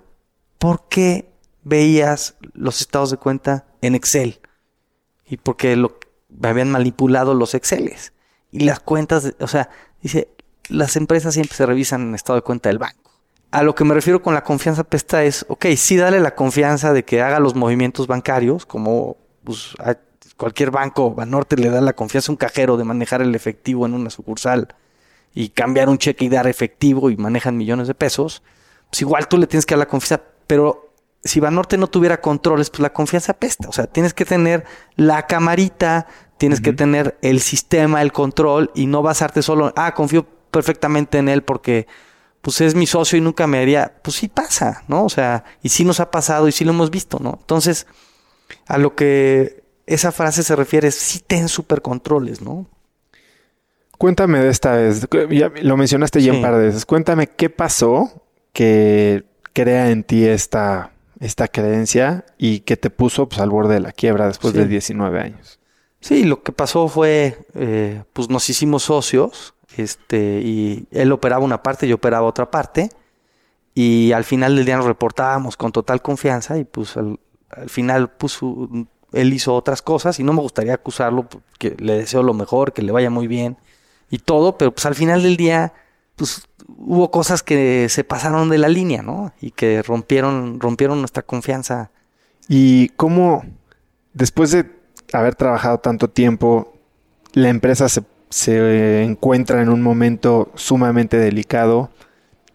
[0.59, 1.33] ¿por qué
[1.65, 4.41] veías los estados de cuenta en Excel?
[5.27, 5.99] Y porque lo,
[6.29, 8.13] me habían manipulado los Exceles.
[8.53, 9.69] Y las cuentas, o sea,
[10.01, 10.29] dice,
[10.69, 13.02] las empresas siempre se revisan en estado de cuenta del banco
[13.53, 16.93] a lo que me refiero con la confianza pesta es, ok, sí dale la confianza
[16.95, 19.97] de que haga los movimientos bancarios, como pues, a
[20.39, 23.93] cualquier banco, Banorte le da la confianza a un cajero de manejar el efectivo en
[23.93, 24.75] una sucursal
[25.35, 28.43] y cambiar un cheque y dar efectivo y manejan millones de pesos,
[28.91, 32.71] pues igual tú le tienes que dar la confianza, pero si Banorte no tuviera controles,
[32.71, 33.69] pues la confianza pesta.
[33.69, 34.65] O sea, tienes que tener
[34.97, 36.07] la camarita,
[36.39, 41.29] tienes que tener el sistema, el control y no basarte solo, ah, confío perfectamente en
[41.29, 41.87] él porque
[42.43, 45.05] pues es mi socio y nunca me haría, pues sí pasa, ¿no?
[45.05, 47.39] O sea, y sí nos ha pasado y sí lo hemos visto, ¿no?
[47.41, 47.87] Entonces,
[48.67, 52.67] a lo que esa frase se refiere es sí ten super controles, ¿no?
[53.97, 58.25] Cuéntame de esta vez, ya lo mencionaste ya un par de veces, cuéntame qué pasó
[58.53, 63.81] que crea en ti esta, esta creencia y que te puso pues, al borde de
[63.81, 65.61] la quiebra después de 19 años.
[66.01, 71.63] Sí, lo que pasó fue, eh, pues nos hicimos socios este, y él operaba una
[71.63, 72.91] parte, yo operaba otra parte.
[73.75, 77.19] Y al final del día nos reportábamos con total confianza y pues al,
[77.69, 78.69] final puso,
[79.13, 82.83] él hizo otras cosas y no me gustaría acusarlo porque le deseo lo mejor, que
[82.83, 83.57] le vaya muy bien
[84.11, 85.73] y todo, pero pues al final del día
[86.17, 89.33] pues hubo cosas que se pasaron de la línea, ¿no?
[89.41, 91.91] Y que rompieron, rompieron nuestra confianza.
[92.49, 93.45] ¿Y cómo,
[94.13, 94.71] después de
[95.13, 96.75] haber trabajado tanto tiempo,
[97.33, 98.03] la empresa se
[98.33, 101.91] se encuentra en un momento sumamente delicado.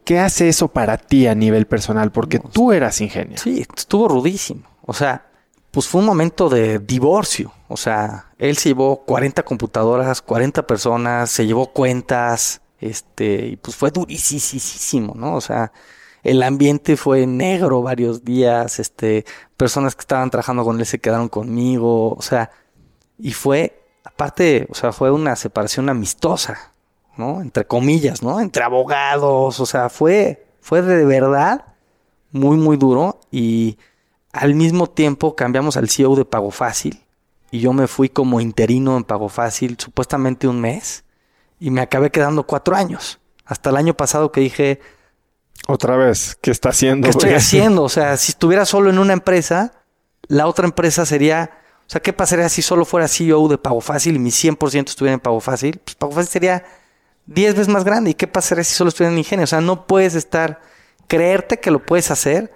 [0.04, 2.12] ¿Qué hace eso para ti a nivel personal?
[2.12, 3.42] Porque tú eras ingeniero.
[3.42, 4.64] Sí, estuvo rudísimo.
[4.82, 5.28] O sea,
[5.70, 7.52] pues fue un momento de divorcio.
[7.68, 13.76] O sea, él se llevó 40 computadoras, 40 personas, se llevó cuentas, este, y pues
[13.76, 15.36] fue durísimo, ¿no?
[15.36, 15.72] O sea,
[16.24, 19.26] el ambiente fue negro varios días, este,
[19.58, 22.50] personas que estaban trabajando con él se quedaron conmigo, o sea,
[23.20, 26.72] y fue aparte, o sea, fue una separación amistosa,
[27.18, 27.42] ¿no?
[27.42, 28.40] Entre comillas, ¿no?
[28.40, 31.66] Entre abogados, o sea, fue, fue de verdad
[32.32, 33.78] muy, muy duro y
[34.32, 37.04] al mismo tiempo cambiamos al CEO de Pago Fácil
[37.52, 41.04] y yo me fui como interino en Pago Fácil supuestamente un mes
[41.60, 43.20] y me acabé quedando cuatro años.
[43.46, 44.80] Hasta el año pasado que dije...
[45.68, 47.06] Otra vez, ¿qué está haciendo?
[47.06, 47.84] ¿Qué estoy haciendo?
[47.84, 49.74] O sea, si estuviera solo en una empresa,
[50.28, 51.52] la otra empresa sería,
[51.88, 55.14] o sea, ¿qué pasaría si solo fuera CEO de Pago Fácil y mi 100% estuviera
[55.14, 55.80] en Pago Fácil?
[55.82, 56.66] Pues Pago Fácil sería
[57.28, 58.10] 10 veces más grande.
[58.10, 59.46] ¿Y qué pasaría si solo estuviera en Ingenio?
[59.46, 60.60] O sea, no puedes estar,
[61.08, 62.54] creerte que lo puedes hacer.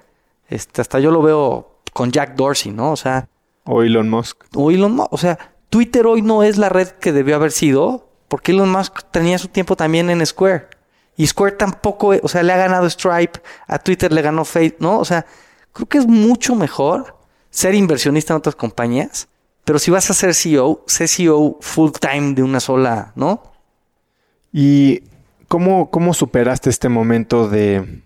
[0.49, 2.91] Este, hasta yo lo veo con Jack Dorsey, ¿no?
[2.91, 3.29] O sea.
[3.63, 4.43] O Elon Musk.
[4.53, 5.13] O Elon Musk.
[5.13, 5.39] O sea,
[5.69, 9.47] Twitter hoy no es la red que debió haber sido, porque Elon Musk tenía su
[9.47, 10.67] tiempo también en Square.
[11.15, 14.99] Y Square tampoco, o sea, le ha ganado Stripe, a Twitter le ganó Facebook, ¿no?
[14.99, 15.25] O sea,
[15.71, 17.20] creo que es mucho mejor
[17.51, 19.27] ser inversionista en otras compañías,
[19.63, 23.43] pero si vas a ser CEO, sé CEO full time de una sola, ¿no?
[24.51, 25.03] ¿Y
[25.47, 28.01] cómo, cómo superaste este momento de,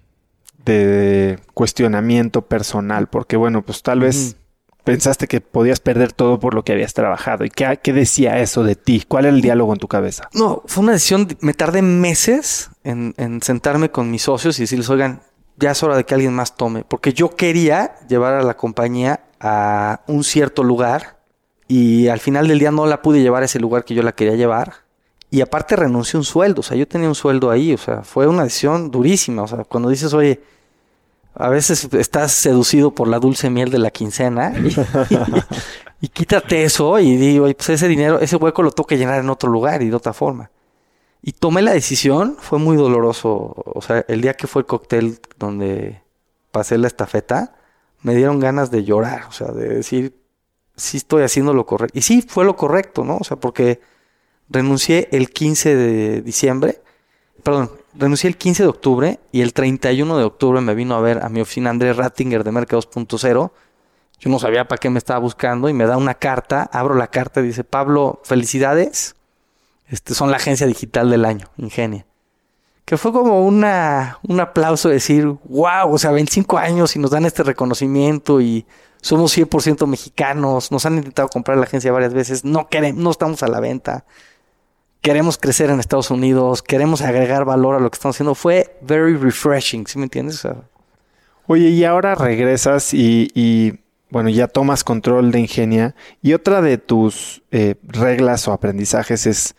[0.65, 3.07] de cuestionamiento personal?
[3.07, 4.35] Porque bueno, pues tal vez
[4.83, 7.43] pensaste que podías perder todo por lo que habías trabajado.
[7.43, 9.03] ¿Y qué, qué, decía eso de ti?
[9.07, 10.29] ¿Cuál era el diálogo en tu cabeza?
[10.33, 14.89] No, fue una decisión, me tardé meses en, en, sentarme con mis socios y decirles,
[14.89, 15.21] oigan,
[15.57, 19.24] ya es hora de que alguien más tome, porque yo quería llevar a la compañía
[19.47, 21.19] a un cierto lugar
[21.67, 24.13] y al final del día no la pude llevar a ese lugar que yo la
[24.13, 24.73] quería llevar.
[25.29, 28.01] Y aparte renuncié a un sueldo, o sea, yo tenía un sueldo ahí, o sea,
[28.01, 30.41] fue una decisión durísima, o sea, cuando dices, oye,
[31.35, 34.53] a veces estás seducido por la dulce miel de la quincena
[36.01, 39.29] y, quítate eso y digo, pues ese dinero, ese hueco lo tengo que llenar en
[39.29, 40.49] otro lugar y de otra forma.
[41.21, 43.53] Y tomé la decisión, fue muy doloroso.
[43.65, 46.01] O sea, el día que fue el cóctel donde
[46.51, 47.55] pasé la estafeta,
[48.05, 50.13] me dieron ganas de llorar, o sea, de decir,
[50.75, 51.97] sí estoy haciendo lo correcto.
[51.97, 53.17] Y sí, fue lo correcto, ¿no?
[53.17, 53.81] O sea, porque
[54.47, 56.83] renuncié el 15 de diciembre,
[57.41, 61.23] perdón, renuncié el 15 de octubre y el 31 de octubre me vino a ver
[61.23, 63.51] a mi oficina Andrés Rattinger de Mercados 2.0.
[64.19, 67.07] Yo no sabía para qué me estaba buscando y me da una carta, abro la
[67.07, 69.15] carta y dice, Pablo, felicidades,
[69.87, 72.05] este, son la agencia digital del año, Ingenia.
[72.85, 77.11] Que fue como una, un aplauso de decir, wow, o sea, 25 años y nos
[77.11, 78.65] dan este reconocimiento y
[79.01, 83.43] somos 100% mexicanos, nos han intentado comprar la agencia varias veces, no queremos, no estamos
[83.43, 84.05] a la venta
[85.05, 88.33] queremos crecer en Estados Unidos, queremos agregar valor a lo que estamos haciendo.
[88.33, 90.47] Fue very refreshing, ¿sí me entiendes?
[91.45, 93.79] Oye, y ahora regresas y,
[94.09, 95.93] bueno, ya tomas control de Ingenia.
[96.23, 99.55] Y otra de tus eh, reglas o aprendizajes es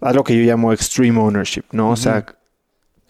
[0.00, 1.90] algo que yo llamo extreme ownership, ¿no?
[1.90, 2.24] O sea,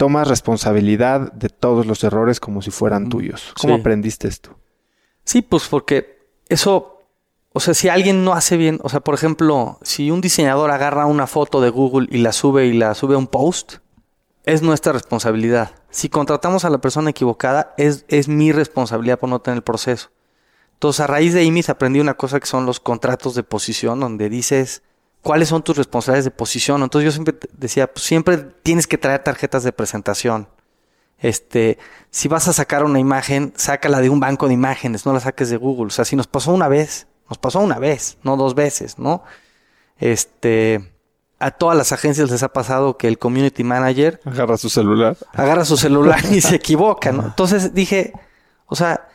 [0.03, 3.55] tomas responsabilidad de todos los errores como si fueran tuyos.
[3.61, 4.59] ¿Cómo aprendiste esto?
[5.23, 7.05] Sí, pues porque eso
[7.53, 11.07] o sea, si alguien no hace bien, o sea, por ejemplo, si un diseñador agarra
[11.07, 13.75] una foto de Google y la sube y la sube a un post,
[14.43, 15.71] es nuestra responsabilidad.
[15.91, 20.11] Si contratamos a la persona equivocada, es, es mi responsabilidad por no tener el proceso.
[20.73, 24.29] Entonces, a raíz de IMIS aprendí una cosa que son los contratos de posición, donde
[24.29, 24.83] dices
[25.23, 26.83] cuáles son tus responsabilidades de posición.
[26.83, 30.49] Entonces, yo siempre decía, pues siempre tienes que traer tarjetas de presentación.
[31.19, 31.79] Este,
[32.11, 35.49] si vas a sacar una imagen, sácala de un banco de imágenes, no la saques
[35.51, 35.87] de Google.
[35.87, 39.23] O sea, si nos pasó una vez, nos pasó una vez, no dos veces, ¿no?
[39.99, 40.93] Este,
[41.39, 45.65] a todas las agencias les ha pasado que el community manager agarra su celular, agarra
[45.65, 47.23] su celular y se equivoca, ¿no?
[47.23, 48.13] Entonces dije,
[48.67, 49.09] o sea,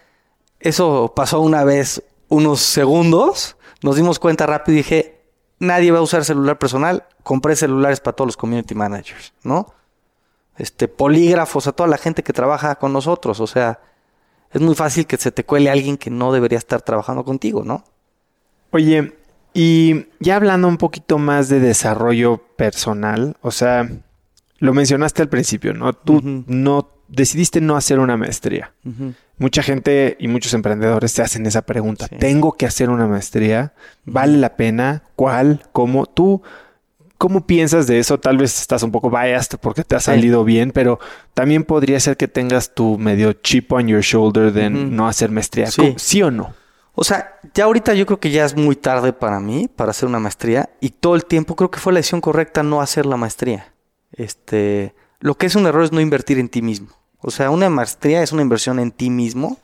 [0.60, 5.17] eso pasó una vez, unos segundos, nos dimos cuenta rápido y dije,
[5.60, 9.74] nadie va a usar celular personal, compré celulares para todos los community managers, ¿no?
[10.58, 13.80] Este, polígrafos a toda la gente que trabaja con nosotros, o sea,
[14.52, 17.84] es muy fácil que se te cuele alguien que no debería estar trabajando contigo, ¿no?
[18.72, 19.18] Oye,
[19.54, 23.90] y ya hablando un poquito más de desarrollo personal, o sea,
[24.60, 25.94] lo mencionaste al principio, ¿no?
[25.94, 28.74] Tú no decidiste no hacer una maestría.
[29.38, 32.08] Mucha gente y muchos emprendedores te hacen esa pregunta.
[32.08, 33.74] ¿Tengo que hacer una maestría?
[34.06, 35.04] ¿Vale la pena?
[35.16, 35.64] ¿Cuál?
[35.72, 36.08] ¿Cómo?
[36.08, 36.42] Tú,
[37.18, 38.20] ¿cómo piensas de eso?
[38.20, 41.00] Tal vez estás un poco biased porque te ha salido bien, pero
[41.34, 45.68] también podría ser que tengas tu medio chip on your shoulder de no hacer maestría.
[45.98, 46.54] ¿Sí o no?
[47.00, 50.10] O sea, ya ahorita yo creo que ya es muy tarde para mí para hacer
[50.10, 53.18] una maestría y todo el tiempo creo que fue la decisión correcta no hacer la
[53.18, 53.72] maestría.
[54.14, 56.88] Este, lo que es un error es no invertir en ti mismo.
[57.22, 59.58] O sea, una maestría es una inversión en ti mismo.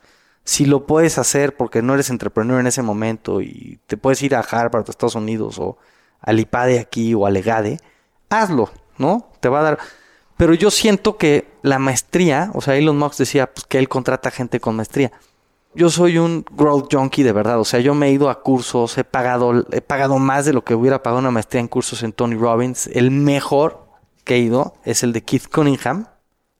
[0.44, 4.34] Si lo puedes hacer porque no eres entrepreneur en ese momento y te puedes ir
[4.34, 5.78] a Harvard, a Estados Unidos o
[6.20, 7.80] al IPADE aquí o al EGADE,
[8.28, 9.30] hazlo, ¿no?
[9.40, 9.78] Te va a dar...
[10.36, 14.30] Pero yo siento que la maestría, o sea, Elon Musk decía pues, que él contrata
[14.30, 15.12] gente con maestría
[15.74, 17.58] yo soy un growth junkie de verdad.
[17.60, 20.64] O sea, yo me he ido a cursos, he pagado, he pagado más de lo
[20.64, 22.86] que hubiera pagado una maestría en cursos en Tony Robbins.
[22.88, 23.86] El mejor
[24.24, 26.06] que he ido es el de Keith Cunningham.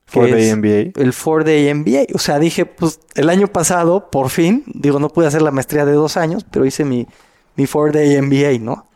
[0.06, 1.01] Four Day MBA.
[1.01, 2.14] El Four Day MBA.
[2.14, 5.85] O sea, dije, pues el año pasado, por fin, digo, no pude hacer la maestría
[5.85, 7.06] de dos años, pero hice mi,
[7.56, 8.86] mi Four Day MBA, ¿no?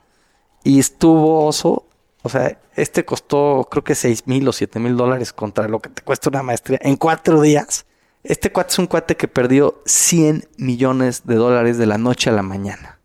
[0.64, 1.86] Y estuvo oso.
[2.22, 5.88] O sea, este costó creo que 6 mil o 7 mil dólares contra lo que
[5.88, 7.86] te cuesta una maestría en cuatro días.
[8.22, 12.32] Este cuate es un cuate que perdió 100 millones de dólares de la noche a
[12.32, 13.00] la mañana.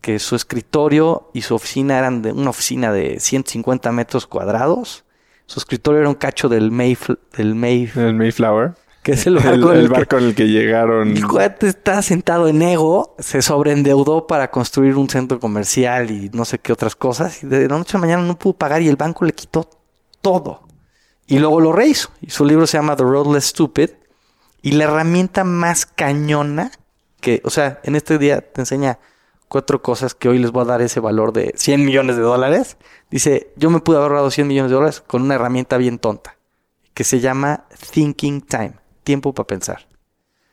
[0.00, 5.04] Que su escritorio y su oficina eran de una oficina de 150 metros cuadrados.
[5.48, 6.70] Su escritorio era un cacho del,
[7.36, 8.74] del Mayflower
[9.08, 9.36] que es el
[9.88, 11.16] barco, en el que llegaron.
[11.16, 16.44] El cuate está sentado en ego, se sobreendeudó para construir un centro comercial y no
[16.44, 17.42] sé qué otras cosas.
[17.42, 19.70] Y de la noche a la mañana no pudo pagar y el banco le quitó
[20.20, 20.68] todo.
[21.26, 22.10] Y luego lo rehizo.
[22.20, 23.90] Y su libro se llama The Road Less Stupid.
[24.60, 26.70] Y la herramienta más cañona
[27.22, 28.98] que, o sea, en este día te enseña
[29.48, 32.76] cuatro cosas que hoy les voy a dar ese valor de 100 millones de dólares.
[33.10, 36.36] Dice, yo me pude haber ahorrado 100 millones de dólares con una herramienta bien tonta
[36.94, 38.74] que se llama Thinking Time
[39.08, 39.88] tiempo para pensar.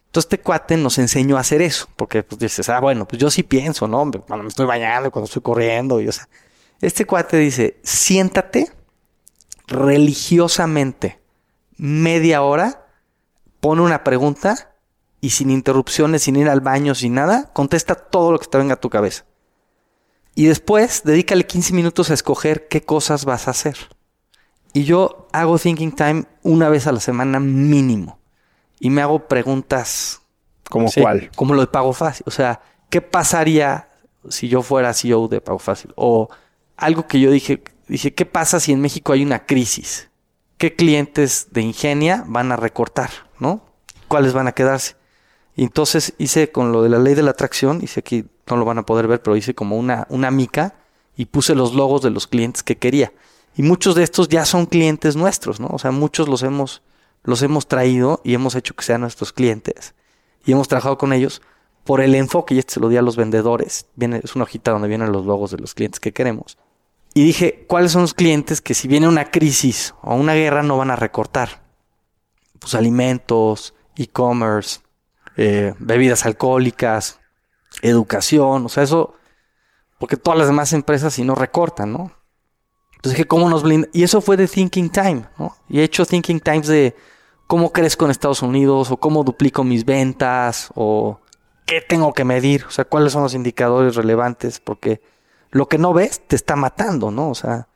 [0.06, 3.30] Entonces este cuate nos enseñó a hacer eso, porque pues dices, ah, bueno, pues yo
[3.30, 4.10] sí pienso, ¿no?
[4.26, 6.30] Cuando me estoy bañando, cuando estoy corriendo, y o sea,
[6.80, 8.72] este cuate dice, siéntate
[9.68, 11.20] religiosamente
[11.76, 12.88] media hora,
[13.60, 14.75] pone una pregunta
[15.26, 18.76] y sin interrupciones, sin ir al baño, sin nada, contesta todo lo que te venga
[18.76, 19.26] a tu cabeza.
[20.36, 23.76] Y después, dedícale 15 minutos a escoger qué cosas vas a hacer.
[24.72, 28.20] Y yo hago thinking time una vez a la semana mínimo
[28.80, 30.22] y me hago preguntas.
[30.70, 31.32] ¿Como cuál?
[31.36, 32.24] Como lo de Pago Fácil.
[32.28, 32.62] O sea,
[32.92, 33.90] ¿qué pasaría
[34.30, 35.92] si yo fuera CEO de Pago Fácil?
[35.96, 36.30] O
[36.78, 40.12] algo que yo dije, dije, ¿qué pasa si en México hay una crisis?
[40.60, 43.10] ¿Qué clientes de Ingenia van a recortar?
[43.40, 43.66] ¿No?
[44.08, 44.98] ¿Cuáles van a quedarse?
[45.56, 48.66] Y entonces hice con lo de la ley de la atracción, hice aquí, no lo
[48.66, 50.76] van a poder ver, pero hice como una, una mica
[51.16, 53.14] y puse los logos de los clientes que quería.
[53.56, 55.68] Y muchos de estos ya son clientes nuestros, ¿no?
[55.72, 56.82] O sea, muchos los hemos
[57.26, 59.96] los hemos traído y hemos hecho que sean nuestros clientes
[60.46, 61.42] y hemos trabajado con ellos
[61.84, 64.72] por el enfoque, y este se lo di a los vendedores, viene, es una hojita
[64.72, 66.58] donde vienen los logos de los clientes que queremos.
[67.14, 70.78] Y dije, ¿cuáles son los clientes que si viene una crisis o una guerra no
[70.78, 71.64] van a recortar?
[72.60, 74.80] Pues alimentos, e-commerce,
[75.38, 77.20] eh, bebidas alcohólicas,
[77.82, 79.16] educación, o sea, eso,
[80.00, 82.12] porque todas las demás empresas si no recortan, ¿no?
[82.96, 83.88] Entonces dije, ¿cómo nos blinda?
[83.94, 85.56] Y eso fue de Thinking Time, ¿no?
[85.70, 86.96] Y he hecho Thinking Times de
[87.48, 91.20] cómo crezco en Estados Unidos o cómo duplico mis ventas o
[91.66, 95.02] qué tengo que medir, o sea, cuáles son los indicadores relevantes, porque
[95.52, 97.30] lo que no ves te está matando, ¿no?
[97.30, 97.68] O sea,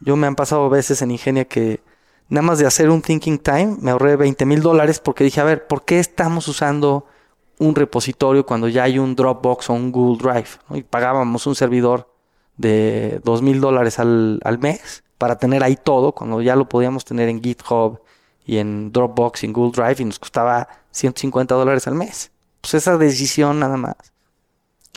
[0.00, 1.82] yo me han pasado veces en Ingenia que
[2.28, 5.44] nada más de hacer un thinking time me ahorré 20 mil dólares porque dije, a
[5.44, 7.06] ver, ¿por qué estamos usando
[7.58, 10.48] un repositorio cuando ya hay un Dropbox o un Google Drive?
[10.70, 12.10] Y pagábamos un servidor
[12.56, 17.04] de 2 mil dólares al, al mes para tener ahí todo, cuando ya lo podíamos
[17.04, 18.00] tener en GitHub
[18.44, 22.30] y en Dropbox y en Google Drive y nos costaba 150 dólares al mes.
[22.60, 23.96] Pues esa decisión nada más.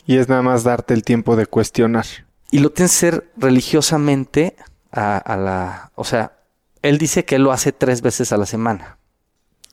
[0.06, 2.06] Y es nada más darte el tiempo de cuestionar.
[2.50, 4.56] Y lo tienes que hacer religiosamente
[4.90, 5.92] a, la...
[5.94, 6.37] O sea,
[6.82, 8.98] él dice que él lo hace tres veces a la semana.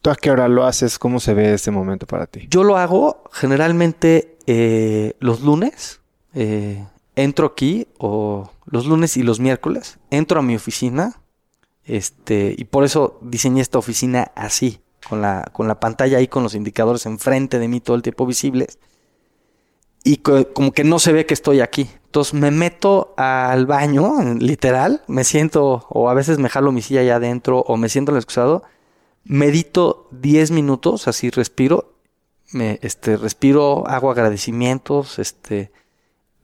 [0.01, 0.99] ¿Tú a qué hora lo haces?
[0.99, 2.47] ¿Cómo se ve ese momento para ti?
[2.49, 6.01] Yo lo hago generalmente eh, los lunes.
[6.33, 9.97] Eh, entro aquí o los lunes y los miércoles.
[10.11, 11.21] Entro a mi oficina
[11.85, 16.43] este, y por eso diseñé esta oficina así, con la, con la pantalla ahí, con
[16.43, 18.79] los indicadores enfrente de mí todo el tiempo visibles.
[20.05, 21.89] Y como que no se ve que estoy aquí.
[22.05, 27.01] Entonces me meto al baño, literal, me siento, o a veces me jalo mi silla
[27.01, 28.63] allá adentro, o me siento en el excusado,
[29.25, 31.97] medito 10 minutos, así respiro,
[32.53, 35.73] me, este, respiro, hago agradecimientos, este,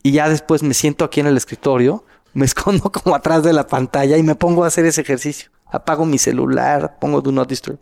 [0.04, 3.68] y ya después me siento aquí en el escritorio me escondo como atrás de la
[3.68, 5.52] pantalla y me pongo a hacer ese ejercicio.
[5.66, 7.80] Apago mi celular, pongo Do Not Disturb.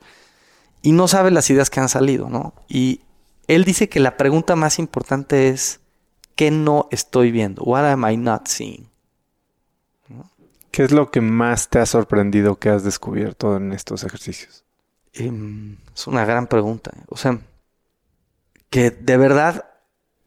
[0.81, 2.53] Y no sabe las ideas que han salido, ¿no?
[2.68, 3.01] Y
[3.49, 5.80] él dice que la pregunta más importante es,
[6.35, 7.63] ¿qué no estoy viendo?
[7.63, 8.88] What am I not seeing?
[10.69, 14.65] ¿Qué es lo que más te ha sorprendido que has descubierto en estos ejercicios?
[15.13, 16.91] Em, es una gran pregunta.
[17.07, 17.39] O sea,
[18.69, 19.65] que de verdad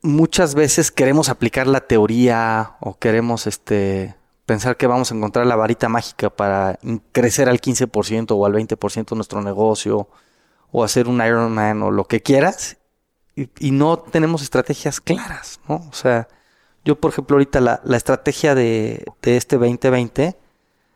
[0.03, 4.17] muchas veces queremos aplicar la teoría o queremos este
[4.47, 6.77] pensar que vamos a encontrar la varita mágica para
[7.13, 10.09] crecer al 15% o al 20% nuestro negocio
[10.73, 12.79] o hacer un Ironman o lo que quieras
[13.35, 15.77] y, no tenemos estrategias claras, ¿no?
[15.77, 16.29] O sea,
[16.85, 20.37] yo por ejemplo ahorita la, la estrategia de, de, este 2020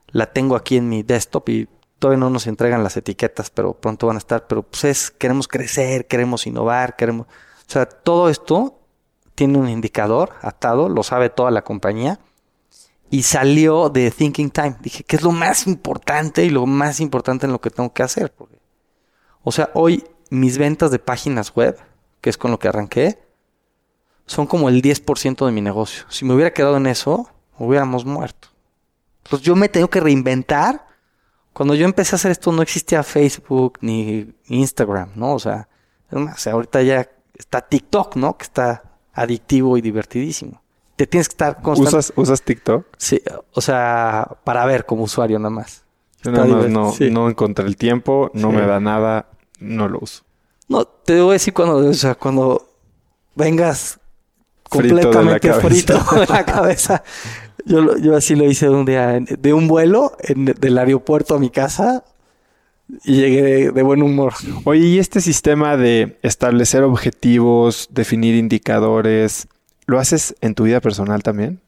[0.09, 1.69] la tengo aquí en mi desktop y
[1.99, 5.49] todavía no nos entregan las etiquetas, pero pronto van a estar, pero pues es, queremos
[5.49, 7.27] crecer, queremos innovar, queremos...
[7.27, 8.79] O sea, todo esto
[9.35, 12.19] tiene un indicador atado, lo sabe toda la compañía.
[13.09, 14.77] Y salió de Thinking Time.
[14.81, 18.03] Dije, ¿qué es lo más importante y lo más importante en lo que tengo que
[18.03, 18.35] hacer?
[19.45, 21.79] o sea, hoy mis ventas de páginas web,
[22.27, 23.21] que es con lo que arranqué,
[24.27, 26.07] son como el 10% de mi negocio.
[26.09, 28.49] Si me hubiera quedado en eso, hubiéramos muerto.
[29.31, 30.89] Pues yo me tengo que reinventar.
[31.53, 35.35] Cuando yo empecé a hacer esto no existía Facebook ni Instagram, ¿no?
[35.35, 35.69] O sea,
[36.11, 37.09] es más, ahorita ya
[37.39, 38.37] está TikTok, ¿no?
[38.37, 38.83] Que está
[39.13, 40.61] adictivo y divertidísimo.
[40.97, 41.97] Te tienes que estar constante.
[41.97, 42.87] ¿Usas, ¿Usas TikTok?
[42.99, 43.23] Sí,
[43.53, 45.85] o sea, para ver como usuario nada más.
[46.25, 47.09] Nada más no, sí.
[47.09, 48.57] no encontré el tiempo, no Sí.
[48.57, 49.29] me da nada,
[49.61, 50.26] no lo uso.
[50.69, 52.69] No, te a decir cuando, o sea, cuando
[53.35, 53.99] vengas
[54.71, 57.05] Frito de la completamente frito de la cabeza.
[57.65, 62.05] Yo, así lo hice un día de un vuelo en- del aeropuerto a mi casa
[63.05, 64.35] y llegué de, de buen humor.
[64.65, 69.49] Oye, ¿y este sistema de establecer objetivos, definir indicadores,
[69.87, 71.61] lo haces en tu vida personal también?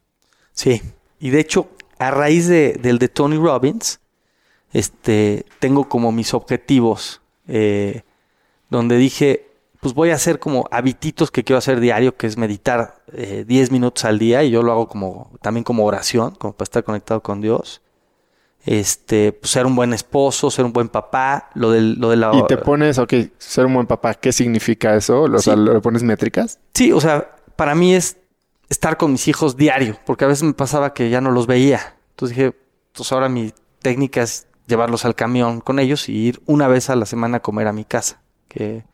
[0.53, 0.83] Sí.
[1.21, 1.69] Y de hecho,
[1.99, 4.01] a raíz de- del de Tony Robbins,
[4.73, 8.03] este, tengo como mis objetivos, eh,
[8.71, 9.47] donde dije,
[9.81, 13.71] pues voy a hacer como habititos que quiero hacer diario, que es meditar eh, 10
[13.71, 17.23] minutos al día, y yo lo hago como, también como oración, como para estar conectado
[17.23, 17.81] con Dios.
[18.67, 22.33] Este, pues ser un buen esposo, ser un buen papá, lo del, lo de la...
[22.35, 25.23] Y te pones, ok, ser un buen papá, ¿qué significa eso?
[25.23, 25.61] O sea, Sí.
[25.61, 26.59] ¿le pones métricas?
[26.75, 28.19] Sí, o sea, para mí es
[28.69, 31.97] estar con mis hijos diario, porque a veces me pasaba que ya no los veía.
[32.11, 32.55] Entonces dije,
[32.93, 36.97] pues ahora mi técnica es llevarlos al camión con ellos y ir una vez a
[36.97, 38.21] la semana a comer a mi casa.
[38.49, 38.85] Que,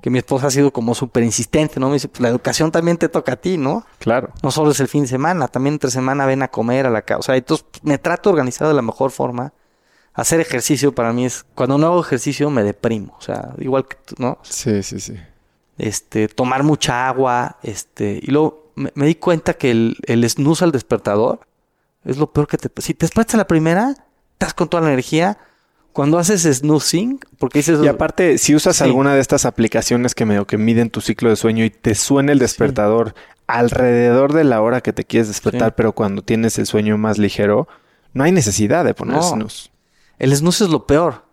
[0.00, 1.88] que mi esposa ha sido como súper insistente, ¿no?
[1.88, 3.84] Me dice, pues la educación también te toca a ti, ¿no?
[3.98, 4.30] Claro.
[4.42, 7.02] No solo es el fin de semana, también entre semana ven a comer a la
[7.02, 7.18] casa.
[7.18, 9.52] O sea, entonces pues, me trato de organizar de la mejor forma.
[10.12, 13.16] Hacer ejercicio para mí es, cuando no hago ejercicio me deprimo.
[13.18, 14.38] O sea, igual que tú, ¿no?
[14.42, 15.16] Sí, sí, sí.
[15.78, 20.64] este, tomar mucha agua, este, y luego me, me di cuenta que el, el snooze
[20.64, 21.40] al despertador
[22.04, 22.70] es lo peor que te...
[22.82, 23.94] Si te despiertas a la primera,
[24.34, 25.38] estás con toda la energía.
[25.94, 27.78] Cuando haces snoozing, porque dices...
[27.82, 28.84] Y aparte, si usas Sí.
[28.84, 32.32] alguna de estas aplicaciones que medio que miden tu ciclo de sueño y te suena
[32.32, 33.14] el despertador
[33.46, 35.74] alrededor de la hora que te quieres despertar, Sí.
[35.76, 37.68] pero cuando tienes el sueño más ligero,
[38.12, 39.22] no hay necesidad de poner No.
[39.22, 39.70] snooze.
[40.18, 41.24] El snooze es lo peor.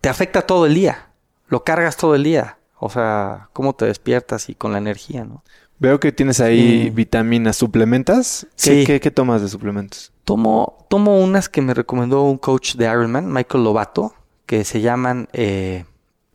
[0.00, 1.10] Te afecta todo el día.
[1.48, 2.58] Lo cargas todo el día.
[2.80, 5.42] O sea, cómo te despiertas y con la energía, ¿no?
[5.80, 8.46] Veo que tienes ahí vitaminas, suplementas.
[8.60, 8.84] ¿Qué, Sí.
[8.84, 10.12] qué- qué tomas de suplementos?
[10.28, 14.12] Tomo, tomo unas que me recomendó un coach de Ironman, Michael Lobato,
[14.44, 15.86] que se llaman eh,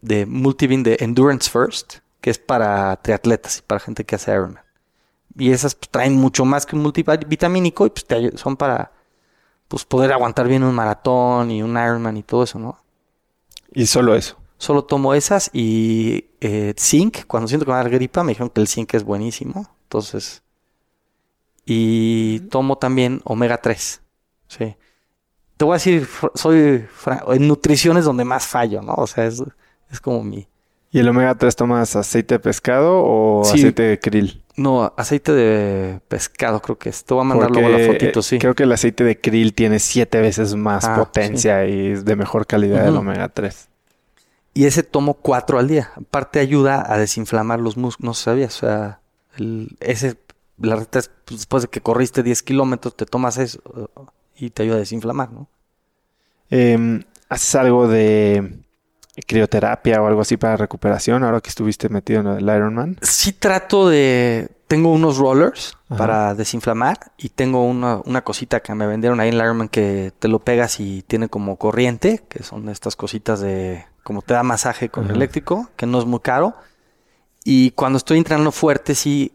[0.02, 4.64] de Multivin de Endurance First, que es para triatletas y para gente que hace Ironman.
[5.38, 8.94] Y esas pues, traen mucho más que un multivitamínico y pues, te son para
[9.68, 12.80] pues, poder aguantar bien un maratón y un Ironman y todo eso, ¿no?
[13.74, 14.38] Y solo eso.
[14.58, 17.28] Solo tomo esas y eh, zinc.
[17.28, 19.68] Cuando siento que me va a dar gripa, me dijeron que el zinc es buenísimo.
[19.84, 20.43] Entonces.
[21.66, 24.02] Y tomo también omega 3.
[24.48, 24.76] Sí.
[25.58, 26.86] Te voy a decir, soy.
[27.30, 28.94] En nutrición es donde más fallo, ¿no?
[28.96, 29.42] O sea, es,
[29.90, 30.48] es como mi.
[30.92, 33.60] ¿Y el omega 3 tomas aceite de pescado o Sí.
[33.60, 34.44] aceite de krill?
[34.56, 37.04] No, aceite de pescado, creo que es.
[37.04, 38.38] Te voy a mandar luego la Porque, fotito, sí.
[38.38, 42.16] Creo que el aceite de krill tiene siete veces más Ah, potencia y es de
[42.16, 43.00] mejor calidad el Ujú.
[43.00, 43.70] omega 3.
[44.54, 45.92] Y ese tomo cuatro al día.
[45.96, 48.06] Aparte ayuda a desinflamar los músculos.
[48.06, 48.56] No sabías.
[48.58, 49.00] O sea,
[49.38, 50.16] el- ese,
[50.64, 54.50] la receta es, pues, después de que corriste 10 kilómetros, te tomas eso uh, y
[54.50, 55.48] te ayuda a desinflamar, ¿no?
[56.50, 58.60] Em, ¿Haces algo de
[59.28, 62.98] crioterapia o algo así para recuperación ahora que estuviste metido en el Ironman?
[63.02, 64.50] Sí trato de...
[64.68, 65.98] Tengo unos rollers Ajá.
[65.98, 70.28] para desinflamar y tengo una, una cosita que me vendieron ahí en Ironman que te
[70.28, 73.86] lo pegas y tiene como corriente, que son estas cositas de...
[74.04, 75.14] como te da masaje con Ajá.
[75.14, 76.56] eléctrico, que no es muy caro.
[77.44, 79.34] Y cuando estoy entrenando fuerte, sí,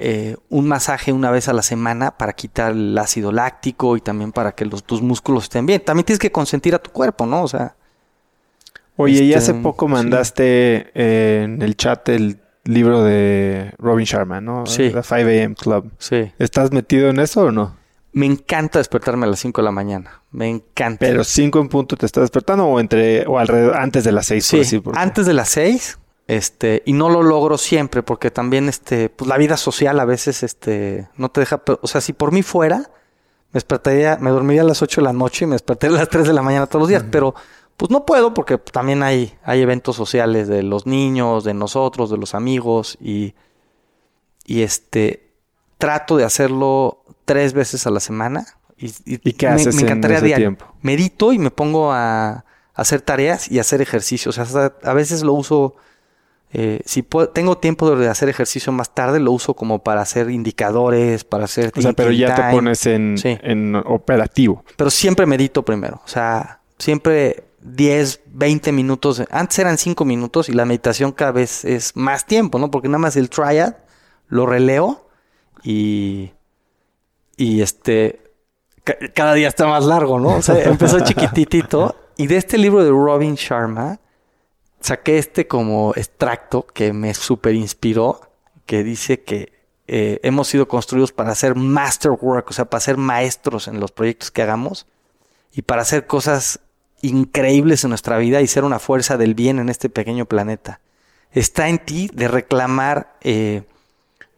[0.00, 4.32] eh, un masaje una vez a la semana para quitar el ácido láctico y también
[4.32, 5.82] para que los, tus músculos estén bien.
[5.84, 7.42] También tienes que consentir a tu cuerpo, ¿no?
[7.42, 7.74] O sea,
[8.96, 9.92] Oye, y Este, hace poco sí.
[9.92, 14.66] mandaste eh, en el chat el libro de Robin Sharma, ¿no?
[14.66, 14.90] Sí.
[14.90, 15.92] The 5 AM Club.
[15.98, 16.32] sí.
[16.38, 17.76] ¿Estás metido en eso o no?
[18.12, 20.22] Me encanta despertarme a las 5 de la mañana.
[20.32, 20.98] Me encanta.
[20.98, 24.44] Pero 5 en punto te estás despertando o entre o alrededor antes de las 6
[24.44, 25.98] Sí, por así porque- antes de las seis,
[26.28, 30.42] este, y no lo logro siempre, porque también, este, pues la vida social a veces,
[30.44, 34.64] este, no te deja, o sea, si por mí fuera, me despertaría, me dormiría a
[34.66, 36.82] las 8 de la noche y me despertaría a las 3 de la mañana todos
[36.82, 37.34] los días, pero
[37.76, 42.18] pues no puedo porque también hay, hay eventos sociales de los niños, de nosotros, de
[42.18, 43.34] los amigos, y,
[44.44, 45.30] y este,
[45.78, 48.46] trato de hacerlo tres veces a la semana.
[48.76, 50.44] Y, ¿Y qué me- haces me en encantaría ese diario.
[50.44, 50.66] tiempo?
[50.82, 52.44] Medito y me pongo a
[52.74, 54.28] hacer tareas y hacer ejercicio.
[54.30, 55.74] O sea, hasta- a veces lo uso,
[56.52, 60.30] eh, si puedo- tengo tiempo de hacer ejercicio más tarde, lo uso como para hacer
[60.30, 61.72] indicadores, para hacer...
[61.76, 63.36] O sea, pero ya te pones en, Sí.
[63.42, 64.64] en operativo.
[64.76, 66.00] Pero siempre medito primero.
[66.04, 69.22] O sea, siempre 10, 20 minutos.
[69.30, 72.70] Antes eran 5 minutos y la meditación cada vez es más tiempo, ¿no?
[72.70, 73.74] Porque nada más el triad
[74.28, 75.06] lo releo
[75.62, 76.30] y,
[77.36, 78.20] y este,
[79.14, 80.36] cada día está más largo, ¿no?
[80.36, 81.94] O sea, empezó chiquitito.
[82.16, 84.00] Y de este libro de Robin Sharma,
[84.80, 88.20] saqué este como extracto que me super inspiró,
[88.66, 89.52] que dice que
[89.86, 94.30] eh, hemos sido construidos para hacer masterwork, o sea, para ser maestros en los proyectos
[94.30, 94.86] que hagamos
[95.52, 96.60] y para hacer cosas
[97.00, 100.80] increíbles en nuestra vida y ser una fuerza del bien en este pequeño planeta.
[101.32, 103.62] Está en ti de reclamar eh,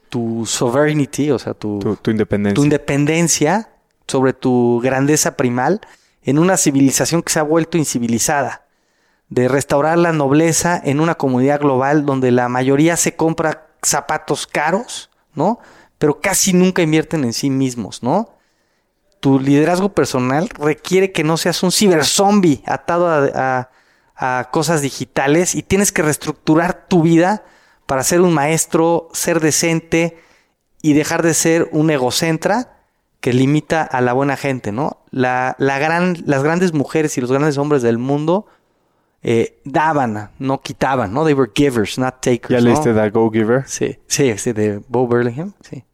[0.09, 2.55] tu sovereignty, o sea, tu, tu, independencia.
[2.55, 3.71] tu independencia
[4.07, 5.81] sobre tu grandeza primal
[6.23, 8.67] en una civilización que se ha vuelto incivilizada.
[9.31, 15.11] De restaurar la nobleza en una comunidad global donde la mayoría se compra zapatos caros,
[15.35, 15.59] ¿no?
[15.99, 18.41] Pero casi nunca invierten en sí mismos, ¿no?
[19.21, 23.69] tu liderazgo personal requiere que no seas un ciberzombie atado a,
[24.51, 27.43] cosas digitales y tienes que reestructurar tu vida
[27.87, 30.19] para ser un maestro, ser decente
[30.83, 32.85] y dejar de ser un egocentra
[33.21, 34.99] que limita a la buena gente, ¿no?
[35.11, 38.45] La, gran, las grandes mujeres y los grandes hombres del mundo
[39.23, 41.25] eh, daban, no quitaban, ¿no?
[41.25, 42.51] They were givers, not takers.
[42.51, 43.65] ¿Ya leíste The Go Giver?
[43.67, 45.85] Sí, sí, sí, de Bo Burlingham, sí.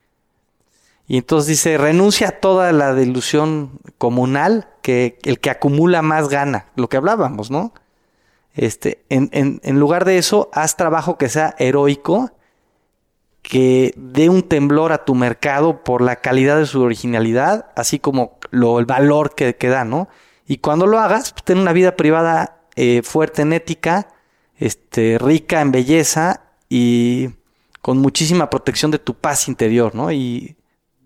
[1.09, 6.67] Y entonces dice, renuncia a toda la delusión comunal, que el que acumula más gana,
[6.77, 7.73] lo que hablábamos, ¿no?
[8.55, 12.33] Este, en, en, en lugar de eso, haz trabajo que sea heroico,
[13.43, 18.39] que dé un temblor a tu mercado por la calidad de su originalidad, así como
[18.51, 20.09] lo, el valor que, que da, ¿no?
[20.47, 24.09] Y cuando lo hagas, pues, ten una vida privada eh, fuerte en ética,
[24.57, 27.31] este, rica en belleza y
[27.83, 30.13] con muchísima protección de tu paz interior, ¿no?
[30.13, 30.57] Y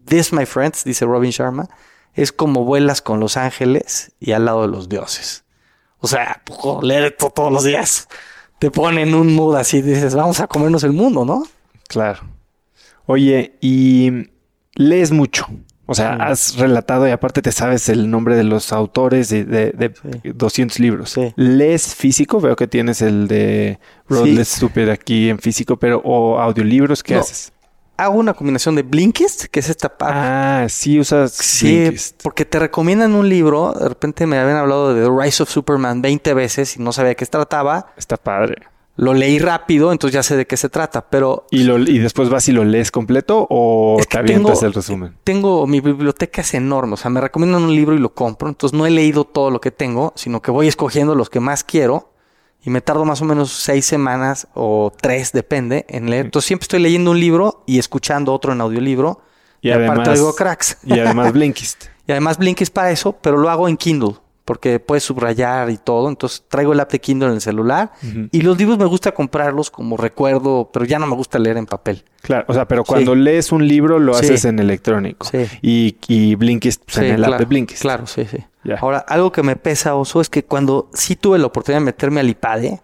[0.05, 1.69] This, my friends, dice Robin Sharma,
[2.15, 5.45] es como vuelas con los ángeles y al lado de los dioses.
[5.99, 6.43] O sea,
[6.83, 8.09] leer esto todos los días
[8.59, 11.45] te pone en un mood así, dices, vamos a comernos el mundo, ¿no?
[11.89, 12.21] Claro.
[13.07, 14.31] Oye, y
[14.75, 15.47] lees mucho.
[15.91, 19.93] O sea, has relatado y aparte te sabes el nombre de los autores de, de,
[20.23, 21.19] 200 libros.
[21.35, 22.41] ¿Lees físico?
[22.41, 27.53] Veo que tienes el de Roadless Stupid aquí en físico, pero o audiolibros, ¿qué haces?
[27.97, 30.17] hago una combinación de Blinkist, que es esta parte.
[30.17, 31.91] Ah, sí usas sí,
[32.23, 33.73] porque te recomiendan un libro.
[33.73, 37.11] De repente me habían hablado de The Rise of Superman 20 veces y no sabía
[37.11, 37.93] de qué trataba.
[37.97, 38.63] Está padre.
[39.01, 41.47] Lo leí rápido, entonces ya sé de qué se trata, pero...
[41.51, 45.17] ¿Y, lo, y después vas y lo lees completo o te avientas el resumen?
[45.25, 45.67] Tengo...
[45.67, 48.85] Mi biblioteca es enorme, o sea, me recomiendan un libro y lo compro, entonces no
[48.85, 52.13] he leído todo lo que tengo, sino que voy escogiendo los que más quiero
[52.63, 56.27] y me tardo más o menos seis semanas o tres, depende, en leer.
[56.27, 59.23] Entonces siempre estoy leyendo un libro y escuchando otro en audiolibro.
[59.63, 60.77] Y, y además, aparte cracks.
[60.85, 61.87] Y además Blinkist.
[62.07, 64.17] y además Blinkist para eso, pero lo hago en Kindle
[64.51, 66.09] porque puedes subrayar y todo.
[66.09, 67.93] Entonces traigo el app de Kindle en el celular
[68.33, 71.67] y los libros me gusta comprarlos como recuerdo, pero ya no me gusta leer en
[71.67, 72.03] papel.
[72.21, 75.25] Claro, o sea, pero cuando lees un libro lo haces en electrónico.
[75.25, 75.47] Sí.
[75.63, 77.81] Y, y Blinkist pues, en el app de Blinkist.
[77.81, 78.39] Claro, sí, sí.
[78.81, 82.19] Ahora, algo que me pesa, Oso, es que cuando sí tuve la oportunidad de meterme
[82.19, 82.83] al IPADE,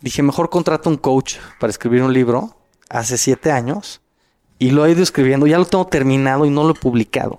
[0.00, 2.56] dije, mejor contrato un coach para escribir un libro
[2.88, 4.00] hace siete años
[4.58, 5.46] y lo he ido escribiendo.
[5.46, 7.38] Ya lo tengo terminado y no lo he publicado.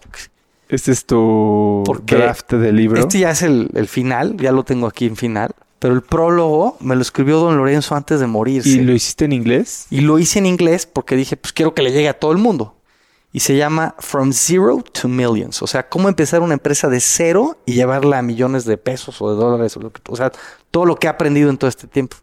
[0.74, 3.00] Este es tu draft de libro.
[3.00, 5.52] Este ya es el, final, ya lo tengo aquí en final.
[5.78, 8.70] Pero el prólogo me lo escribió don Lorenzo antes de morirse.
[8.70, 9.86] ¿Y lo hiciste en inglés?
[9.92, 12.40] Y lo hice en inglés porque dije, pues quiero que le llegue a todo el
[12.40, 12.76] mundo.
[13.32, 15.62] Y se llama From Zero to Millions.
[15.62, 19.30] O sea, cómo empezar una empresa de cero y llevarla a millones de pesos o
[19.30, 19.78] de dólares.
[19.78, 20.32] O, lo que, o sea,
[20.72, 22.18] todo lo que he aprendido en todo este tiempo.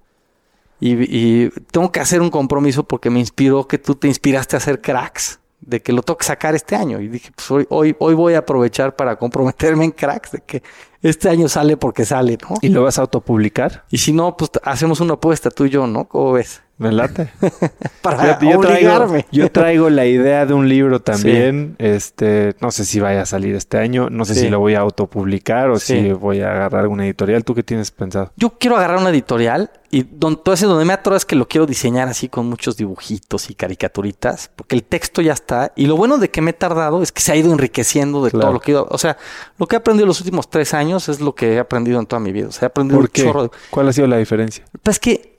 [0.81, 4.59] Y, y tengo que hacer un compromiso porque me inspiró que tú te inspiraste a
[4.59, 7.01] hacer cracks de que lo tengo que sacar este año.
[7.01, 10.63] Y dije, pues hoy, hoy, hoy voy a aprovechar para comprometerme en cracks de que
[11.03, 12.57] este año sale porque sale, ¿no?
[12.61, 13.85] ¿Y lo vas a autopublicar?
[13.91, 16.07] Y si no, pues hacemos una apuesta tú y yo, ¿no?
[16.07, 16.63] ¿Cómo ves?
[16.81, 17.31] Me late.
[18.01, 19.25] Para yo, obligarme.
[19.25, 21.77] Traigo, yo traigo la idea de un libro también.
[21.79, 24.09] Este, no sé si vaya a salir este año.
[24.09, 27.45] No sé si lo voy a autopublicar o si voy a agarrar una editorial.
[27.45, 28.33] ¿Tú qué tienes pensado?
[28.35, 32.09] Yo quiero agarrar una editorial y donde, donde me atoro es que lo quiero diseñar
[32.09, 35.73] así con muchos dibujitos y caricaturitas, porque el texto ya está.
[35.77, 38.31] Y lo bueno de que me he tardado es que se ha ido enriqueciendo de
[38.31, 38.89] todo lo que he ido.
[38.91, 39.19] O sea,
[39.59, 42.21] lo que he aprendido los últimos tres años es lo que he aprendido en toda
[42.21, 42.49] mi vida.
[42.49, 43.51] O sea, he aprendido un chorro.
[43.69, 44.65] ¿Cuál ha sido la diferencia?
[44.83, 45.30] Pues que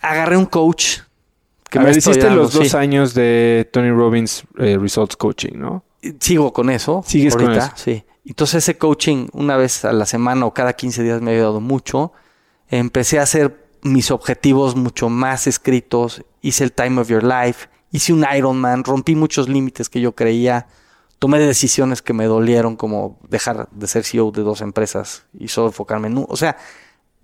[0.00, 1.00] agarré un coach.
[1.68, 5.84] Que me hiciste los dos años de Tony Robbins eh, Results Coaching, ¿no?
[6.18, 7.02] Sigo con eso.
[7.06, 7.70] ¿Sigues con eso?
[7.76, 8.04] Sí.
[8.24, 11.60] Entonces ese coaching una vez a la semana o cada 15 días me ha ayudado
[11.60, 12.12] mucho.
[12.68, 16.24] Empecé a hacer mis objetivos mucho más escritos.
[16.42, 17.68] Hice el Time of Your Life.
[17.92, 18.84] Hice un Ironman.
[18.84, 20.66] Rompí muchos límites que yo creía.
[21.18, 25.68] Tomé decisiones que me dolieron como dejar de ser CEO de dos empresas y solo
[25.68, 26.26] enfocarme en uno.
[26.30, 26.56] O sea,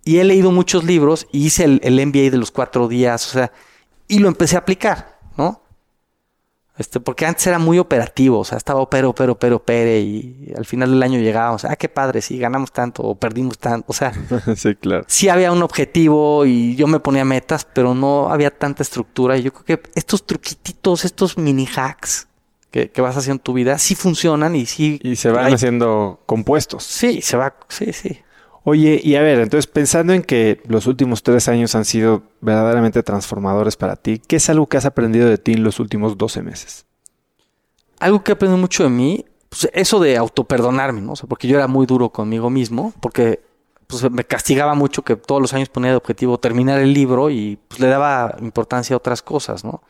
[0.06, 3.30] y he leído muchos libros y hice el, el MBA de los cuatro días, o
[3.32, 3.52] sea,
[4.06, 5.60] y lo empecé a aplicar, ¿no?
[6.78, 10.64] Este, porque antes era muy operativo, o sea, estaba opero, opero, opero, opere y al
[10.64, 14.12] final del año llegábamos, ah, qué padre, sí, ganamos tanto o perdimos tanto, o sea,
[14.56, 15.04] sí, claro.
[15.08, 19.42] Sí había un objetivo y yo me ponía metas, pero no había tanta estructura y
[19.42, 22.28] yo creo que estos truquititos, estos mini hacks
[22.70, 25.00] que, vas haciendo en tu vida, sí funcionan y sí...
[25.02, 26.84] Y se van haciendo compuestos.
[26.84, 28.20] Sí, se va, sí, sí.
[28.68, 33.04] Oye, y a ver, entonces pensando en que los últimos tres años han sido verdaderamente
[33.04, 36.42] transformadores para ti, ¿qué es algo que has aprendido de ti en los últimos 12
[36.42, 36.84] meses?
[38.00, 41.12] Algo que he aprendido mucho de mí, pues eso de autoperdonarme, ¿no?
[41.12, 43.40] O sea, porque yo era muy duro conmigo mismo, porque
[43.86, 47.60] pues, me castigaba mucho que todos los años ponía de objetivo terminar el libro y
[47.68, 49.80] pues le daba importancia a otras cosas, ¿no?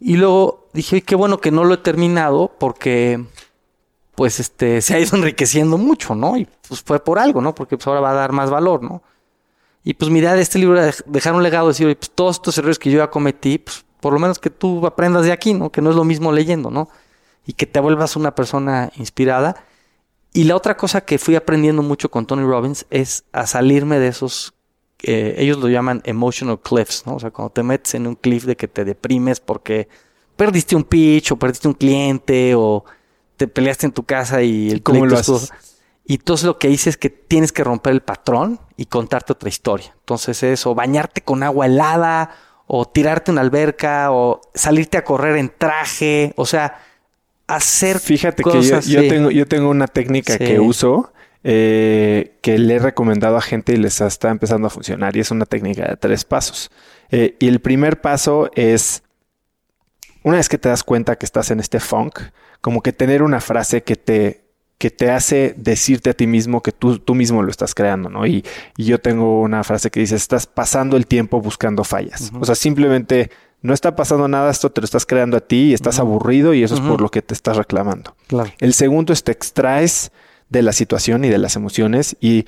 [0.00, 3.26] Y luego dije, qué bueno que no lo he terminado porque
[4.20, 6.36] pues este, se ha ido enriqueciendo mucho, ¿no?
[6.36, 7.54] Y pues fue por algo, ¿no?
[7.54, 9.02] Porque pues ahora va a dar más valor, ¿no?
[9.82, 12.58] Y pues mi idea de este libro era dejar un legado, decir, pues todos estos
[12.58, 15.72] errores que yo ya cometí, pues por lo menos que tú aprendas de aquí, ¿no?
[15.72, 16.90] Que no es lo mismo leyendo, ¿no?
[17.46, 19.64] Y que te vuelvas una persona inspirada.
[20.34, 24.08] Y la otra cosa que fui aprendiendo mucho con Tony Robbins es a salirme de
[24.08, 24.52] esos,
[25.02, 27.14] eh, ellos lo llaman emotional cliffs, ¿no?
[27.14, 29.88] O sea, cuando te metes en un cliff de que te deprimes porque
[30.36, 32.84] perdiste un pitch o perdiste un cliente o
[33.40, 35.50] te peleaste en tu casa y el ¿Cómo lo haces?
[36.04, 39.48] Y entonces lo que hice es que tienes que romper el patrón y contarte otra
[39.48, 39.94] historia.
[39.98, 42.32] Entonces es o bañarte con agua helada,
[42.66, 46.82] o tirarte una alberca, o salirte a correr en traje, o sea,
[47.46, 52.78] hacer Fíjate que yo, tengo, yo tengo una técnica que uso eh, que le he
[52.78, 56.26] recomendado a gente y les está empezando a funcionar y es una técnica de tres
[56.26, 56.70] pasos.
[57.10, 59.02] Eh, y el primer paso es,
[60.24, 62.20] una vez que te das cuenta que estás en este funk,
[62.60, 64.44] como que tener una frase que te,
[64.78, 68.26] que te hace decirte a ti mismo que tú, tú mismo lo estás creando, ¿no?
[68.26, 68.44] Y,
[68.76, 72.32] yo tengo una frase que dice, estás pasando el tiempo buscando fallas.
[72.40, 73.30] O sea, simplemente
[73.62, 76.62] no está pasando nada, esto te lo estás creando a ti y estás aburrido y
[76.62, 78.16] eso es por lo que te estás reclamando.
[78.26, 78.50] Claro.
[78.58, 80.12] El segundo es te extraes
[80.48, 82.46] de la situación y de las emociones y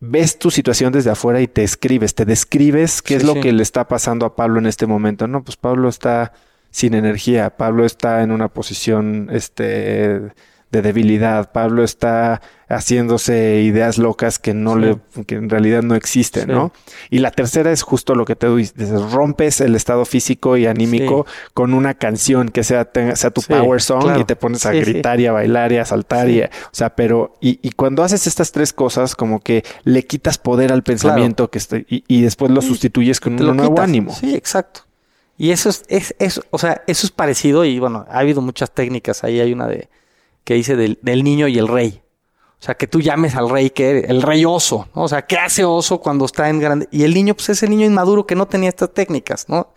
[0.00, 3.62] ves tu situación desde afuera y te escribes, te describes qué es lo que le
[3.62, 5.28] está pasando a Pablo en este momento.
[5.28, 6.32] No, pues Pablo está
[6.72, 7.56] sin energía.
[7.56, 10.32] Pablo está en una posición este,
[10.72, 11.52] de debilidad.
[11.52, 14.96] Pablo está haciéndose ideas locas que no le,
[15.26, 16.72] que en realidad no existen, ¿no?
[17.10, 21.26] Y la tercera es justo lo que te dices, rompes el estado físico y anímico
[21.52, 25.26] con una canción que sea, sea tu power song y te pones a gritar y
[25.26, 28.72] a bailar y a saltar y, o sea, pero, y, y, cuando haces estas tres
[28.72, 33.34] cosas, como que le quitas poder al pensamiento que esté, y, después lo sustituyes con
[33.34, 34.14] un nuevo ánimo.
[34.14, 34.86] Sí, exacto.
[35.38, 39.24] Y eso es, es, o sea, eso es parecido y bueno, ha habido muchas técnicas.
[39.24, 39.88] Ahí hay una de
[40.44, 42.02] que dice del, niño y el rey.
[42.60, 45.02] O sea, que tú llames al rey que el rey oso, ¿no?
[45.02, 46.88] O sea, ¿qué hace oso cuando está en grande?
[46.92, 49.72] Y el niño, pues es el niño inmaduro que no tenía estas técnicas, ¿no?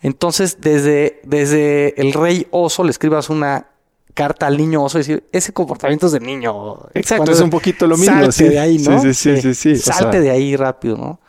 [0.00, 3.66] Entonces, desde, desde el rey oso le escribas una
[4.14, 6.78] carta al niño oso y decir, ese comportamiento es de niño.
[6.94, 8.20] Exacto, es un poquito lo mismo.
[8.20, 9.00] Salte de ahí, ¿no?
[9.00, 9.76] Sí, sí, sí, sí.
[9.76, 11.19] Salte de ahí rápido, ¿no?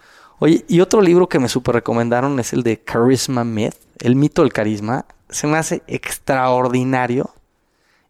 [0.43, 4.41] Oye, y otro libro que me super recomendaron es el de Charisma Myth, el mito
[4.41, 5.05] del carisma.
[5.29, 7.29] Se me hace extraordinario.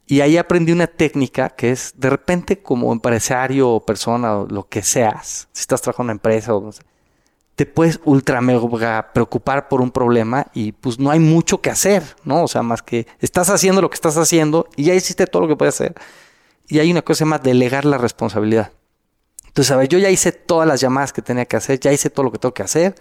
[0.07, 4.69] Y ahí aprendí una técnica que es, de repente, como empresario o persona o lo
[4.69, 6.83] que seas, si estás trabajando en una empresa o no sé,
[7.57, 12.15] te puedes ultra mega preocupar por un problema y pues no hay mucho que hacer,
[12.23, 12.43] ¿no?
[12.43, 15.47] O sea, más que estás haciendo lo que estás haciendo y ya hiciste todo lo
[15.49, 15.95] que puedes hacer.
[16.69, 18.71] Y hay una cosa más, delegar la responsabilidad.
[19.51, 22.09] Entonces, a ver, yo ya hice todas las llamadas que tenía que hacer, ya hice
[22.09, 22.95] todo lo que tengo que hacer.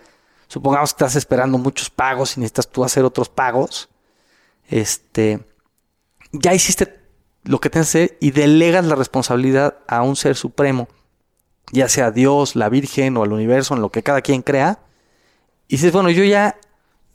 [0.49, 3.89] Supongamos que estás esperando muchos pagos y necesitas tú hacer otros pagos.
[4.69, 5.39] Este,
[6.33, 6.99] ya hiciste
[7.45, 10.89] lo que tienes que hacer y delegas la responsabilidad a un ser supremo,
[11.71, 14.81] ya sea Dios, la Virgen o el universo, en lo que cada quien crea.
[15.69, 16.59] Y dices, bueno, yo ya,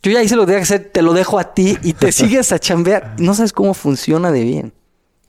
[0.01, 2.11] yo ya hice lo que tenía que hacer, te lo dejo a ti y te
[2.13, 3.15] sigues a chambear.
[3.19, 4.73] No sabes cómo funciona de bien.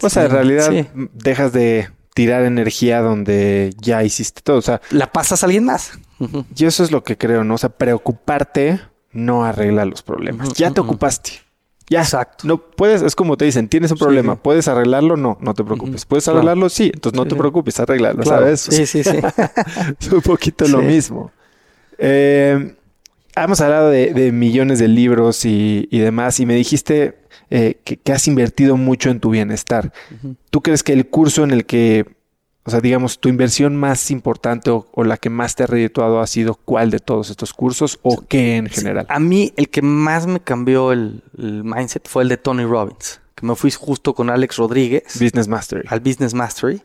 [0.01, 4.57] O sea, en realidad dejas de tirar energía donde ya hiciste todo.
[4.57, 5.99] O sea, la pasas a alguien más.
[6.57, 7.57] Y eso es lo que creo, ¿no?
[7.57, 8.81] O sea, preocuparte
[9.13, 10.55] no arregla los problemas.
[10.55, 11.33] Ya te ocupaste.
[11.91, 12.01] Ya.
[12.01, 12.49] Exacto.
[12.49, 15.19] No puedes, es como te dicen, tienes un problema, ¿puedes arreglarlo?
[15.19, 16.07] No, no te preocupes.
[16.07, 16.71] ¿Puedes arreglarlo?
[16.71, 18.63] Sí, entonces no te preocupes, arreglarlo, ¿sabes?
[18.63, 19.19] Sí, sí, sí.
[20.01, 21.31] es un poquito lo mismo.
[21.99, 22.77] Eh,
[23.37, 28.77] hemos hablado de, millones de libros y, demás, y me dijiste eh, que, has invertido
[28.77, 29.93] mucho en tu bienestar.
[30.51, 32.05] ¿Tú crees que el curso en el que,
[32.65, 36.27] o sea, digamos, tu inversión más importante o, la que más te ha redituado ha
[36.27, 39.07] sido cuál de todos estos cursos o qué en general?
[39.09, 43.47] A mí, el que más me cambió el, mindset fue el de Tony Robbins, que
[43.47, 45.05] me fui justo con Alex Rodríguez.
[45.21, 45.85] Business Mastery.
[45.89, 46.83] Al Business Mastery.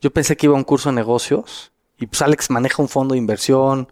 [0.00, 3.12] Yo pensé que iba a un curso de negocios y pues Alex maneja un fondo
[3.12, 3.88] de inversión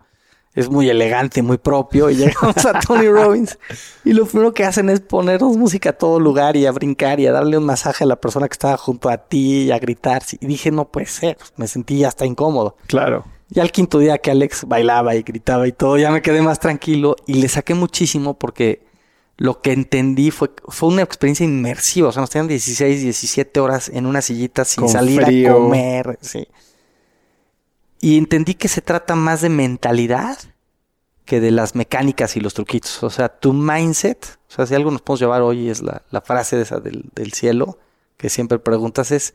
[0.59, 2.11] es muy elegante, muy propio.
[2.11, 3.59] Y llegamos a Tony Robbins
[4.05, 7.27] y lo primero que hacen es ponernos música a todo lugar y a brincar y
[7.27, 10.23] a darle un masaje a la persona que estaba junto a ti y a gritar.
[10.41, 11.39] Y dije, no puede ser.
[11.57, 12.77] Me sentí hasta incómodo.
[12.89, 13.25] Claro.
[13.51, 16.59] Y al quinto día que Alex bailaba y gritaba y todo, ya me quedé más
[16.59, 18.83] tranquilo y le saqué muchísimo porque
[19.37, 22.09] lo que entendí fue, fue una experiencia inmersiva.
[22.09, 26.19] O sea, nos tenían 16, 17 horas en una sillita sin salir a comer.
[26.21, 26.49] Sí.
[28.01, 30.39] Y entendí que se trata más de mentalidad
[31.25, 33.03] que de las mecánicas y los truquitos.
[33.03, 36.21] O sea, tu mindset, o sea, si algo nos podemos llevar hoy es la, la
[36.21, 37.79] frase de esa del, del cielo,
[38.17, 39.35] que siempre preguntas es,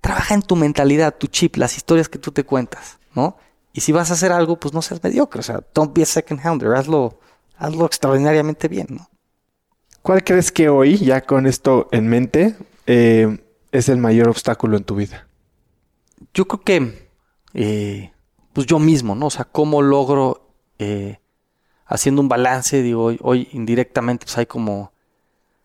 [0.00, 3.36] trabaja en tu mentalidad, tu chip, las historias que tú te cuentas, ¿no?
[3.72, 5.40] Y si vas a hacer algo, pues no seas mediocre.
[5.40, 6.74] O sea, don't be a second hander.
[6.74, 7.18] Hazlo,
[7.56, 9.08] hazlo extraordinariamente bien, ¿no?
[10.02, 12.56] ¿Cuál crees que hoy, ya con esto en mente,
[12.86, 13.38] eh,
[13.70, 15.26] es el mayor obstáculo en tu vida?
[16.34, 17.01] Yo creo que,
[17.54, 18.12] eh,
[18.52, 19.26] pues yo mismo, ¿no?
[19.26, 20.48] O sea, cómo logro,
[20.78, 21.18] eh,
[21.86, 24.92] haciendo un balance, digo, hoy, hoy indirectamente, pues hay como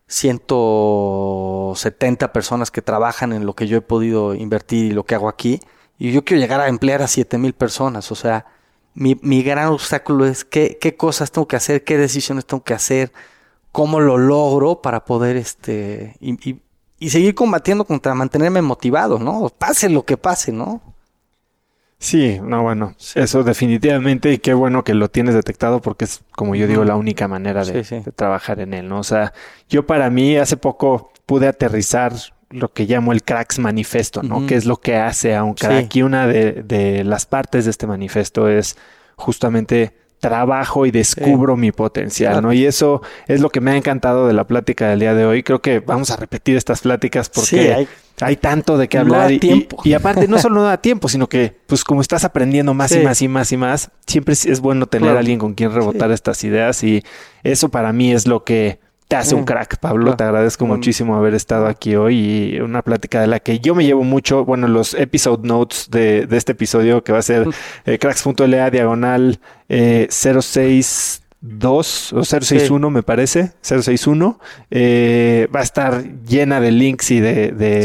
[0.08, 5.28] 170 personas que trabajan en lo que yo he podido invertir y lo que hago
[5.28, 5.60] aquí.
[5.98, 8.10] Y yo quiero llegar a emplear a 7 mil personas.
[8.12, 8.46] O sea,
[8.94, 12.74] mi, mi, gran obstáculo es qué, qué cosas tengo que hacer, qué decisiones tengo que
[12.74, 13.12] hacer,
[13.72, 16.60] cómo lo logro para poder este y,
[16.98, 19.48] y seguir combatiendo contra mantenerme motivado, ¿no?
[19.50, 20.82] Pase lo que pase, ¿no?
[22.00, 23.18] Sí, no, bueno, sí.
[23.18, 26.94] eso definitivamente y qué bueno que lo tienes detectado porque es, como yo digo, la
[26.94, 28.02] única manera de, sí, sí.
[28.04, 29.00] de trabajar en él, ¿no?
[29.00, 29.32] O sea,
[29.68, 32.12] yo para mí hace poco pude aterrizar
[32.50, 34.38] lo que llamo el cracks manifesto, ¿no?
[34.38, 34.46] Uh -huh.
[34.46, 35.94] Que es lo que hace a un crack.
[35.96, 38.76] Y una de, de, las partes de este manifiesto es
[39.16, 42.48] justamente trabajo y descubro mi potencial, claro.
[42.48, 42.52] ¿no?
[42.52, 45.42] Y eso es lo que me ha encantado de la plática del día de hoy.
[45.42, 47.88] Creo que vamos a repetir estas pláticas porque sí, hay,
[48.20, 49.30] hay, tanto de qué hablar.
[49.30, 52.24] No y, y, y, aparte, no solo no da tiempo, sino que, pues como estás
[52.24, 53.00] aprendiendo más sí.
[53.00, 55.18] y más y más y más, siempre es bueno tener claro.
[55.18, 56.82] a alguien con quien rebotar estas ideas.
[56.84, 57.02] Y
[57.42, 60.04] eso para mí es lo que te hace un crack, Pablo.
[60.04, 60.16] Claro.
[60.18, 60.68] Te agradezco mm.
[60.68, 62.18] muchísimo haber estado aquí hoy
[62.54, 64.44] y una plática de la que yo me llevo mucho.
[64.44, 67.48] Bueno, los episode notes de, de este episodio que va a ser
[67.86, 69.40] eh, cracks.la diagonal
[69.70, 70.06] eh,
[71.40, 72.94] 062 o 061 sí.
[72.94, 74.40] me parece, 061.
[74.70, 77.82] Eh, va a estar llena de links y de, de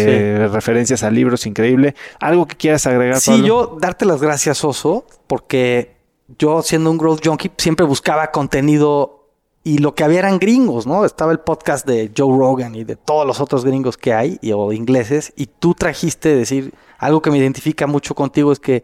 [0.47, 0.51] sí.
[0.53, 1.95] referencias a libros, increíble.
[2.19, 3.45] ¿Algo que quieras agregar, Sí, Pablo?
[3.45, 5.97] yo darte las gracias, Oso, porque
[6.39, 9.19] yo siendo un growth junkie siempre buscaba contenido
[9.63, 11.05] y lo que había eran gringos, ¿no?
[11.05, 14.51] Estaba el podcast de Joe Rogan y de todos los otros gringos que hay, y,
[14.51, 18.84] o ingleses, y tú trajiste decir algo que me identifica mucho contigo es que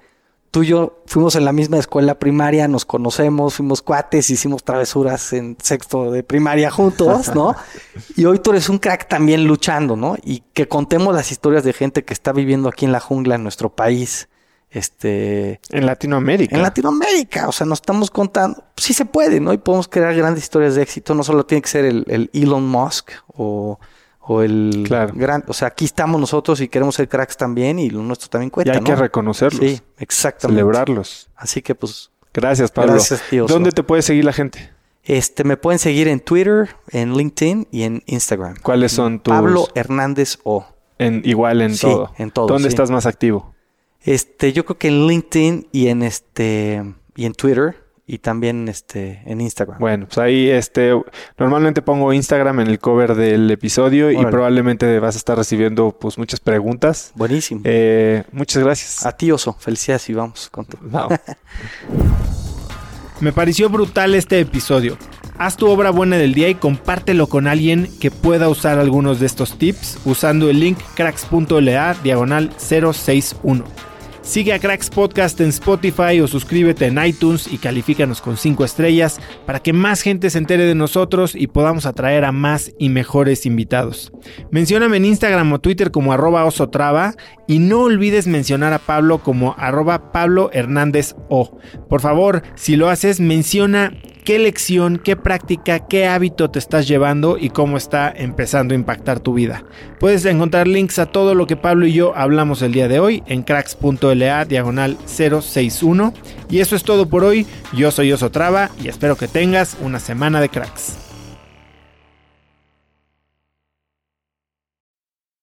[0.52, 5.34] tú y yo fuimos en la misma escuela primaria, nos conocemos, fuimos cuates, hicimos travesuras
[5.34, 7.56] en sexto de primaria juntos, ¿no?
[8.16, 10.18] y hoy tú eres un crack también luchando, ¿no?
[10.24, 13.44] Y que contemos las historias de gente que está viviendo aquí en la jungla en
[13.44, 14.30] nuestro país
[14.72, 16.56] este en Latinoamérica.
[16.56, 19.54] En Latinoamérica, o sea, nos estamos contando, sí se puede, ¿no?
[19.54, 22.68] Y podemos crear grandes historias de éxito, no solo tiene que ser el, el Elon
[22.68, 23.80] Musk o,
[24.32, 25.12] o el claro.
[25.16, 28.52] gran, o sea, aquí estamos nosotros y queremos ser cracks también y lo nuestro también
[28.52, 28.86] cuenta, Y hay ¿no?
[28.86, 29.60] que reconocerlos.
[29.60, 30.60] Sí, exactamente.
[30.60, 31.30] Celebrarlos.
[31.36, 32.94] Así que pues Gracias, Pablo.
[32.94, 33.48] Gracias, tío.
[33.48, 34.70] ¿Dónde te puede seguir la gente?
[35.04, 38.58] Este, me pueden seguir en Twitter, en LinkedIn y en Instagram.
[38.62, 40.64] ¿Cuáles son tus Pablo Hernández O.
[41.00, 42.14] En igual en sí, todo.
[42.20, 42.46] En todo.
[42.46, 42.74] ¿Dónde sí.
[42.74, 43.56] estás más activo?
[44.02, 46.84] Este, yo creo que en LinkedIn y en este
[47.16, 47.76] y en Twitter
[48.10, 49.78] y también este en Instagram.
[49.78, 51.00] Bueno, pues ahí este
[51.38, 54.22] normalmente pongo Instagram en el cover del episodio Órale.
[54.22, 57.12] y probablemente vas a estar recibiendo pues muchas preguntas.
[57.14, 57.62] Buenísimo.
[57.66, 59.06] Eh, muchas gracias.
[59.06, 59.56] A ti, Oso.
[59.60, 60.78] Felicidades y vamos con tu...
[60.82, 61.20] Vamos.
[63.20, 64.98] Me pareció brutal este episodio.
[65.38, 69.28] Haz tu obra buena del día y compártelo con alguien que pueda usar algunos de
[69.28, 73.89] estos tips usando el link cracks.la diagonal 061.
[74.30, 79.20] Sigue a Cracks Podcast en Spotify o suscríbete en iTunes y califícanos con 5 estrellas
[79.48, 83.48] para que más gente se entere de nosotros y podamos atraer a más y mejores
[83.48, 84.12] invitados.
[84.52, 87.16] Mencióname en Instagram o Twitter como arroba osotrava
[87.48, 91.58] y no olvides mencionar a Pablo como arroba Pablo Hernández O.
[91.90, 93.94] Por favor, si lo haces, menciona
[94.30, 99.20] qué lección, qué práctica, qué hábito te estás llevando y cómo está empezando a impactar
[99.20, 99.66] tu vida.
[100.00, 103.24] Puedes encontrar links a todo lo que Pablo y yo hablamos el día de hoy
[103.26, 106.14] en cracks.la diagonal 061.
[106.48, 107.48] Y eso es todo por hoy.
[107.76, 110.96] Yo soy Oso Traba y espero que tengas una semana de cracks.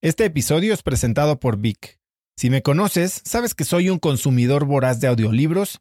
[0.00, 1.98] Este episodio es presentado por Vic.
[2.36, 5.80] Si me conoces, sabes que soy un consumidor voraz de audiolibros